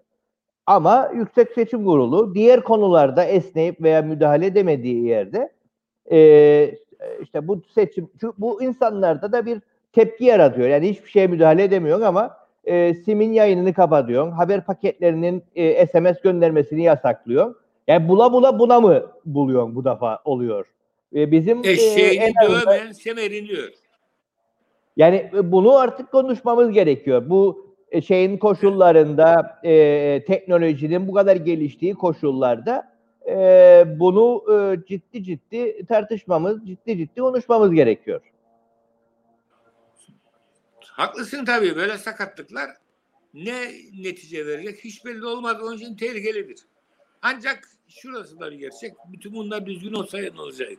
Ama 0.65 1.11
Yüksek 1.15 1.51
Seçim 1.51 1.85
Kurulu 1.85 2.35
diğer 2.35 2.63
konularda 2.63 3.23
esneyip 3.23 3.81
veya 3.81 4.01
müdahale 4.01 4.45
edemediği 4.45 5.05
yerde 5.05 5.51
e, 6.11 6.77
işte 7.21 7.47
bu 7.47 7.61
seçim 7.75 8.09
bu 8.37 8.63
insanlarda 8.63 9.31
da 9.31 9.45
bir 9.45 9.61
tepki 9.93 10.25
yaratıyor. 10.25 10.67
Yani 10.67 10.89
hiçbir 10.89 11.09
şeye 11.09 11.27
müdahale 11.27 11.63
edemiyor 11.63 12.01
ama 12.01 12.37
e, 12.65 12.93
SİM'in 12.93 13.33
yayınını 13.33 13.73
kapatıyor. 13.73 14.31
Haber 14.31 14.65
paketlerinin 14.65 15.43
e, 15.55 15.87
SMS 15.87 16.21
göndermesini 16.21 16.83
yasaklıyor. 16.83 17.55
Yani 17.87 18.09
bula 18.09 18.33
bula 18.33 18.59
buna 18.59 18.79
mı 18.79 19.03
buluyorsun 19.25 19.75
bu 19.75 19.85
defa 19.85 20.19
oluyor? 20.25 20.65
E, 21.15 21.31
bizim 21.31 21.65
Eşeğini 21.65 22.23
e, 22.23 22.33
dövmeyen 22.43 22.91
semerini. 22.91 23.57
Yani 24.97 25.31
e, 25.33 25.51
bunu 25.51 25.75
artık 25.77 26.11
konuşmamız 26.11 26.71
gerekiyor. 26.71 27.29
Bu 27.29 27.67
e, 27.91 28.01
şeyin 28.01 28.37
koşullarında, 28.37 29.59
e, 29.63 30.23
teknolojinin 30.27 31.07
bu 31.07 31.13
kadar 31.13 31.35
geliştiği 31.35 31.93
koşullarda 31.95 32.97
e, 33.27 33.85
bunu 33.99 34.43
e, 34.53 34.85
ciddi 34.87 35.23
ciddi 35.23 35.85
tartışmamız, 35.85 36.67
ciddi 36.67 36.97
ciddi 36.97 37.21
konuşmamız 37.21 37.71
gerekiyor. 37.71 38.21
Haklısın 40.79 41.45
tabii 41.45 41.75
böyle 41.75 41.97
sakatlıklar 41.97 42.69
ne 43.33 43.71
netice 44.03 44.45
verecek 44.45 44.79
hiç 44.83 45.05
belli 45.05 45.25
olmaz. 45.25 45.57
Onun 45.63 45.77
için 45.77 45.95
tehlikelidir. 45.95 46.59
Ancak 47.21 47.69
şurası 47.87 48.39
da 48.39 48.49
gerçek. 48.49 48.93
Bütün 49.11 49.33
bunlar 49.33 49.65
düzgün 49.65 49.93
olsaydı 49.93 50.35
ne 50.35 50.41
olacak? 50.41 50.69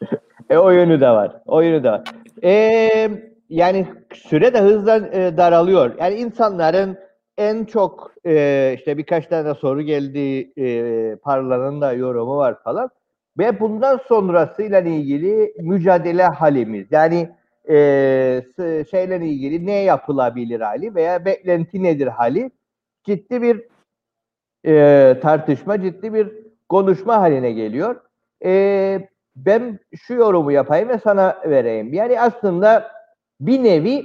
E, 0.50 0.58
o 0.58 0.70
yönü 0.70 1.00
de 1.00 1.10
var. 1.10 1.36
O 1.46 1.60
yönü 1.60 1.84
de 1.84 1.90
var. 1.90 2.02
E, 2.44 3.10
yani 3.48 3.86
süre 4.14 4.54
de 4.54 4.60
hızla 4.60 4.96
e, 4.96 5.36
daralıyor. 5.36 5.94
Yani 5.98 6.14
insanların 6.14 6.98
en 7.38 7.64
çok 7.64 8.12
e, 8.26 8.74
işte 8.78 8.98
birkaç 8.98 9.26
tane 9.26 9.54
soru 9.54 9.82
geldi 9.82 10.52
e, 10.58 11.16
Parla'nın 11.16 11.80
da 11.80 11.92
yorumu 11.92 12.36
var 12.36 12.62
falan. 12.62 12.90
Ve 13.38 13.60
bundan 13.60 14.00
sonrasıyla 14.08 14.80
ilgili 14.80 15.54
mücadele 15.58 16.24
halimiz. 16.24 16.86
Yani 16.90 17.30
e, 17.68 17.74
şeyle 18.90 19.26
ilgili 19.26 19.66
ne 19.66 19.82
yapılabilir 19.82 20.60
hali 20.60 20.94
veya 20.94 21.24
beklenti 21.24 21.82
nedir 21.82 22.06
hali 22.06 22.50
ciddi 23.04 23.42
bir 23.42 23.62
e, 24.66 25.20
tartışma, 25.20 25.82
ciddi 25.82 26.14
bir 26.14 26.28
konuşma 26.68 27.20
haline 27.20 27.52
geliyor. 27.52 28.00
E, 28.44 29.08
ben 29.36 29.78
şu 29.96 30.14
yorumu 30.14 30.52
yapayım 30.52 30.88
ve 30.88 30.98
sana 30.98 31.38
vereyim. 31.46 31.92
Yani 31.92 32.20
aslında 32.20 32.90
bir 33.40 33.64
nevi 33.64 34.04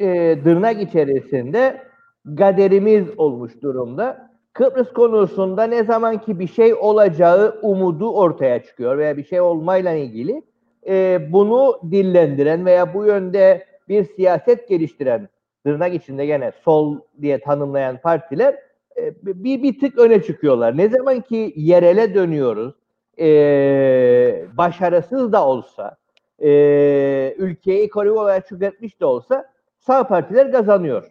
e, 0.00 0.42
tırnak 0.42 0.82
içerisinde 0.82 1.82
gaderimiz 2.24 3.18
olmuş 3.18 3.62
durumda. 3.62 4.30
Kıbrıs 4.52 4.92
konusunda 4.92 5.64
ne 5.64 5.84
zaman 5.84 6.18
ki 6.20 6.38
bir 6.38 6.48
şey 6.48 6.74
olacağı 6.74 7.58
umudu 7.62 8.12
ortaya 8.12 8.62
çıkıyor 8.62 8.98
veya 8.98 9.16
bir 9.16 9.24
şey 9.24 9.40
olmayla 9.40 9.92
ilgili 9.92 10.42
e, 10.86 11.18
bunu 11.32 11.80
dillendiren 11.90 12.66
veya 12.66 12.94
bu 12.94 13.06
yönde 13.06 13.66
bir 13.88 14.04
siyaset 14.04 14.68
geliştiren 14.68 15.28
tırnak 15.64 15.94
içinde 15.94 16.26
gene 16.26 16.52
sol 16.64 16.98
diye 17.22 17.40
tanımlayan 17.40 18.00
partiler 18.00 18.56
e, 18.96 19.14
bir, 19.24 19.62
bir 19.62 19.80
tık 19.80 19.98
öne 19.98 20.22
çıkıyorlar. 20.22 20.76
Ne 20.76 20.88
zaman 20.88 21.20
ki 21.20 21.52
yerele 21.56 22.14
dönüyoruz, 22.14 22.74
e, 23.20 24.44
başarısız 24.52 25.32
da 25.32 25.46
olsa, 25.46 25.96
e, 26.42 27.34
ülkeyi 27.38 27.82
ekonomik 27.82 28.18
olarak 28.18 28.48
çökertmiş 28.48 29.00
de 29.00 29.06
olsa 29.06 29.52
sağ 29.78 30.06
partiler 30.06 30.52
kazanıyor. 30.52 31.10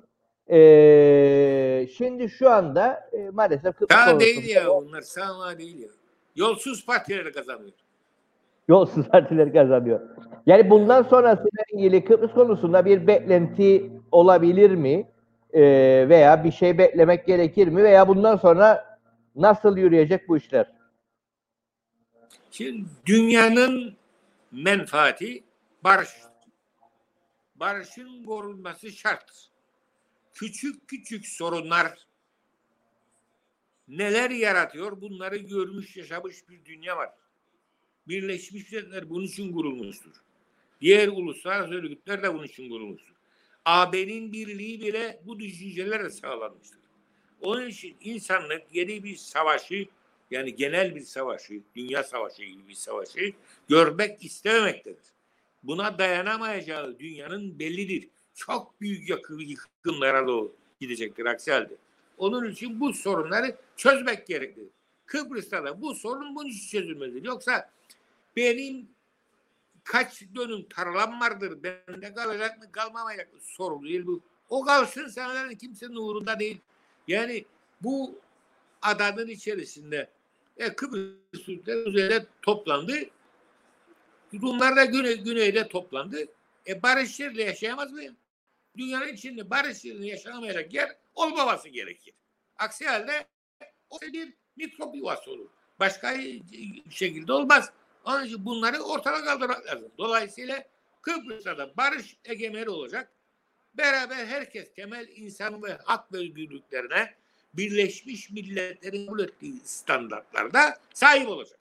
E, 0.50 1.88
şimdi 1.98 2.30
şu 2.30 2.50
anda 2.50 3.10
e, 3.14 3.30
maalesef 3.30 3.76
Kıbrıs 3.76 3.98
sağ 3.98 4.20
değil 4.20 4.50
ya 4.50 4.72
onlar 4.72 5.02
sağ 5.02 5.58
değil 5.58 5.80
ya. 5.80 5.90
Yolsuz 6.36 6.86
partiler 6.86 7.34
kazanıyor. 7.34 7.74
Yolsuz 8.68 9.08
partiler 9.08 9.54
kazanıyor. 9.54 10.00
Yani 10.46 10.70
bundan 10.70 11.04
sonrasıyla 11.04 11.64
ilgili 11.72 12.06
Kıbrıs 12.06 12.32
konusunda 12.32 12.86
bir 12.86 13.08
beklenti 13.08 13.92
olabilir 14.12 14.72
mi? 14.72 15.08
Ee, 15.54 16.06
veya 16.10 16.44
bir 16.44 16.52
şey 16.52 16.78
beklemek 16.78 17.26
gerekir 17.26 17.68
mi? 17.68 17.84
Veya 17.84 18.08
bundan 18.08 18.36
sonra 18.36 18.98
nasıl 19.36 19.78
yürüyecek 19.78 20.30
bu 20.30 20.38
işler? 20.38 20.75
Şimdi 22.52 22.90
dünyanın 23.06 23.98
menfaati 24.52 25.44
barış. 25.84 26.10
Barışın 27.56 28.24
korunması 28.24 28.92
şart. 28.92 29.50
Küçük 30.34 30.88
küçük 30.88 31.28
sorunlar 31.28 32.06
neler 33.88 34.30
yaratıyor 34.30 35.02
bunları 35.02 35.38
görmüş 35.38 35.98
yaşamış 35.98 36.50
bir 36.50 36.66
dünya 36.66 36.98
var. 36.98 37.10
Birleşmiş 38.08 38.72
Milletler 38.72 39.10
bunun 39.10 39.26
için 39.26 39.54
kurulmuştur. 39.54 40.16
Diğer 40.82 41.08
uluslararası 41.08 41.74
örgütler 41.74 42.24
de 42.24 42.34
bunun 42.34 42.44
için 42.44 42.70
kurulmuştur. 42.70 43.16
AB'nin 43.66 44.34
birliği 44.34 44.82
bile 44.82 45.22
bu 45.26 45.40
düşüncelerle 45.40 46.10
sağlanmıştır. 46.10 46.80
Onun 47.42 47.68
için 47.68 47.98
insanlık 48.02 48.64
yeni 48.72 49.04
bir 49.04 49.16
savaşı 49.16 49.86
yani 50.32 50.56
genel 50.56 50.96
bir 50.96 51.02
savaşı, 51.02 51.62
dünya 51.76 52.04
savaşı 52.04 52.44
gibi 52.44 52.68
bir 52.68 52.74
savaşı 52.74 53.34
görmek 53.70 54.26
istememektedir. 54.26 55.06
Buna 55.64 55.98
dayanamayacağı 55.98 57.00
dünyanın 57.00 57.60
bellidir. 57.60 58.10
Çok 58.36 58.82
büyük 58.82 59.10
yıkımlara 59.30 60.28
doğru 60.28 60.56
gidecektir 60.82 61.26
aksi 61.26 61.52
halde. 61.52 61.74
Onun 62.18 62.52
için 62.52 62.80
bu 62.80 62.94
sorunları 62.94 63.56
çözmek 63.78 64.28
gereklidir. 64.28 64.70
Kıbrıs'ta 65.06 65.64
da 65.64 65.82
bu 65.82 65.96
sorun 65.96 66.36
bunun 66.36 66.50
için 66.50 66.68
çözülmelidir. 66.68 67.24
Yoksa 67.24 67.70
benim 68.36 68.88
kaç 69.84 70.24
dönüm 70.36 70.64
tarlam 70.70 71.20
vardır 71.20 71.64
bende 71.64 72.14
kalacak 72.14 72.58
mı 72.58 72.72
kalmamayacak 72.72 73.34
mı 73.34 73.40
sorun 73.42 73.84
değil 73.84 74.06
bu. 74.06 74.22
O 74.50 74.64
kalsın 74.64 75.08
senden 75.08 75.56
kimsenin 75.56 75.96
uğrunda 75.96 76.40
değil. 76.40 76.58
Yani 77.08 77.46
bu 77.82 78.20
adanın 78.86 79.28
içerisinde 79.28 80.10
e, 80.58 80.76
Kıbrıs 80.76 81.46
Türkleri 81.46 81.90
üzerinde 81.90 82.26
toplandı. 82.42 82.94
Rumlar 84.34 84.76
da 84.76 84.86
güney, 84.86 85.18
güneyde 85.18 85.68
toplandı. 85.68 86.18
E 86.68 86.84
barış 86.84 87.20
yerle 87.20 87.44
yaşayamaz 87.44 87.92
mı? 87.92 88.02
Dünyanın 88.78 89.08
içinde 89.08 89.50
barış 89.50 89.86
yerine 89.86 90.08
yaşamayacak 90.08 90.74
yer 90.74 90.96
olmaması 91.16 91.70
gerekir. 91.70 92.14
Aksi 92.58 92.86
halde 92.88 93.26
o 93.90 94.02
bir 94.02 94.34
mikrop 94.56 94.96
yuvası 94.96 95.32
olur. 95.32 95.50
Başka 95.80 96.18
şekilde 96.90 97.34
olmaz. 97.34 97.72
Onun 98.06 98.26
için 98.26 98.46
bunları 98.46 98.80
ortadan 98.80 99.26
kaldırmak 99.26 99.66
lazım. 99.66 99.92
Dolayısıyla 99.98 100.64
Kıbrıs'ta 101.02 101.58
da 101.58 101.78
barış 101.78 102.18
egemeri 102.26 102.70
olacak. 102.70 103.12
Beraber 103.74 104.26
herkes 104.26 104.74
temel 104.74 105.08
insan 105.16 105.64
ve 105.64 105.78
hak 105.84 106.14
ve 106.14 106.18
özgürlüklerine 106.18 107.16
Birleşmiş 107.58 108.32
Milletler'in 108.32 109.06
kabul 109.06 109.20
ettiği 109.20 109.60
standartlarda 109.64 110.80
sahip 110.94 111.30
olacak. 111.30 111.60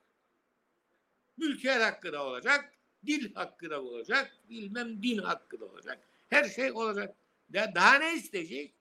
Mülkiyet 1.36 1.80
hakkı 1.82 2.12
da 2.12 2.26
olacak, 2.26 2.72
dil 3.06 3.34
hakkı 3.34 3.70
da 3.70 3.82
olacak, 3.82 4.36
bilmem 4.50 5.02
din 5.02 5.18
hakkı 5.18 5.60
da 5.60 5.64
olacak. 5.64 5.98
Her 6.30 6.44
şey 6.44 6.72
olacak. 6.72 7.16
Ya 7.52 7.74
daha 7.74 7.94
ne 7.94 8.14
isteyecek? 8.14 8.74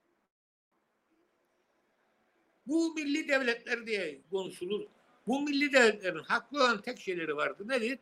Bu 2.67 2.93
milli 2.93 3.27
devletler 3.27 3.87
diye 3.87 4.21
konuşulur. 4.31 4.85
Bu 5.27 5.41
milli 5.41 5.73
devletlerin 5.73 6.23
haklı 6.23 6.63
olan 6.63 6.81
tek 6.81 6.99
şeyleri 6.99 7.35
vardı. 7.35 7.67
Nedir? 7.67 7.99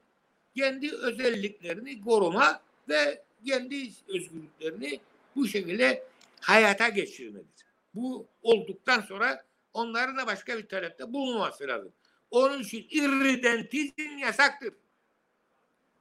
Kendi 0.55 0.95
özelliklerini 0.95 2.01
koruma 2.01 2.61
ve 2.89 3.23
kendi 3.45 3.89
özgürlüklerini 4.07 4.99
bu 5.35 5.47
şekilde 5.47 6.03
hayata 6.39 6.89
geçirmedir. 6.89 7.70
Bu 7.95 8.27
olduktan 8.41 9.01
sonra 9.01 9.45
onların 9.73 10.17
da 10.17 10.27
başka 10.27 10.57
bir 10.57 10.67
talepte 10.67 11.13
bulunması 11.13 11.67
lazım. 11.67 11.93
Onun 12.31 12.59
için 12.59 12.87
irridentizm 12.89 14.17
yasaktır. 14.17 14.73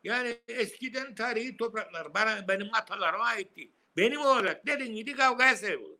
Yani 0.05 0.38
eskiden 0.49 1.14
tarihi 1.14 1.57
topraklar 1.57 2.14
bana 2.14 2.49
benim 2.49 2.74
atalarıma 2.74 3.24
aitti. 3.24 3.70
Benim 3.97 4.20
olarak 4.20 4.66
dediğin 4.66 4.95
gibi 4.95 5.12
kavgaya 5.12 5.57
sebep 5.57 5.82
olur. 5.82 5.99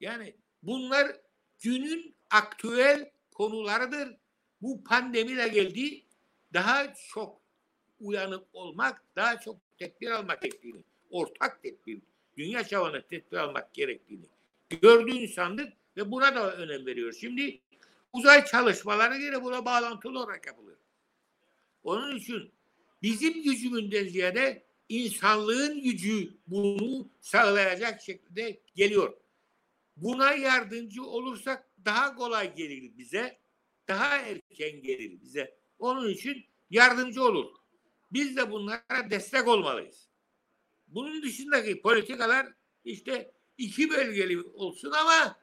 Yani 0.00 0.36
bunlar 0.62 1.16
günün 1.58 2.14
aktüel 2.30 3.10
konularıdır 3.34 4.16
bu 4.62 4.84
pandemiyle 4.84 5.48
geldi 5.48 6.02
daha 6.52 6.94
çok 6.94 7.40
uyanık 8.00 8.44
olmak, 8.52 9.02
daha 9.16 9.40
çok 9.40 9.56
tedbir 9.78 10.10
almak 10.10 10.42
gerektiğini, 10.42 10.80
ortak 11.10 11.62
tedbir, 11.62 12.02
dünya 12.36 12.64
çapında 12.64 13.06
tedbir 13.06 13.36
almak 13.36 13.74
gerektiğini 13.74 14.24
gördüğünü 14.70 15.28
sandık 15.28 15.72
ve 15.96 16.10
buna 16.10 16.34
da 16.34 16.56
önem 16.56 16.86
veriyor. 16.86 17.12
Şimdi 17.20 17.60
uzay 18.12 18.44
çalışmaları 18.44 19.18
yine 19.18 19.44
buna 19.44 19.64
bağlantılı 19.64 20.18
olarak 20.18 20.46
yapılıyor. 20.46 20.78
Onun 21.82 22.16
için 22.16 22.52
bizim 23.02 23.42
gücümünden 23.42 24.08
ziyade 24.08 24.66
insanlığın 24.88 25.82
gücü 25.82 26.38
bunu 26.46 27.08
sağlayacak 27.20 28.02
şekilde 28.02 28.60
geliyor. 28.74 29.16
Buna 29.96 30.32
yardımcı 30.32 31.04
olursak 31.04 31.70
daha 31.84 32.14
kolay 32.14 32.54
gelir 32.54 32.98
bize 32.98 33.38
daha 33.88 34.16
erken 34.16 34.82
gelir 34.82 35.20
bize. 35.20 35.58
Onun 35.78 36.08
için 36.08 36.44
yardımcı 36.70 37.22
olur. 37.22 37.54
Biz 38.12 38.36
de 38.36 38.50
bunlara 38.50 39.10
destek 39.10 39.48
olmalıyız. 39.48 40.08
Bunun 40.88 41.22
dışındaki 41.22 41.80
politikalar 41.80 42.46
işte 42.84 43.32
iki 43.58 43.90
bölgeli 43.90 44.42
olsun 44.42 44.90
ama 44.90 45.36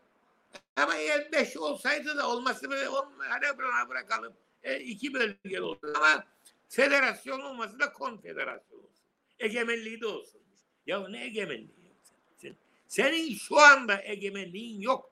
ama 0.75 0.95
eğer 0.95 1.31
beş 1.31 1.57
olsaydı 1.57 2.17
da 2.17 2.29
olması 2.29 2.69
böyle 2.69 2.89
hadi 3.17 3.57
buna 3.57 3.89
bırakalım. 3.89 4.33
E, 4.63 4.79
iki 4.79 5.13
bölgeli 5.13 5.61
olsun 5.61 5.93
ama 5.95 6.27
federasyon 6.69 7.39
olması 7.39 7.79
da 7.79 7.93
konfederasyon 7.93 8.79
olsun. 8.79 9.03
Egemenliği 9.39 10.01
de 10.01 10.07
olsun. 10.07 10.41
Ya 10.87 11.07
ne 11.07 11.25
egemenliği? 11.25 11.93
Sen, 12.37 12.55
senin 12.87 13.35
şu 13.35 13.59
anda 13.59 14.03
egemenliğin 14.03 14.81
yok. 14.81 15.11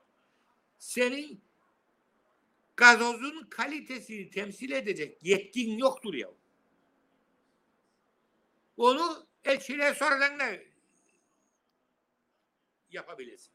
Senin 0.79 1.41
gazozun 2.77 3.47
kalitesini 3.49 4.29
temsil 4.29 4.71
edecek 4.71 5.17
yetkin 5.21 5.77
yoktur 5.77 6.13
ya. 6.13 6.29
Onu 8.77 9.27
elçiliğe 9.43 9.93
sonradan 9.93 10.39
da 10.39 10.45
yapabilirsin. 12.93 13.53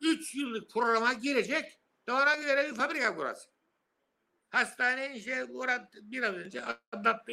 Üç 0.00 0.34
yıllık 0.34 0.70
programa 0.70 1.12
girecek 1.12 1.78
ona 2.10 2.34
göre 2.34 2.70
bir 2.70 2.74
fabrika 2.74 3.16
kurası. 3.16 3.48
Hastane 4.50 5.16
inşaatı 5.16 5.82
biraz 6.02 6.34
önce 6.34 6.62
anlattı. 6.92 7.32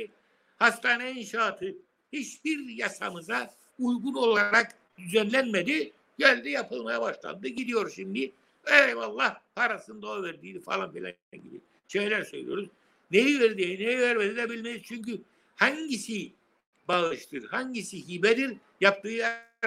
Hastane 0.57 1.11
inşaatı 1.11 1.75
hiçbir 2.13 2.69
yasamıza 2.69 3.53
uygun 3.79 4.13
olarak 4.13 4.75
düzenlenmedi. 4.97 5.93
Geldi 6.19 6.49
yapılmaya 6.49 7.01
başlandı. 7.01 7.47
Gidiyor 7.47 7.91
şimdi 7.95 8.31
Eyvallah 8.67 9.39
parasını 9.55 10.01
da 10.01 10.07
o 10.07 10.23
verdiydi 10.23 10.59
falan 10.59 10.93
filan 10.93 11.13
gibi 11.31 11.61
şeyler 11.87 12.23
söylüyoruz. 12.23 12.69
Neyi 13.11 13.39
verdiği, 13.39 13.79
neyi 13.79 13.99
vermedi 13.99 14.35
de 14.35 14.49
bilmeyiz. 14.49 14.81
Çünkü 14.83 15.21
hangisi 15.55 16.31
bağıştır, 16.87 17.47
hangisi 17.47 18.07
hibedir 18.07 18.57
yaptığı 18.81 19.09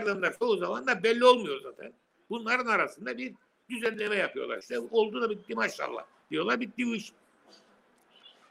yardımlar 0.06 0.38
çoğu 0.38 0.56
zaman 0.56 0.86
da 0.86 1.02
belli 1.02 1.24
olmuyor 1.24 1.60
zaten. 1.62 1.92
Bunların 2.30 2.66
arasında 2.66 3.18
bir 3.18 3.34
düzenleme 3.70 4.16
yapıyorlar. 4.16 4.58
İşte 4.58 4.78
oldu 4.78 5.22
da 5.22 5.30
bitti 5.30 5.54
maşallah 5.54 6.04
diyorlar 6.30 6.60
bitti 6.60 6.86
bu 6.86 6.94
iş. 6.94 7.12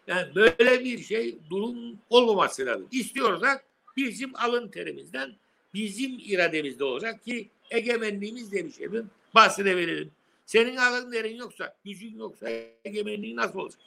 Yani 0.07 0.35
böyle 0.35 0.83
bir 0.83 0.99
şey 0.99 1.37
durum 1.49 1.99
olmaması 2.09 2.65
lazım. 2.65 2.87
İstiyorsak 2.91 3.65
bizim 3.97 4.35
alın 4.35 4.67
terimizden 4.67 5.35
bizim 5.73 6.19
irademizde 6.19 6.83
olacak 6.83 7.23
ki 7.23 7.49
egemenliğimiz 7.69 8.51
diye 8.51 8.65
bir 8.65 8.71
şeyin 8.71 9.09
bahsedebilirim. 9.35 10.11
Senin 10.45 10.75
alın 10.75 11.11
terin 11.11 11.35
yoksa, 11.35 11.75
gücün 11.85 12.19
yoksa 12.19 12.49
egemenliğin 12.85 13.35
nasıl 13.35 13.59
olacak? 13.59 13.79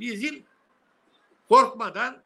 Bizim 0.00 0.44
korkmadan 1.48 2.22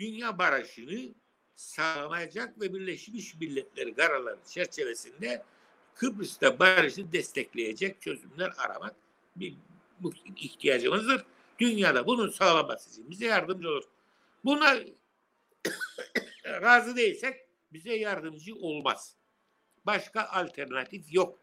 dünya 0.00 0.38
barışını 0.38 1.14
sağlayacak 1.58 2.60
ve 2.60 2.74
Birleşmiş 2.74 3.34
Milletler 3.34 3.96
kararları 3.96 4.38
çerçevesinde 4.46 5.42
Kıbrıs'ta 5.94 6.58
barışı 6.58 7.12
destekleyecek 7.12 8.00
çözümler 8.00 8.52
aramak 8.58 8.94
bir 9.36 9.56
ihtiyacımızdır. 10.36 11.24
Dünyada 11.58 12.06
bunun 12.06 12.30
sağlaması 12.30 12.90
için 12.90 13.10
bize 13.10 13.26
yardımcı 13.26 13.68
olur. 13.68 13.84
Buna 14.44 14.76
razı 16.44 16.96
değilsek 16.96 17.34
bize 17.72 17.94
yardımcı 17.96 18.56
olmaz. 18.56 19.14
Başka 19.86 20.26
alternatif 20.26 21.14
yok. 21.14 21.38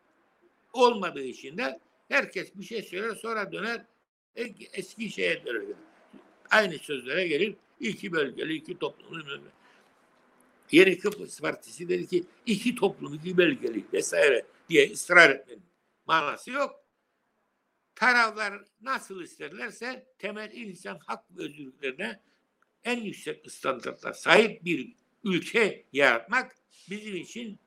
Olmadığı 0.73 1.23
için 1.23 1.57
de 1.57 1.79
herkes 2.09 2.55
bir 2.55 2.63
şey 2.63 2.83
söyler 2.83 3.15
sonra 3.15 3.51
döner 3.51 3.85
e, 4.35 4.43
eski 4.73 5.09
şeye 5.09 5.45
döner. 5.45 5.65
Aynı 6.49 6.77
sözlere 6.79 7.27
gelir. 7.27 7.55
İki 7.79 8.11
bölgeli, 8.11 8.53
iki 8.53 8.79
toplumlu. 8.79 9.41
Yeni 10.71 10.99
Kıbrıs 10.99 11.39
Partisi 11.39 11.89
dedi 11.89 12.07
ki 12.07 12.23
iki 12.45 12.75
toplum, 12.75 13.13
iki 13.13 13.37
bölgeli 13.37 13.85
vesaire 13.93 14.45
diye 14.69 14.91
ısrar 14.91 15.29
etmenin 15.29 15.63
manası 16.05 16.51
yok. 16.51 16.85
Taraflar 17.95 18.63
nasıl 18.81 19.21
isterlerse 19.21 20.07
temel 20.19 20.51
insan 20.53 20.99
hak 21.05 21.37
ve 21.37 21.43
özgürlüklerine 21.43 22.19
en 22.83 22.99
yüksek 23.01 23.51
standartlar 23.51 24.13
sahip 24.13 24.65
bir 24.65 24.95
ülke 25.23 25.85
yaratmak 25.93 26.55
bizim 26.89 27.15
için 27.15 27.59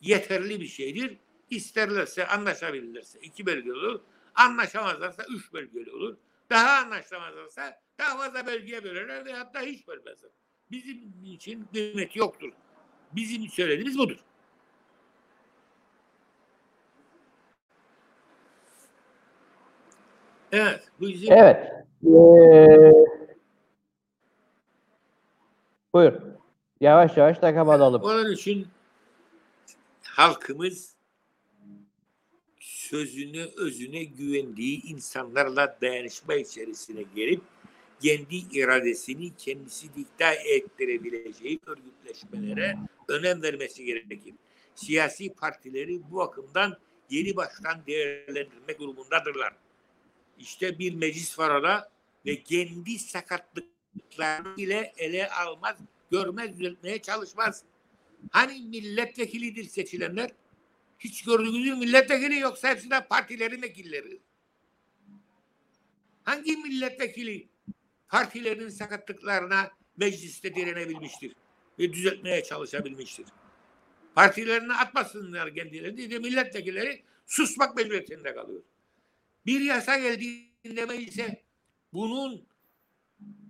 yeterli 0.00 0.60
bir 0.60 0.66
şeydir. 0.66 1.18
İsterlerse 1.50 2.26
anlaşabilirlerse 2.26 3.20
iki 3.20 3.46
bölgeli 3.46 3.72
olur. 3.72 4.00
Anlaşamazlarsa 4.34 5.24
üç 5.28 5.52
bölgeli 5.52 5.92
olur. 5.92 6.16
Daha 6.50 6.84
anlaşamazlarsa 6.84 7.80
daha 7.98 8.18
fazla 8.18 8.46
bölgeye 8.46 8.84
bölürler 8.84 9.24
ve 9.24 9.32
hatta 9.32 9.60
hiç 9.60 9.88
bölmezler. 9.88 10.30
Bizim 10.72 11.12
için 11.24 11.68
kıymeti 11.72 12.18
yoktur. 12.18 12.52
Bizim 13.12 13.48
söylediğimiz 13.48 13.98
budur. 13.98 14.16
Evet. 20.52 20.88
Bu 21.00 21.08
bizim 21.08 21.32
Evet. 21.32 21.72
Ee, 22.04 22.92
buyur. 25.92 26.12
Yavaş 26.80 27.16
yavaş 27.16 27.38
takım 27.38 27.68
alalım. 27.68 28.02
Onun 28.02 28.32
için 28.32 28.68
halkımız 30.02 30.96
sözüne 32.60 33.46
özüne 33.56 34.04
güvendiği 34.04 34.82
insanlarla 34.82 35.78
dayanışma 35.82 36.34
içerisine 36.34 37.02
gelip 37.14 37.42
kendi 38.02 38.36
iradesini 38.36 39.36
kendisi 39.36 39.94
dikta 39.94 40.32
ettirebileceği 40.32 41.60
örgütleşmelere 41.66 42.76
önem 43.08 43.42
vermesi 43.42 43.84
gerekir. 43.84 44.34
Siyasi 44.74 45.34
partileri 45.34 46.10
bu 46.10 46.16
bakımdan 46.16 46.78
yeni 47.10 47.36
baştan 47.36 47.86
değerlendirmek 47.86 48.80
durumundadırlar. 48.80 49.54
İşte 50.38 50.78
bir 50.78 50.94
meclis 50.94 51.38
var 51.38 51.50
orada 51.50 51.90
ve 52.26 52.42
kendi 52.42 52.98
sakatlıklarını 52.98 54.56
bile 54.56 54.92
ele 54.96 55.30
almaz, 55.30 55.76
görmez, 56.10 56.58
düzeltmeye 56.58 57.02
çalışmaz. 57.02 57.62
Hani 58.30 58.60
milletvekilidir 58.60 59.64
seçilenler? 59.64 60.30
Hiç 60.98 61.24
gördüğünüz 61.24 61.78
milletvekili 61.78 62.38
yoksa 62.38 62.68
hepsi 62.68 62.90
de 62.90 63.06
partilerin 63.06 63.62
vekilleri. 63.62 64.20
Hangi 66.24 66.56
milletvekili 66.56 67.51
partilerin 68.12 68.68
sakatlıklarına 68.68 69.70
mecliste 69.96 70.54
direnebilmiştir 70.54 71.32
ve 71.78 71.92
düzeltmeye 71.92 72.44
çalışabilmiştir? 72.44 73.26
Partilerini 74.14 74.74
atmasınlar 74.74 75.54
kendileri 75.54 75.96
diye 75.96 76.18
milletvekilleri 76.18 77.02
susmak 77.26 77.76
mecburiyetinde 77.76 78.34
kalıyor. 78.34 78.62
Bir 79.46 79.60
yasa 79.60 79.98
geldiğinde 79.98 80.86
meclise 80.86 81.42
bunun 81.92 82.46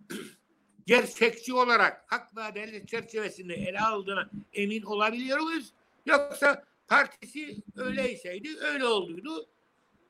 gerçekçi 0.87 1.55
olarak 1.55 2.05
hak 2.07 2.37
ve 2.37 2.43
adalet 2.43 2.89
çerçevesinde 2.89 3.55
ele 3.55 3.81
aldığına 3.81 4.31
emin 4.53 4.83
olabiliyor 4.83 5.39
muyuz? 5.39 5.73
Yoksa 6.07 6.65
partisi 6.89 7.57
öyleyseydi 7.77 8.59
öyle 8.61 8.85
olduydu. 8.85 9.49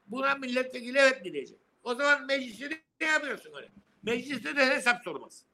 Buna 0.07 0.35
milletvekili 0.35 0.99
evet 0.99 1.25
diyecek. 1.25 1.59
O 1.85 1.95
zaman 1.95 2.27
mecliste 2.27 2.71
de 2.71 2.81
ne 3.01 3.07
yapıyorsun 3.07 3.53
öyle? 3.57 3.69
Mecliste 4.03 4.57
de 4.57 4.67
hesap 4.67 5.05
sormaz. 5.05 5.45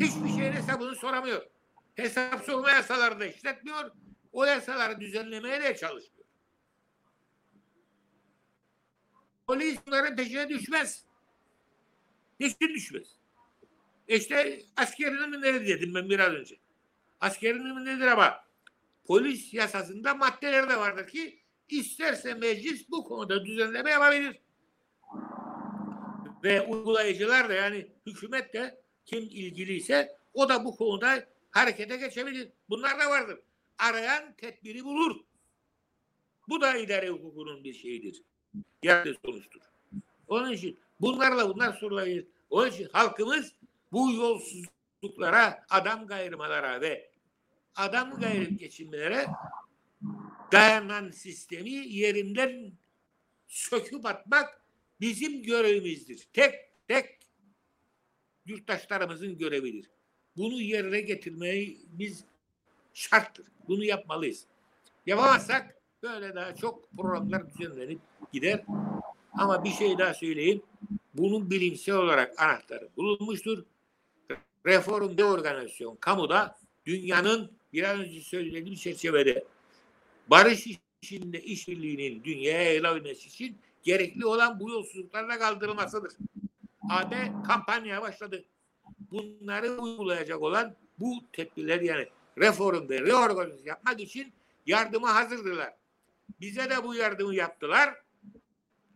Hiçbir 0.00 0.28
şeyin 0.28 0.52
hesabını 0.52 0.96
soramıyor. 0.96 1.46
Hesap 1.94 2.44
sorma 2.44 2.70
yasaları 2.70 3.20
da 3.20 3.26
işletmiyor. 3.26 3.90
O 4.32 4.44
yasaları 4.44 5.00
düzenlemeye 5.00 5.62
de 5.62 5.76
çalışmıyor. 5.76 6.24
Polis 9.46 9.78
bunların 9.86 10.16
peşine 10.16 10.48
düşmez. 10.48 11.04
Niçin 12.40 12.68
düşmez? 12.68 13.16
İşte 14.08 14.62
askerin 14.76 15.22
eminleri 15.22 15.68
dedim 15.68 15.94
ben 15.94 16.10
biraz 16.10 16.32
önce. 16.32 16.56
Askerin 17.20 17.66
eminleridir 17.66 18.06
ama 18.06 18.44
polis 19.04 19.54
yasasında 19.54 20.14
maddeler 20.14 20.68
de 20.70 20.76
vardır 20.76 21.06
ki 21.06 21.42
isterse 21.68 22.34
meclis 22.34 22.90
bu 22.90 23.04
konuda 23.04 23.44
düzenleme 23.44 23.90
yapabilir. 23.90 24.40
Ve 26.44 26.62
uygulayıcılar 26.62 27.48
da 27.48 27.54
yani 27.54 27.86
hükümet 28.06 28.54
de 28.54 28.80
kim 29.04 29.22
ilgiliyse 29.22 30.18
o 30.34 30.48
da 30.48 30.64
bu 30.64 30.76
konuda 30.76 31.26
harekete 31.50 31.96
geçebilir. 31.96 32.48
Bunlar 32.68 33.00
da 33.00 33.10
vardır. 33.10 33.38
Arayan 33.78 34.32
tedbiri 34.36 34.84
bulur. 34.84 35.16
Bu 36.48 36.60
da 36.60 36.76
idare 36.76 37.08
hukukunun 37.08 37.64
bir 37.64 37.74
şeyidir. 37.74 38.22
Yargı 38.82 39.14
sonuçtur. 39.24 39.60
Onun 40.28 40.52
için 40.52 40.78
bunlarla 41.00 41.48
bunlar 41.48 41.72
sorulabilir. 41.72 42.26
Onun 42.50 42.70
için 42.70 42.88
halkımız 42.92 43.52
bu 43.92 44.12
yolsuzluklara, 44.12 45.64
adam 45.70 46.06
gayrımalara 46.06 46.80
ve 46.80 47.10
adam 47.76 48.20
gayrı 48.20 48.44
geçinmelere 48.44 49.26
dayanan 50.52 51.10
sistemi 51.10 51.70
yerinden 51.70 52.72
söküp 53.48 54.06
atmak 54.06 54.63
bizim 55.00 55.42
görevimizdir. 55.42 56.28
Tek 56.32 56.54
tek 56.88 57.18
yurttaşlarımızın 58.46 59.38
görevidir. 59.38 59.90
Bunu 60.36 60.60
yerine 60.60 61.00
getirmeyi 61.00 61.80
biz 61.88 62.24
şarttır. 62.94 63.46
Bunu 63.68 63.84
yapmalıyız. 63.84 64.46
Yapamazsak 65.06 65.76
böyle 66.02 66.34
daha 66.34 66.54
çok 66.54 66.90
programlar 66.92 67.54
düzenlenip 67.54 68.00
gider. 68.32 68.64
Ama 69.32 69.64
bir 69.64 69.70
şey 69.70 69.98
daha 69.98 70.14
söyleyeyim. 70.14 70.62
Bunun 71.14 71.50
bilimsel 71.50 71.94
olarak 71.94 72.42
anahtarı 72.42 72.88
bulunmuştur. 72.96 73.64
Reform 74.66 75.18
de 75.18 75.24
organizasyon 75.24 75.96
kamuda 75.96 76.58
dünyanın 76.86 77.52
biraz 77.72 77.98
önce 77.98 78.20
söylediğim 78.20 78.74
çerçevede 78.74 79.44
barış 80.28 80.66
içinde 81.02 81.40
işbirliğinin 81.40 82.24
dünyaya 82.24 82.62
yayılabilmesi 82.62 83.28
için 83.28 83.58
gerekli 83.84 84.26
olan 84.26 84.60
bu 84.60 84.70
yolsuzluklarla 84.70 85.38
kaldırılmasıdır. 85.38 86.12
AB 86.90 87.32
kampanya 87.46 88.02
başladı. 88.02 88.44
Bunları 89.10 89.70
uygulayacak 89.70 90.42
olan 90.42 90.74
bu 90.98 91.24
tedbirler 91.32 91.80
yani 91.80 92.08
reform 92.38 92.88
ve 92.88 93.00
reorganizasyon 93.00 93.66
yapmak 93.66 94.00
için 94.00 94.32
yardıma 94.66 95.14
hazırdırlar. 95.14 95.74
Bize 96.40 96.70
de 96.70 96.84
bu 96.84 96.94
yardımı 96.94 97.34
yaptılar. 97.34 97.94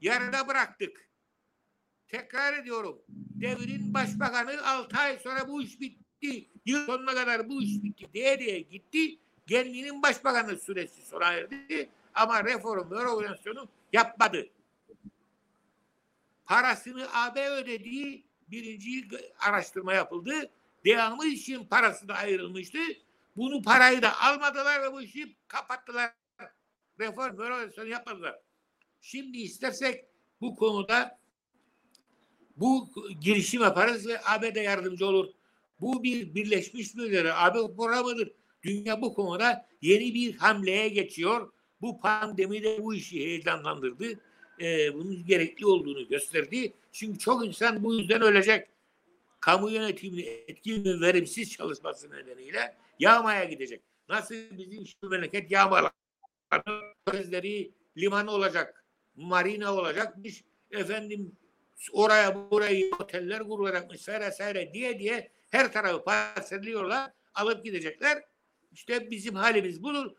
Yarıda 0.01 0.49
bıraktık. 0.49 1.09
Tekrar 2.09 2.59
ediyorum. 2.59 2.99
Devrin 3.09 3.95
başbakanı 3.95 4.67
6 4.67 4.97
ay 4.97 5.19
sonra 5.19 5.49
bu 5.49 5.63
iş 5.63 5.81
bitti. 5.81 6.49
Yıl 6.67 6.87
sonuna 6.87 7.15
kadar 7.15 7.49
bu 7.49 7.63
iş 7.63 7.83
bitti 7.83 8.07
diye 8.15 8.39
diye 8.39 8.61
gitti. 8.61 9.19
Kendinin 9.49 10.03
başbakanı 10.03 10.59
süresi 10.59 11.07
sona 11.07 11.33
erdi. 11.33 11.89
Ama 12.15 12.45
reform 12.45 12.91
ve 12.91 12.97
organizasyonu 12.97 13.69
yapmadı. 13.93 14.49
Parasını 16.49 17.07
AB 17.15 17.49
ödediği 17.49 18.27
birinci 18.51 19.09
araştırma 19.39 19.95
yapıldı. 19.95 20.51
Devamı 20.85 21.27
için 21.27 21.65
parası 21.65 22.09
da 22.09 22.15
ayrılmıştı. 22.15 22.79
Bunu 23.37 23.63
parayı 23.63 24.03
da 24.03 24.21
almadılar 24.21 24.83
ve 24.83 24.93
bu 24.93 25.03
işi 25.03 25.37
kapattılar. 25.49 26.11
Reform 27.01 27.39
organizasyonu 27.39 27.89
yapmadılar. 27.89 28.39
Şimdi 29.01 29.39
istersek 29.39 30.05
bu 30.41 30.57
konuda 30.57 31.19
bu 32.57 32.91
girişim 33.21 33.63
yaparız 33.63 34.07
ve 34.07 34.21
ABD 34.25 34.57
yardımcı 34.57 35.07
olur. 35.07 35.29
Bu 35.81 36.03
bir 36.03 36.35
Birleşmiş 36.35 36.95
Milletler 36.95 37.47
AB 37.47 37.77
programıdır. 37.77 38.33
Dünya 38.63 39.01
bu 39.01 39.15
konuda 39.15 39.69
yeni 39.83 40.15
bir 40.15 40.37
hamleye 40.37 40.89
geçiyor. 40.89 41.53
Bu 41.81 42.01
pandemi 42.01 42.63
de 42.63 42.85
bu 42.85 42.95
işi 42.95 43.21
heyecanlandırdı. 43.21 44.21
Ee, 44.61 44.95
bunun 44.95 45.27
gerekli 45.27 45.67
olduğunu 45.67 46.09
gösterdi. 46.09 46.73
Çünkü 46.93 47.19
çok 47.19 47.47
insan 47.47 47.85
bu 47.85 47.95
yüzden 47.95 48.23
ölecek. 48.23 48.69
Kamu 49.41 49.71
yönetimini 49.71 50.23
etkili 50.23 50.85
ve 50.85 51.07
verimsiz 51.07 51.53
çalışması 51.53 52.11
nedeniyle 52.11 52.77
yağmaya 52.99 53.45
gidecek. 53.45 53.83
Nasıl 54.09 54.35
bizim 54.35 54.87
şu 54.87 55.09
memleket 55.09 55.51
yağmalar. 55.51 55.93
Gözleri 57.13 57.71
liman 57.97 58.27
olacak, 58.27 58.85
marina 59.17 59.75
olacakmış. 59.75 60.45
Efendim 60.71 61.33
oraya 61.93 62.51
buraya 62.51 62.87
oteller 63.01 63.49
kurulacakmış 63.49 64.09
vesaire 64.09 64.75
diye 64.75 64.99
diye 64.99 65.31
her 65.51 65.73
tarafı 65.73 66.05
parseliyorlar, 66.05 67.11
alıp 67.35 67.65
gidecekler. 67.65 68.25
İşte 68.73 69.11
bizim 69.11 69.35
halimiz 69.35 69.83
budur. 69.83 70.13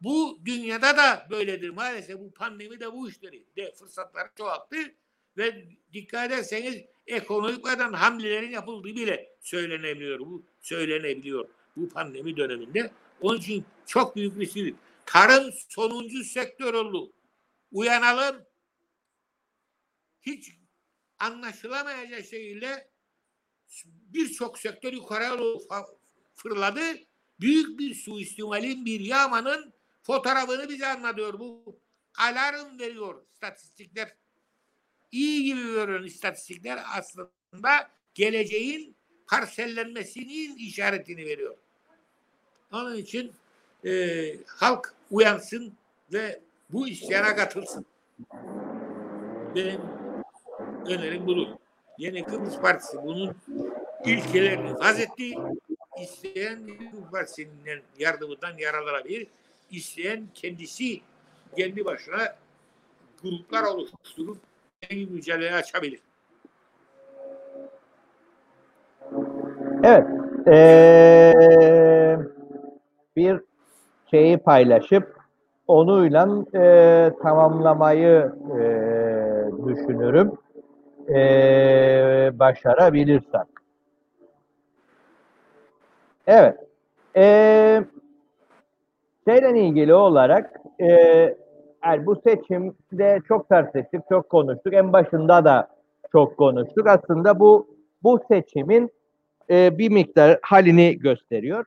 Bu 0.00 0.38
dünyada 0.44 0.96
da 0.96 1.26
böyledir. 1.30 1.70
Maalesef 1.70 2.18
bu 2.18 2.30
pandemi 2.30 2.80
de 2.80 2.92
bu 2.92 3.08
işleri 3.08 3.44
de 3.56 3.72
fırsatları 3.72 4.28
çoğalttı 4.38 4.76
ve 5.36 5.64
dikkat 5.92 6.26
ederseniz 6.26 6.84
ekonomik 7.06 7.68
açıdan 7.68 7.92
hamlelerin 7.92 8.50
yapıldığı 8.50 8.88
bile 8.88 9.36
söylenebiliyor. 9.40 10.18
Bu 10.18 10.44
söylenebiliyor 10.60 11.48
bu 11.76 11.88
pandemi 11.88 12.36
döneminde. 12.36 12.90
Onun 13.20 13.38
için 13.38 13.64
çok 13.86 14.16
büyük 14.16 14.38
riskli. 14.38 14.74
Tarım 15.06 15.52
sonuncu 15.68 16.24
sektör 16.24 16.74
oldu. 16.74 17.12
Uyanalım. 17.72 18.44
Hiç 20.22 20.52
anlaşılamayacak 21.18 22.24
şekilde 22.24 22.90
birçok 23.84 24.58
sektör 24.58 24.92
yukarıya 24.92 25.36
fırladı. 26.34 26.80
Büyük 27.40 27.78
bir 27.78 27.94
suistimalin, 27.94 28.84
bir 28.84 29.00
yağmanın 29.00 29.77
fotoğrafını 30.02 30.68
bize 30.68 30.86
anlatıyor. 30.86 31.38
Bu 31.38 31.76
alarm 32.18 32.78
veriyor 32.78 33.22
istatistikler. 33.32 34.14
İyi 35.12 35.44
gibi 35.44 35.62
görünen 35.62 36.06
istatistikler 36.06 36.78
aslında 36.96 37.90
geleceğin 38.14 38.96
parsellenmesinin 39.26 40.56
işaretini 40.56 41.26
veriyor. 41.26 41.56
Onun 42.72 42.96
için 42.96 43.32
e, 43.84 43.90
halk 44.46 44.94
uyansın 45.10 45.72
ve 46.12 46.40
bu 46.70 46.88
isyana 46.88 47.36
katılsın. 47.36 47.86
Benim 49.54 49.80
önerim 50.86 51.26
budur. 51.26 51.46
Yeni 51.98 52.24
Kıbrıs 52.24 52.56
Partisi 52.60 52.96
bunun 53.02 53.36
ilkelerini 54.04 54.74
vaz 54.74 55.00
etti. 55.00 55.34
İsteyen 56.02 56.66
Kıbrıs 56.66 57.10
Partisi'nin 57.10 57.82
yardımından 57.98 58.58
yararlanabilir. 58.58 59.26
İsteyen 59.70 60.22
kendisi 60.34 61.00
kendi 61.56 61.84
başına 61.84 62.36
gruplar 63.22 63.62
oluşturup 63.62 64.38
bir 64.90 65.10
mücadele 65.10 65.54
açabilir. 65.54 66.00
Evet. 69.84 70.06
Ee, 70.48 72.18
bir 73.16 73.40
şeyi 74.10 74.38
paylaşıp 74.38 75.18
onuyla 75.66 76.44
e, 76.54 77.12
tamamlamayı 77.22 78.32
e, 78.50 78.62
düşünürüm. 79.66 80.32
E, 81.08 81.18
başarabilirsek. 82.38 83.48
Evet. 86.26 86.56
E, 87.16 87.84
şeyle 89.28 89.60
ilgili 89.60 89.94
olarak 89.94 90.60
e, 90.80 90.88
yani 91.84 92.06
bu 92.06 92.16
seçimde 92.16 93.20
çok 93.28 93.48
tartıştık, 93.48 94.02
çok 94.08 94.28
konuştuk. 94.28 94.74
En 94.74 94.92
başında 94.92 95.44
da 95.44 95.68
çok 96.12 96.36
konuştuk. 96.36 96.86
Aslında 96.86 97.40
bu 97.40 97.78
bu 98.02 98.20
seçimin 98.28 98.90
e, 99.50 99.78
bir 99.78 99.90
miktar 99.90 100.38
halini 100.42 100.98
gösteriyor. 100.98 101.64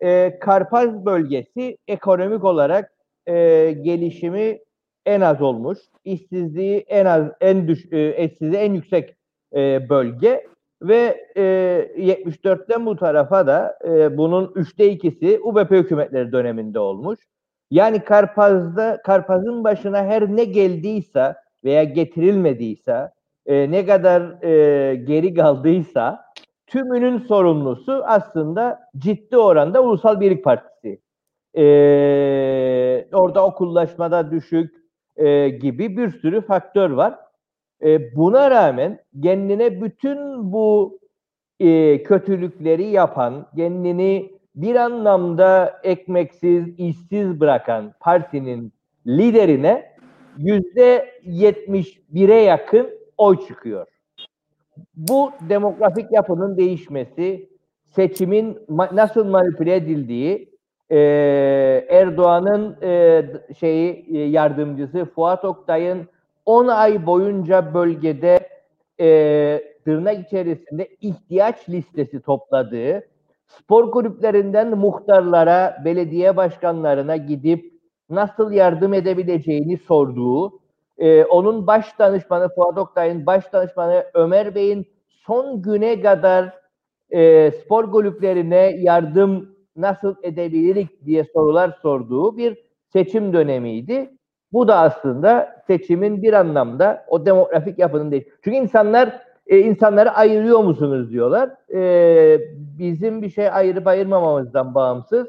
E, 0.00 0.38
Karpaz 0.38 1.06
bölgesi 1.06 1.76
ekonomik 1.88 2.44
olarak 2.44 2.92
e, 3.26 3.34
gelişimi 3.82 4.58
en 5.06 5.20
az 5.20 5.42
olmuş, 5.42 5.78
işsizliği 6.04 6.78
en 6.78 7.04
az, 7.04 7.24
en 7.40 7.68
düş, 7.68 7.92
e, 7.92 8.24
işsizliği 8.24 8.62
en 8.62 8.74
yüksek 8.74 9.16
e, 9.54 9.88
bölge 9.88 10.46
ve 10.88 11.26
e, 11.36 11.42
74'ten 11.98 12.86
bu 12.86 12.96
tarafa 12.96 13.46
da 13.46 13.78
e, 13.84 14.18
bunun 14.18 14.52
üçte 14.54 14.90
ikisi 14.90 15.40
UBP 15.42 15.70
hükümetleri 15.70 16.32
döneminde 16.32 16.78
olmuş. 16.78 17.20
Yani 17.70 18.04
Karpaz'da 18.04 19.02
Karpaz'ın 19.04 19.64
başına 19.64 20.04
her 20.04 20.36
ne 20.36 20.44
geldiyse 20.44 21.34
veya 21.64 21.84
getirilmediyse, 21.84 23.10
e, 23.46 23.70
ne 23.70 23.86
kadar 23.86 24.42
e, 24.42 24.94
geri 24.94 25.34
kaldıysa 25.34 26.24
tümünün 26.66 27.18
sorumlusu 27.18 28.02
aslında 28.06 28.80
ciddi 28.98 29.36
oranda 29.36 29.82
Ulusal 29.82 30.20
Birlik 30.20 30.44
Partisi. 30.44 31.00
Ee, 31.56 33.06
orada 33.12 33.46
okullaşmada 33.46 34.30
düşük 34.30 34.74
e, 35.16 35.48
gibi 35.48 35.96
bir 35.96 36.10
sürü 36.10 36.40
faktör 36.40 36.90
var. 36.90 37.18
E, 37.84 38.16
buna 38.16 38.50
rağmen 38.50 38.98
kendine 39.22 39.82
bütün 39.82 40.52
bu 40.52 40.98
e, 41.60 42.02
kötülükleri 42.02 42.84
yapan, 42.84 43.46
kendini 43.56 44.34
bir 44.54 44.74
anlamda 44.74 45.80
ekmeksiz, 45.82 46.78
işsiz 46.78 47.40
bırakan 47.40 47.94
partinin 48.00 48.72
liderine 49.06 49.94
yüzde 50.38 51.10
71'e 51.26 52.40
yakın 52.40 52.90
oy 53.18 53.46
çıkıyor. 53.46 53.86
Bu 54.96 55.30
demografik 55.48 56.12
yapının 56.12 56.56
değişmesi, 56.56 57.48
seçimin 57.86 58.54
ma- 58.54 58.96
nasıl 58.96 59.24
manipüle 59.24 59.74
edildiği, 59.74 60.54
e, 60.90 60.98
Erdoğan'ın 61.88 62.76
e, 62.82 63.22
şeyi 63.58 64.06
e, 64.16 64.18
yardımcısı 64.18 65.04
Fuat 65.04 65.44
Oktay'ın 65.44 66.08
10 66.46 66.66
ay 66.68 67.06
boyunca 67.06 67.74
bölgede 67.74 68.48
e, 69.00 69.08
tırnak 69.84 70.26
içerisinde 70.26 70.88
ihtiyaç 71.00 71.68
listesi 71.68 72.22
topladığı, 72.22 73.02
spor 73.46 73.90
kulüplerinden 73.90 74.78
muhtarlara, 74.78 75.82
belediye 75.84 76.36
başkanlarına 76.36 77.16
gidip 77.16 77.72
nasıl 78.10 78.52
yardım 78.52 78.94
edebileceğini 78.94 79.78
sorduğu, 79.78 80.60
e, 80.98 81.24
onun 81.24 81.66
baş 81.66 81.98
danışmanı 81.98 82.48
Fuat 82.54 82.78
Oktay'ın 82.78 83.26
baş 83.26 83.52
danışmanı 83.52 84.04
Ömer 84.14 84.54
Bey'in 84.54 84.86
son 85.08 85.62
güne 85.62 86.00
kadar 86.00 86.54
e, 87.10 87.50
spor 87.50 87.90
kulüplerine 87.90 88.76
yardım 88.78 89.56
nasıl 89.76 90.14
edebilirik 90.22 91.06
diye 91.06 91.24
sorular 91.24 91.78
sorduğu 91.82 92.36
bir 92.36 92.58
seçim 92.92 93.32
dönemiydi. 93.32 94.13
Bu 94.54 94.68
da 94.68 94.78
aslında 94.78 95.62
seçimin 95.66 96.22
bir 96.22 96.32
anlamda 96.32 97.04
o 97.08 97.26
demografik 97.26 97.78
yapının 97.78 98.10
değil. 98.10 98.24
Çünkü 98.44 98.56
insanlar 98.56 99.20
e, 99.46 99.58
insanları 99.58 100.10
ayırıyor 100.10 100.58
musunuz 100.58 101.10
diyorlar. 101.10 101.50
E, 101.74 102.40
bizim 102.78 103.22
bir 103.22 103.30
şey 103.30 103.48
ayırıp 103.48 103.86
ayırmamamızdan 103.86 104.74
bağımsız 104.74 105.26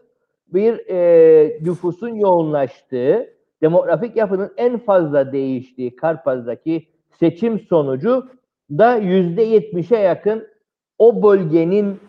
bir 0.48 0.90
e, 0.90 1.60
nüfusun 1.62 2.16
yoğunlaştığı, 2.16 3.30
demografik 3.62 4.16
yapının 4.16 4.52
en 4.58 4.78
fazla 4.78 5.32
değiştiği 5.32 5.96
Karpaz'daki 5.96 6.88
seçim 7.20 7.60
sonucu 7.60 8.30
da 8.72 8.96
yüzde 8.96 9.42
yetmişe 9.42 9.98
yakın 9.98 10.48
o 10.98 11.24
bölgenin 11.24 12.00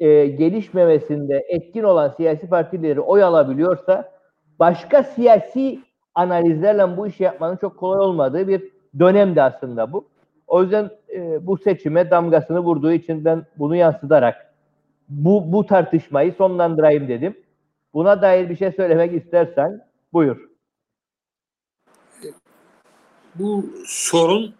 e, 0.00 0.26
gelişmemesinde 0.26 1.46
etkin 1.48 1.82
olan 1.82 2.08
siyasi 2.08 2.48
partileri 2.48 3.00
oy 3.00 3.22
alabiliyorsa 3.22 4.12
başka 4.58 5.02
siyasi 5.02 5.78
analizlerle 6.14 6.96
bu 6.96 7.06
işi 7.06 7.22
yapmanın 7.22 7.56
çok 7.56 7.76
kolay 7.76 8.00
olmadığı 8.00 8.48
bir 8.48 8.62
dönemdi 8.98 9.42
aslında 9.42 9.92
bu. 9.92 10.08
O 10.46 10.62
yüzden 10.62 10.90
e, 11.14 11.46
bu 11.46 11.58
seçime 11.58 12.10
damgasını 12.10 12.60
vurduğu 12.60 12.92
için 12.92 13.24
ben 13.24 13.46
bunu 13.58 13.76
yansıtarak 13.76 14.54
bu, 15.08 15.52
bu 15.52 15.66
tartışmayı 15.66 16.32
sonlandırayım 16.32 17.08
dedim. 17.08 17.36
Buna 17.94 18.22
dair 18.22 18.50
bir 18.50 18.56
şey 18.56 18.72
söylemek 18.72 19.24
istersen 19.24 19.86
buyur. 20.12 20.48
Bu 23.34 23.64
sorun 23.86 24.54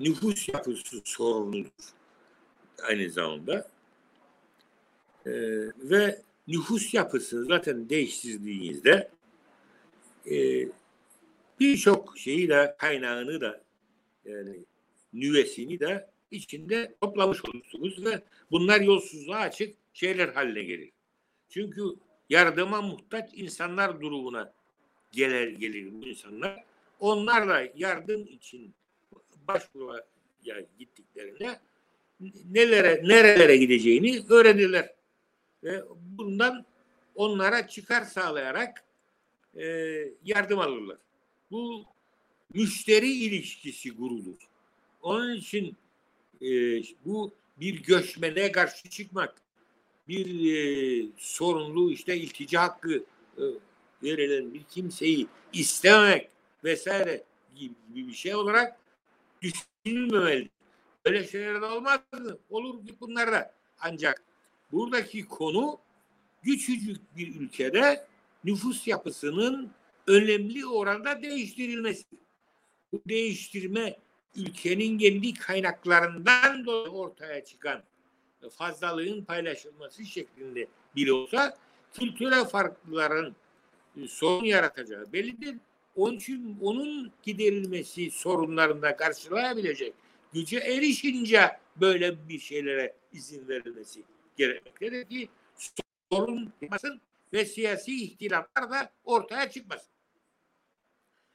nüfus 0.00 0.48
yapısı 0.48 1.00
sorunudur 1.04 1.70
aynı 2.88 3.10
zamanda. 3.10 3.68
Ee, 5.26 5.30
ve 5.76 6.22
nüfus 6.48 6.94
yapısı 6.94 7.44
zaten 7.44 7.88
değiştirdiğinizde 7.88 9.08
e, 10.30 10.68
birçok 11.60 12.18
şeyi 12.18 12.48
de 12.48 12.74
kaynağını 12.78 13.40
da 13.40 13.60
yani 14.24 14.56
nüvesini 15.12 15.80
de 15.80 16.10
içinde 16.30 16.94
toplamış 17.00 17.44
olursunuz 17.44 18.04
ve 18.04 18.22
bunlar 18.50 18.80
yolsuzluğa 18.80 19.38
açık 19.38 19.76
şeyler 19.92 20.28
haline 20.28 20.62
gelir. 20.62 20.90
Çünkü 21.48 21.82
yardıma 22.30 22.82
muhtaç 22.82 23.30
insanlar 23.34 24.00
durumuna 24.00 24.52
gelir 25.12 25.48
gelir 25.48 25.92
bu 25.92 26.06
insanlar. 26.06 26.64
Onlar 27.00 27.48
da 27.48 27.68
yardım 27.76 28.26
için 28.26 28.74
başvuruya 29.48 30.04
gittiklerinde 30.78 31.60
nelere 32.50 33.00
nerelere 33.04 33.56
gideceğini 33.56 34.20
öğrenirler. 34.28 34.94
Ve 35.64 35.82
bundan 36.18 36.64
onlara 37.14 37.66
çıkar 37.68 38.02
sağlayarak 38.02 38.84
e, 39.56 39.64
yardım 40.24 40.58
alırlar. 40.58 40.98
Bu 41.50 41.84
müşteri 42.54 43.12
ilişkisi 43.12 43.96
kurulur. 43.96 44.36
Onun 45.02 45.34
için 45.34 45.76
e, 46.42 46.48
bu 47.04 47.32
bir 47.56 47.82
göçmene 47.82 48.52
karşı 48.52 48.90
çıkmak, 48.90 49.34
bir 50.08 50.54
e, 50.54 51.06
sorunlu 51.16 51.92
işte 51.92 52.16
iltica 52.16 52.62
hakkı 52.62 53.04
e, 53.38 53.44
verilen 54.02 54.54
bir 54.54 54.62
kimseyi 54.62 55.26
istememek 55.52 56.30
vesaire 56.64 57.24
gibi, 57.56 57.74
bir 57.94 58.12
şey 58.12 58.34
olarak 58.34 58.76
düşünülmemeli. 59.42 60.48
Böyle 61.04 61.26
şeyler 61.26 61.62
de 61.62 61.66
olmaz 61.66 62.00
mı? 62.12 62.38
Olur 62.50 62.80
bunlar 63.00 63.32
da. 63.32 63.54
Ancak 63.80 64.22
buradaki 64.72 65.28
konu 65.28 65.78
küçücük 66.44 67.16
bir 67.16 67.40
ülkede 67.40 68.06
nüfus 68.44 68.86
yapısının 68.86 69.70
önemli 70.06 70.66
oranda 70.66 71.22
değiştirilmesi. 71.22 72.04
Bu 72.92 73.02
değiştirme 73.08 73.96
ülkenin 74.36 74.98
kendi 74.98 75.34
kaynaklarından 75.34 76.66
dolayı 76.66 76.90
ortaya 76.90 77.44
çıkan 77.44 77.82
fazlalığın 78.50 79.24
paylaşılması 79.24 80.04
şeklinde 80.04 80.66
bir 80.96 81.08
olsa 81.08 81.56
kültürel 81.92 82.44
farklıların 82.44 83.36
e, 83.96 84.08
sorun 84.08 84.44
yaratacağı 84.44 85.12
bellidir. 85.12 85.56
Onun 85.96 86.16
için 86.16 86.58
onun 86.60 87.12
giderilmesi 87.22 88.10
sorunlarında 88.10 88.96
karşılayabilecek 88.96 89.94
güce 90.32 90.56
erişince 90.58 91.50
böyle 91.76 92.28
bir 92.28 92.38
şeylere 92.38 92.94
izin 93.12 93.48
verilmesi 93.48 94.02
gerekmektedir 94.36 95.08
ki 95.08 95.28
sorun 96.12 96.52
çıkmasın 96.60 97.00
ve 97.32 97.44
siyasi 97.44 98.04
ihtilaflar 98.04 98.70
da 98.70 98.92
ortaya 99.04 99.50
çıkmasın. 99.50 99.92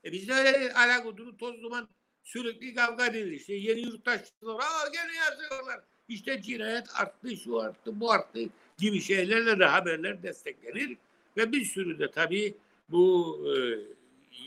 E 0.05 0.11
bizde 0.11 0.33
öyle 0.33 0.73
alakuduru 0.73 1.37
toz 1.37 1.61
duman 1.61 1.89
sürekli 2.23 2.75
kavga 2.75 3.05
edilir. 3.05 3.31
İşte 3.31 3.53
yeni 3.53 3.79
yurttaşlar 3.79 4.55
aa 4.59 4.87
gene 4.93 5.15
yazıyorlar. 5.15 5.79
İşte 6.07 6.41
cinayet 6.41 6.87
arttı, 6.95 7.37
şu 7.37 7.59
arttı, 7.59 7.99
bu 7.99 8.11
arttı 8.11 8.39
gibi 8.77 9.01
şeylerle 9.01 9.59
de 9.59 9.65
haberler 9.65 10.23
desteklenir. 10.23 10.97
Ve 11.37 11.51
bir 11.51 11.65
sürü 11.65 11.99
de 11.99 12.11
tabii 12.11 12.57
bu 12.89 13.39
e, 13.47 13.53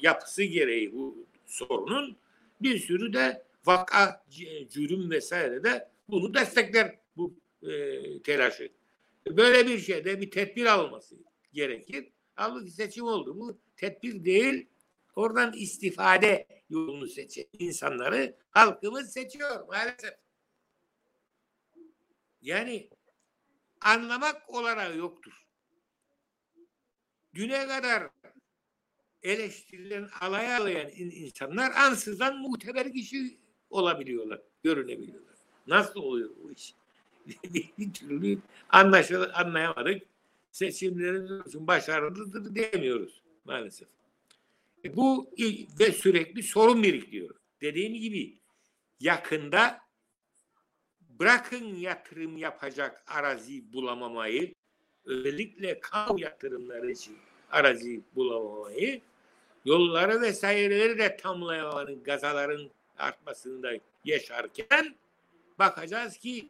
yapısı 0.03 0.42
gereği 0.42 0.92
bu 0.92 1.26
sorunun 1.46 2.16
bir 2.61 2.78
sürü 2.78 3.12
de 3.12 3.42
vaka, 3.66 4.24
cürüm 4.70 5.11
vesaire 5.11 5.64
de 5.64 5.88
bunu 6.09 6.34
destekler 6.34 6.98
bu 7.16 7.34
e, 7.62 7.72
telaşı. 8.22 8.68
Böyle 9.26 9.66
bir 9.66 9.78
şeyde 9.78 10.20
bir 10.20 10.30
tedbir 10.30 10.66
alınması 10.66 11.16
gerekir. 11.53 12.12
Halbuki 12.34 12.70
seçim 12.70 13.05
oldu. 13.05 13.40
Bu 13.40 13.59
tedbir 13.76 14.24
değil, 14.24 14.66
oradan 15.16 15.53
istifade 15.53 16.46
yolunu 16.70 17.07
seçen 17.07 17.44
insanları 17.59 18.36
halkımız 18.51 19.12
seçiyor 19.12 19.66
maalesef. 19.68 20.14
Yani 22.42 22.88
anlamak 23.80 24.51
olarak 24.55 24.96
yoktur. 24.96 25.46
Düne 27.34 27.66
kadar 27.66 28.11
eleştirilen, 29.22 30.09
alay 30.20 30.57
alayan 30.57 30.90
insanlar 30.96 31.72
ansızdan 31.72 32.38
muteber 32.38 32.92
kişi 32.92 33.38
olabiliyorlar, 33.70 34.40
görünebiliyorlar. 34.62 35.34
Nasıl 35.66 36.01
oluyor 36.01 36.30
bu 36.42 36.53
iş? 36.53 36.74
bir 37.78 37.92
türlü 37.92 38.38
anlaşıl 38.68 39.26
anlayamadık. 39.34 40.10
Seçimlerin 40.53 41.66
başarılıdır 41.66 42.55
diyemiyoruz 42.55 43.22
maalesef. 43.44 43.88
E 44.84 44.96
bu 44.96 45.30
ve 45.80 45.92
sürekli 45.92 46.42
sorun 46.42 46.82
biriktiriyor. 46.82 47.34
Dediğim 47.61 47.94
gibi 47.94 48.38
yakında 49.01 49.80
bırakın 51.20 51.76
yatırım 51.76 52.36
yapacak 52.36 53.05
arazi 53.07 53.72
bulamamayı, 53.72 54.55
özellikle 55.05 55.80
kamu 55.80 56.20
yatırımları 56.20 56.90
için 56.90 57.16
arazi 57.51 58.01
bulamamayı, 58.14 59.01
yolları 59.64 60.20
vesaireleri 60.20 60.98
de 60.98 61.16
tamlayamanın, 61.16 62.03
gazaların 62.03 62.70
artmasını 62.98 63.62
da 63.62 63.72
yaşarken 64.05 64.94
bakacağız 65.59 66.16
ki 66.16 66.48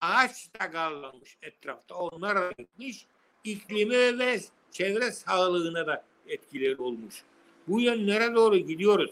ağaç 0.00 0.54
da 0.60 0.70
kalmamış 0.70 1.36
etrafta. 1.42 1.94
Onlar 1.94 2.50
gitmiş. 2.58 3.06
İklime 3.44 4.18
ve 4.18 4.40
çevre 4.70 5.12
sağlığına 5.12 5.86
da 5.86 6.04
etkileri 6.26 6.76
olmuş. 6.76 7.22
Bu 7.68 7.80
yönlere 7.80 8.34
doğru 8.34 8.56
gidiyoruz. 8.56 9.10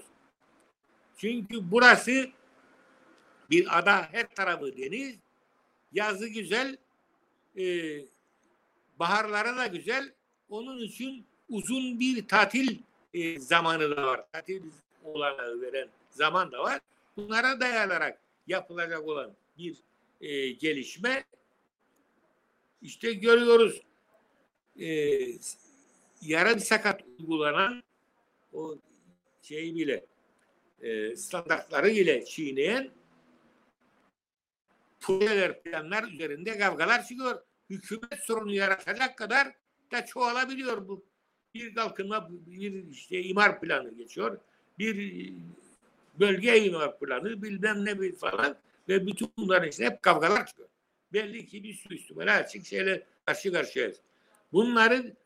Çünkü 1.16 1.70
burası 1.70 2.30
bir 3.50 3.78
ada 3.78 4.08
her 4.12 4.34
tarafı 4.34 4.76
deniz. 4.76 5.16
Yazı 5.92 6.28
güzel, 6.28 6.76
e, 7.58 7.64
baharları 8.98 9.56
da 9.56 9.66
güzel. 9.66 10.12
Onun 10.48 10.78
için 10.78 11.26
uzun 11.48 12.00
bir 12.00 12.28
tatil 12.28 12.78
e, 13.14 13.40
zamanı 13.40 13.96
da 13.96 14.06
var. 14.06 14.32
Tatil 14.32 14.62
olanağı 15.04 15.60
veren 15.60 15.88
zaman 16.10 16.52
da 16.52 16.58
var. 16.58 16.80
Bunlara 17.16 17.60
dayanarak 17.60 18.20
yapılacak 18.46 19.08
olan 19.08 19.30
bir 19.58 19.76
e, 20.20 20.50
gelişme 20.50 21.24
işte 22.82 23.12
görüyoruz 23.12 23.82
e, 24.80 24.88
yarım 26.22 26.60
sakat 26.60 27.02
uygulanan 27.18 27.82
o 28.52 28.76
şey 29.42 29.74
bile 29.74 30.06
e, 30.82 31.16
standartları 31.16 31.90
ile 31.90 32.24
çiğneyen 32.24 32.90
projeler, 35.00 35.62
planlar 35.62 36.04
üzerinde 36.04 36.58
kavgalar 36.58 37.06
çıkıyor. 37.06 37.42
Hükümet 37.70 38.18
sorunu 38.22 38.52
yaratacak 38.52 39.18
kadar 39.18 39.48
da 39.92 40.06
çoğalabiliyor 40.06 40.88
bu. 40.88 41.04
Bir 41.54 41.74
kalkınma, 41.74 42.28
bir 42.30 42.88
işte 42.90 43.22
imar 43.22 43.60
planı 43.60 43.94
geçiyor. 43.94 44.38
Bir 44.78 45.32
bölge 46.20 46.64
imar 46.64 46.98
planı, 46.98 47.42
bilmem 47.42 47.84
ne 47.84 48.00
bir 48.00 48.16
falan 48.16 48.56
ve 48.88 49.06
bütün 49.06 49.32
bunların 49.38 49.68
içinde 49.68 49.86
hep 49.86 50.02
kavgalar 50.02 50.46
çıkıyor. 50.46 50.68
Belli 51.12 51.46
ki 51.46 51.62
bir 51.62 51.86
üstüme 51.90 52.30
açık 52.30 52.66
şeyle 52.66 53.06
karşı 53.26 53.52
karşıyayız. 53.52 54.00
Bunları 54.52 55.16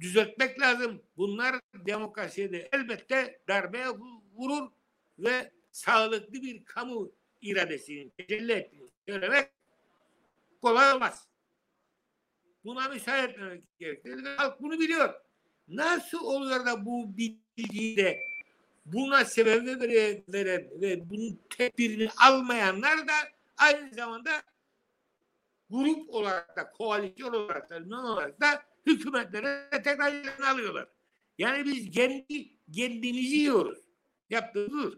düzeltmek 0.00 0.60
lazım. 0.60 1.02
Bunlar 1.16 1.60
demokraside 1.74 2.68
elbette 2.72 3.40
darbe 3.48 3.88
vurur 4.34 4.70
ve 5.18 5.52
sağlıklı 5.70 6.32
bir 6.32 6.64
kamu 6.64 7.12
iradesinin 7.42 8.12
tecelli 8.16 8.52
ettiğini 8.52 8.90
söylemek 9.08 9.50
kolay 10.62 10.92
olmaz. 10.92 11.28
Buna 12.64 12.88
müsaade 12.88 13.32
etmemek 13.32 13.78
gerekir. 13.78 14.24
Halk 14.36 14.62
bunu 14.62 14.80
biliyor. 14.80 15.14
Nasıl 15.68 16.24
oluyor 16.24 16.66
da 16.66 16.86
bu 16.86 17.16
bilgiyi 17.16 17.96
de 17.96 18.20
buna 18.86 19.24
sebep 19.24 19.82
veren 20.28 20.80
ve 20.80 21.10
bunun 21.10 21.40
tedbirini 21.50 22.08
almayanlar 22.16 23.08
da 23.08 23.12
aynı 23.56 23.94
zamanda 23.94 24.42
grup 25.70 26.14
olarak 26.14 26.56
da 26.56 26.70
koalisyon 26.70 27.32
olarak 27.32 27.70
da 27.70 27.80
ne 27.80 27.96
olarak 27.96 28.40
da 28.40 28.46
hükümetlere 28.86 29.70
tekrar 29.84 30.12
yerini 30.12 30.46
alıyorlar. 30.52 30.88
Yani 31.38 31.64
biz 31.64 31.90
kendi 31.90 32.48
kendimizi 32.72 33.36
yiyoruz. 33.36 33.78
Yaptığımız 34.30 34.94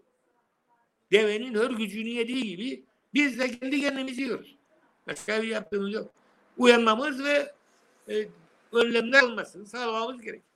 devenin 1.12 1.54
hör 1.54 1.70
gücünü 1.70 2.08
yediği 2.08 2.44
gibi 2.44 2.84
biz 3.14 3.38
de 3.38 3.58
kendi 3.58 3.80
kendimizi 3.80 4.22
yiyoruz. 4.22 4.56
Başka 5.06 5.42
bir 5.42 5.48
yaptığımız 5.48 5.92
yok. 5.92 6.10
Uyanmamız 6.58 7.24
ve 7.24 7.54
e, 8.08 8.28
önlemler 8.72 9.22
almasını 9.22 9.66
sağlamamız 9.66 10.22
gerekir. 10.22 10.50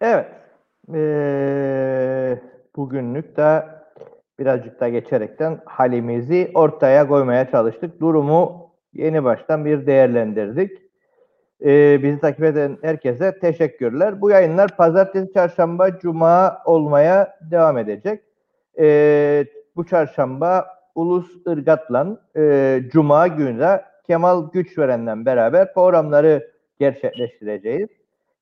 Evet. 0.00 0.26
Ee, 0.94 2.42
bugünlük 2.76 3.36
de 3.36 3.81
birazcık 4.38 4.80
da 4.80 4.88
geçerekten 4.88 5.60
halimizi 5.64 6.50
ortaya 6.54 7.08
koymaya 7.08 7.50
çalıştık. 7.50 8.00
Durumu 8.00 8.70
yeni 8.92 9.24
baştan 9.24 9.64
bir 9.64 9.86
değerlendirdik. 9.86 10.82
Ee, 11.64 12.02
bizi 12.02 12.20
takip 12.20 12.44
eden 12.44 12.78
herkese 12.82 13.38
teşekkürler. 13.38 14.20
Bu 14.20 14.30
yayınlar 14.30 14.76
pazartesi, 14.76 15.32
çarşamba, 15.32 15.98
cuma 15.98 16.62
olmaya 16.64 17.38
devam 17.50 17.78
edecek. 17.78 18.22
Ee, 18.78 19.44
bu 19.76 19.86
çarşamba 19.86 20.66
Ulus 20.94 21.26
Irgatlan, 21.46 22.20
e, 22.36 22.80
cuma 22.92 23.26
günü 23.26 23.80
Kemal 24.06 24.50
Güçveren'le 24.50 25.26
beraber 25.26 25.74
programları 25.74 26.52
gerçekleştireceğiz. 26.78 27.88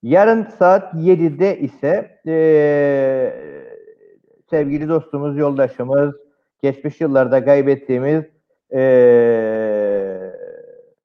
Yarın 0.02 0.42
saat 0.42 0.94
7'de 0.94 1.58
ise 1.58 2.20
e, 2.26 2.32
sevgili 4.50 4.88
dostumuz, 4.88 5.38
yoldaşımız, 5.38 6.14
geçmiş 6.62 7.00
yıllarda 7.00 7.44
kaybettiğimiz 7.44 8.24
e, 8.72 8.80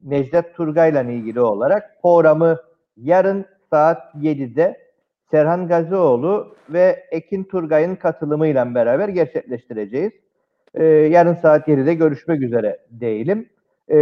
Necdet 0.04 0.56
Turgay'la 0.56 1.04
ilgili 1.04 1.42
olarak 1.42 2.02
programı 2.02 2.60
yarın 2.98 3.46
saat 3.72 4.16
7'de 4.16 4.78
Serhan 5.32 5.68
Gazioğlu 5.68 6.56
ve 6.70 7.04
Ekin 7.12 7.44
Turgay'ın 7.44 7.96
katılımıyla 7.96 8.76
beraber 8.76 9.10
gerçekleştireceğiz. 9.10 10.12
Ee, 10.74 10.84
yarın 10.86 11.34
saat 11.34 11.68
7'de 11.68 11.94
görüşmek 11.94 12.42
üzere 12.42 12.80
diyelim. 13.00 13.50
Ee, 13.92 13.98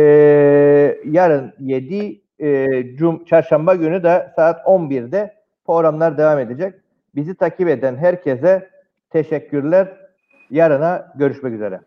yarın 1.05 1.53
7 1.59 2.21
e, 2.39 2.83
cum 2.95 3.25
çarşamba 3.25 3.75
günü 3.75 4.03
de 4.03 4.31
saat 4.35 4.67
11'de 4.67 5.33
programlar 5.65 6.17
devam 6.17 6.39
edecek. 6.39 6.73
Bizi 7.15 7.35
takip 7.35 7.67
eden 7.67 7.95
herkese 7.95 8.69
teşekkürler. 9.13 9.87
Yarına 10.49 11.13
görüşmek 11.15 11.53
üzere. 11.53 11.79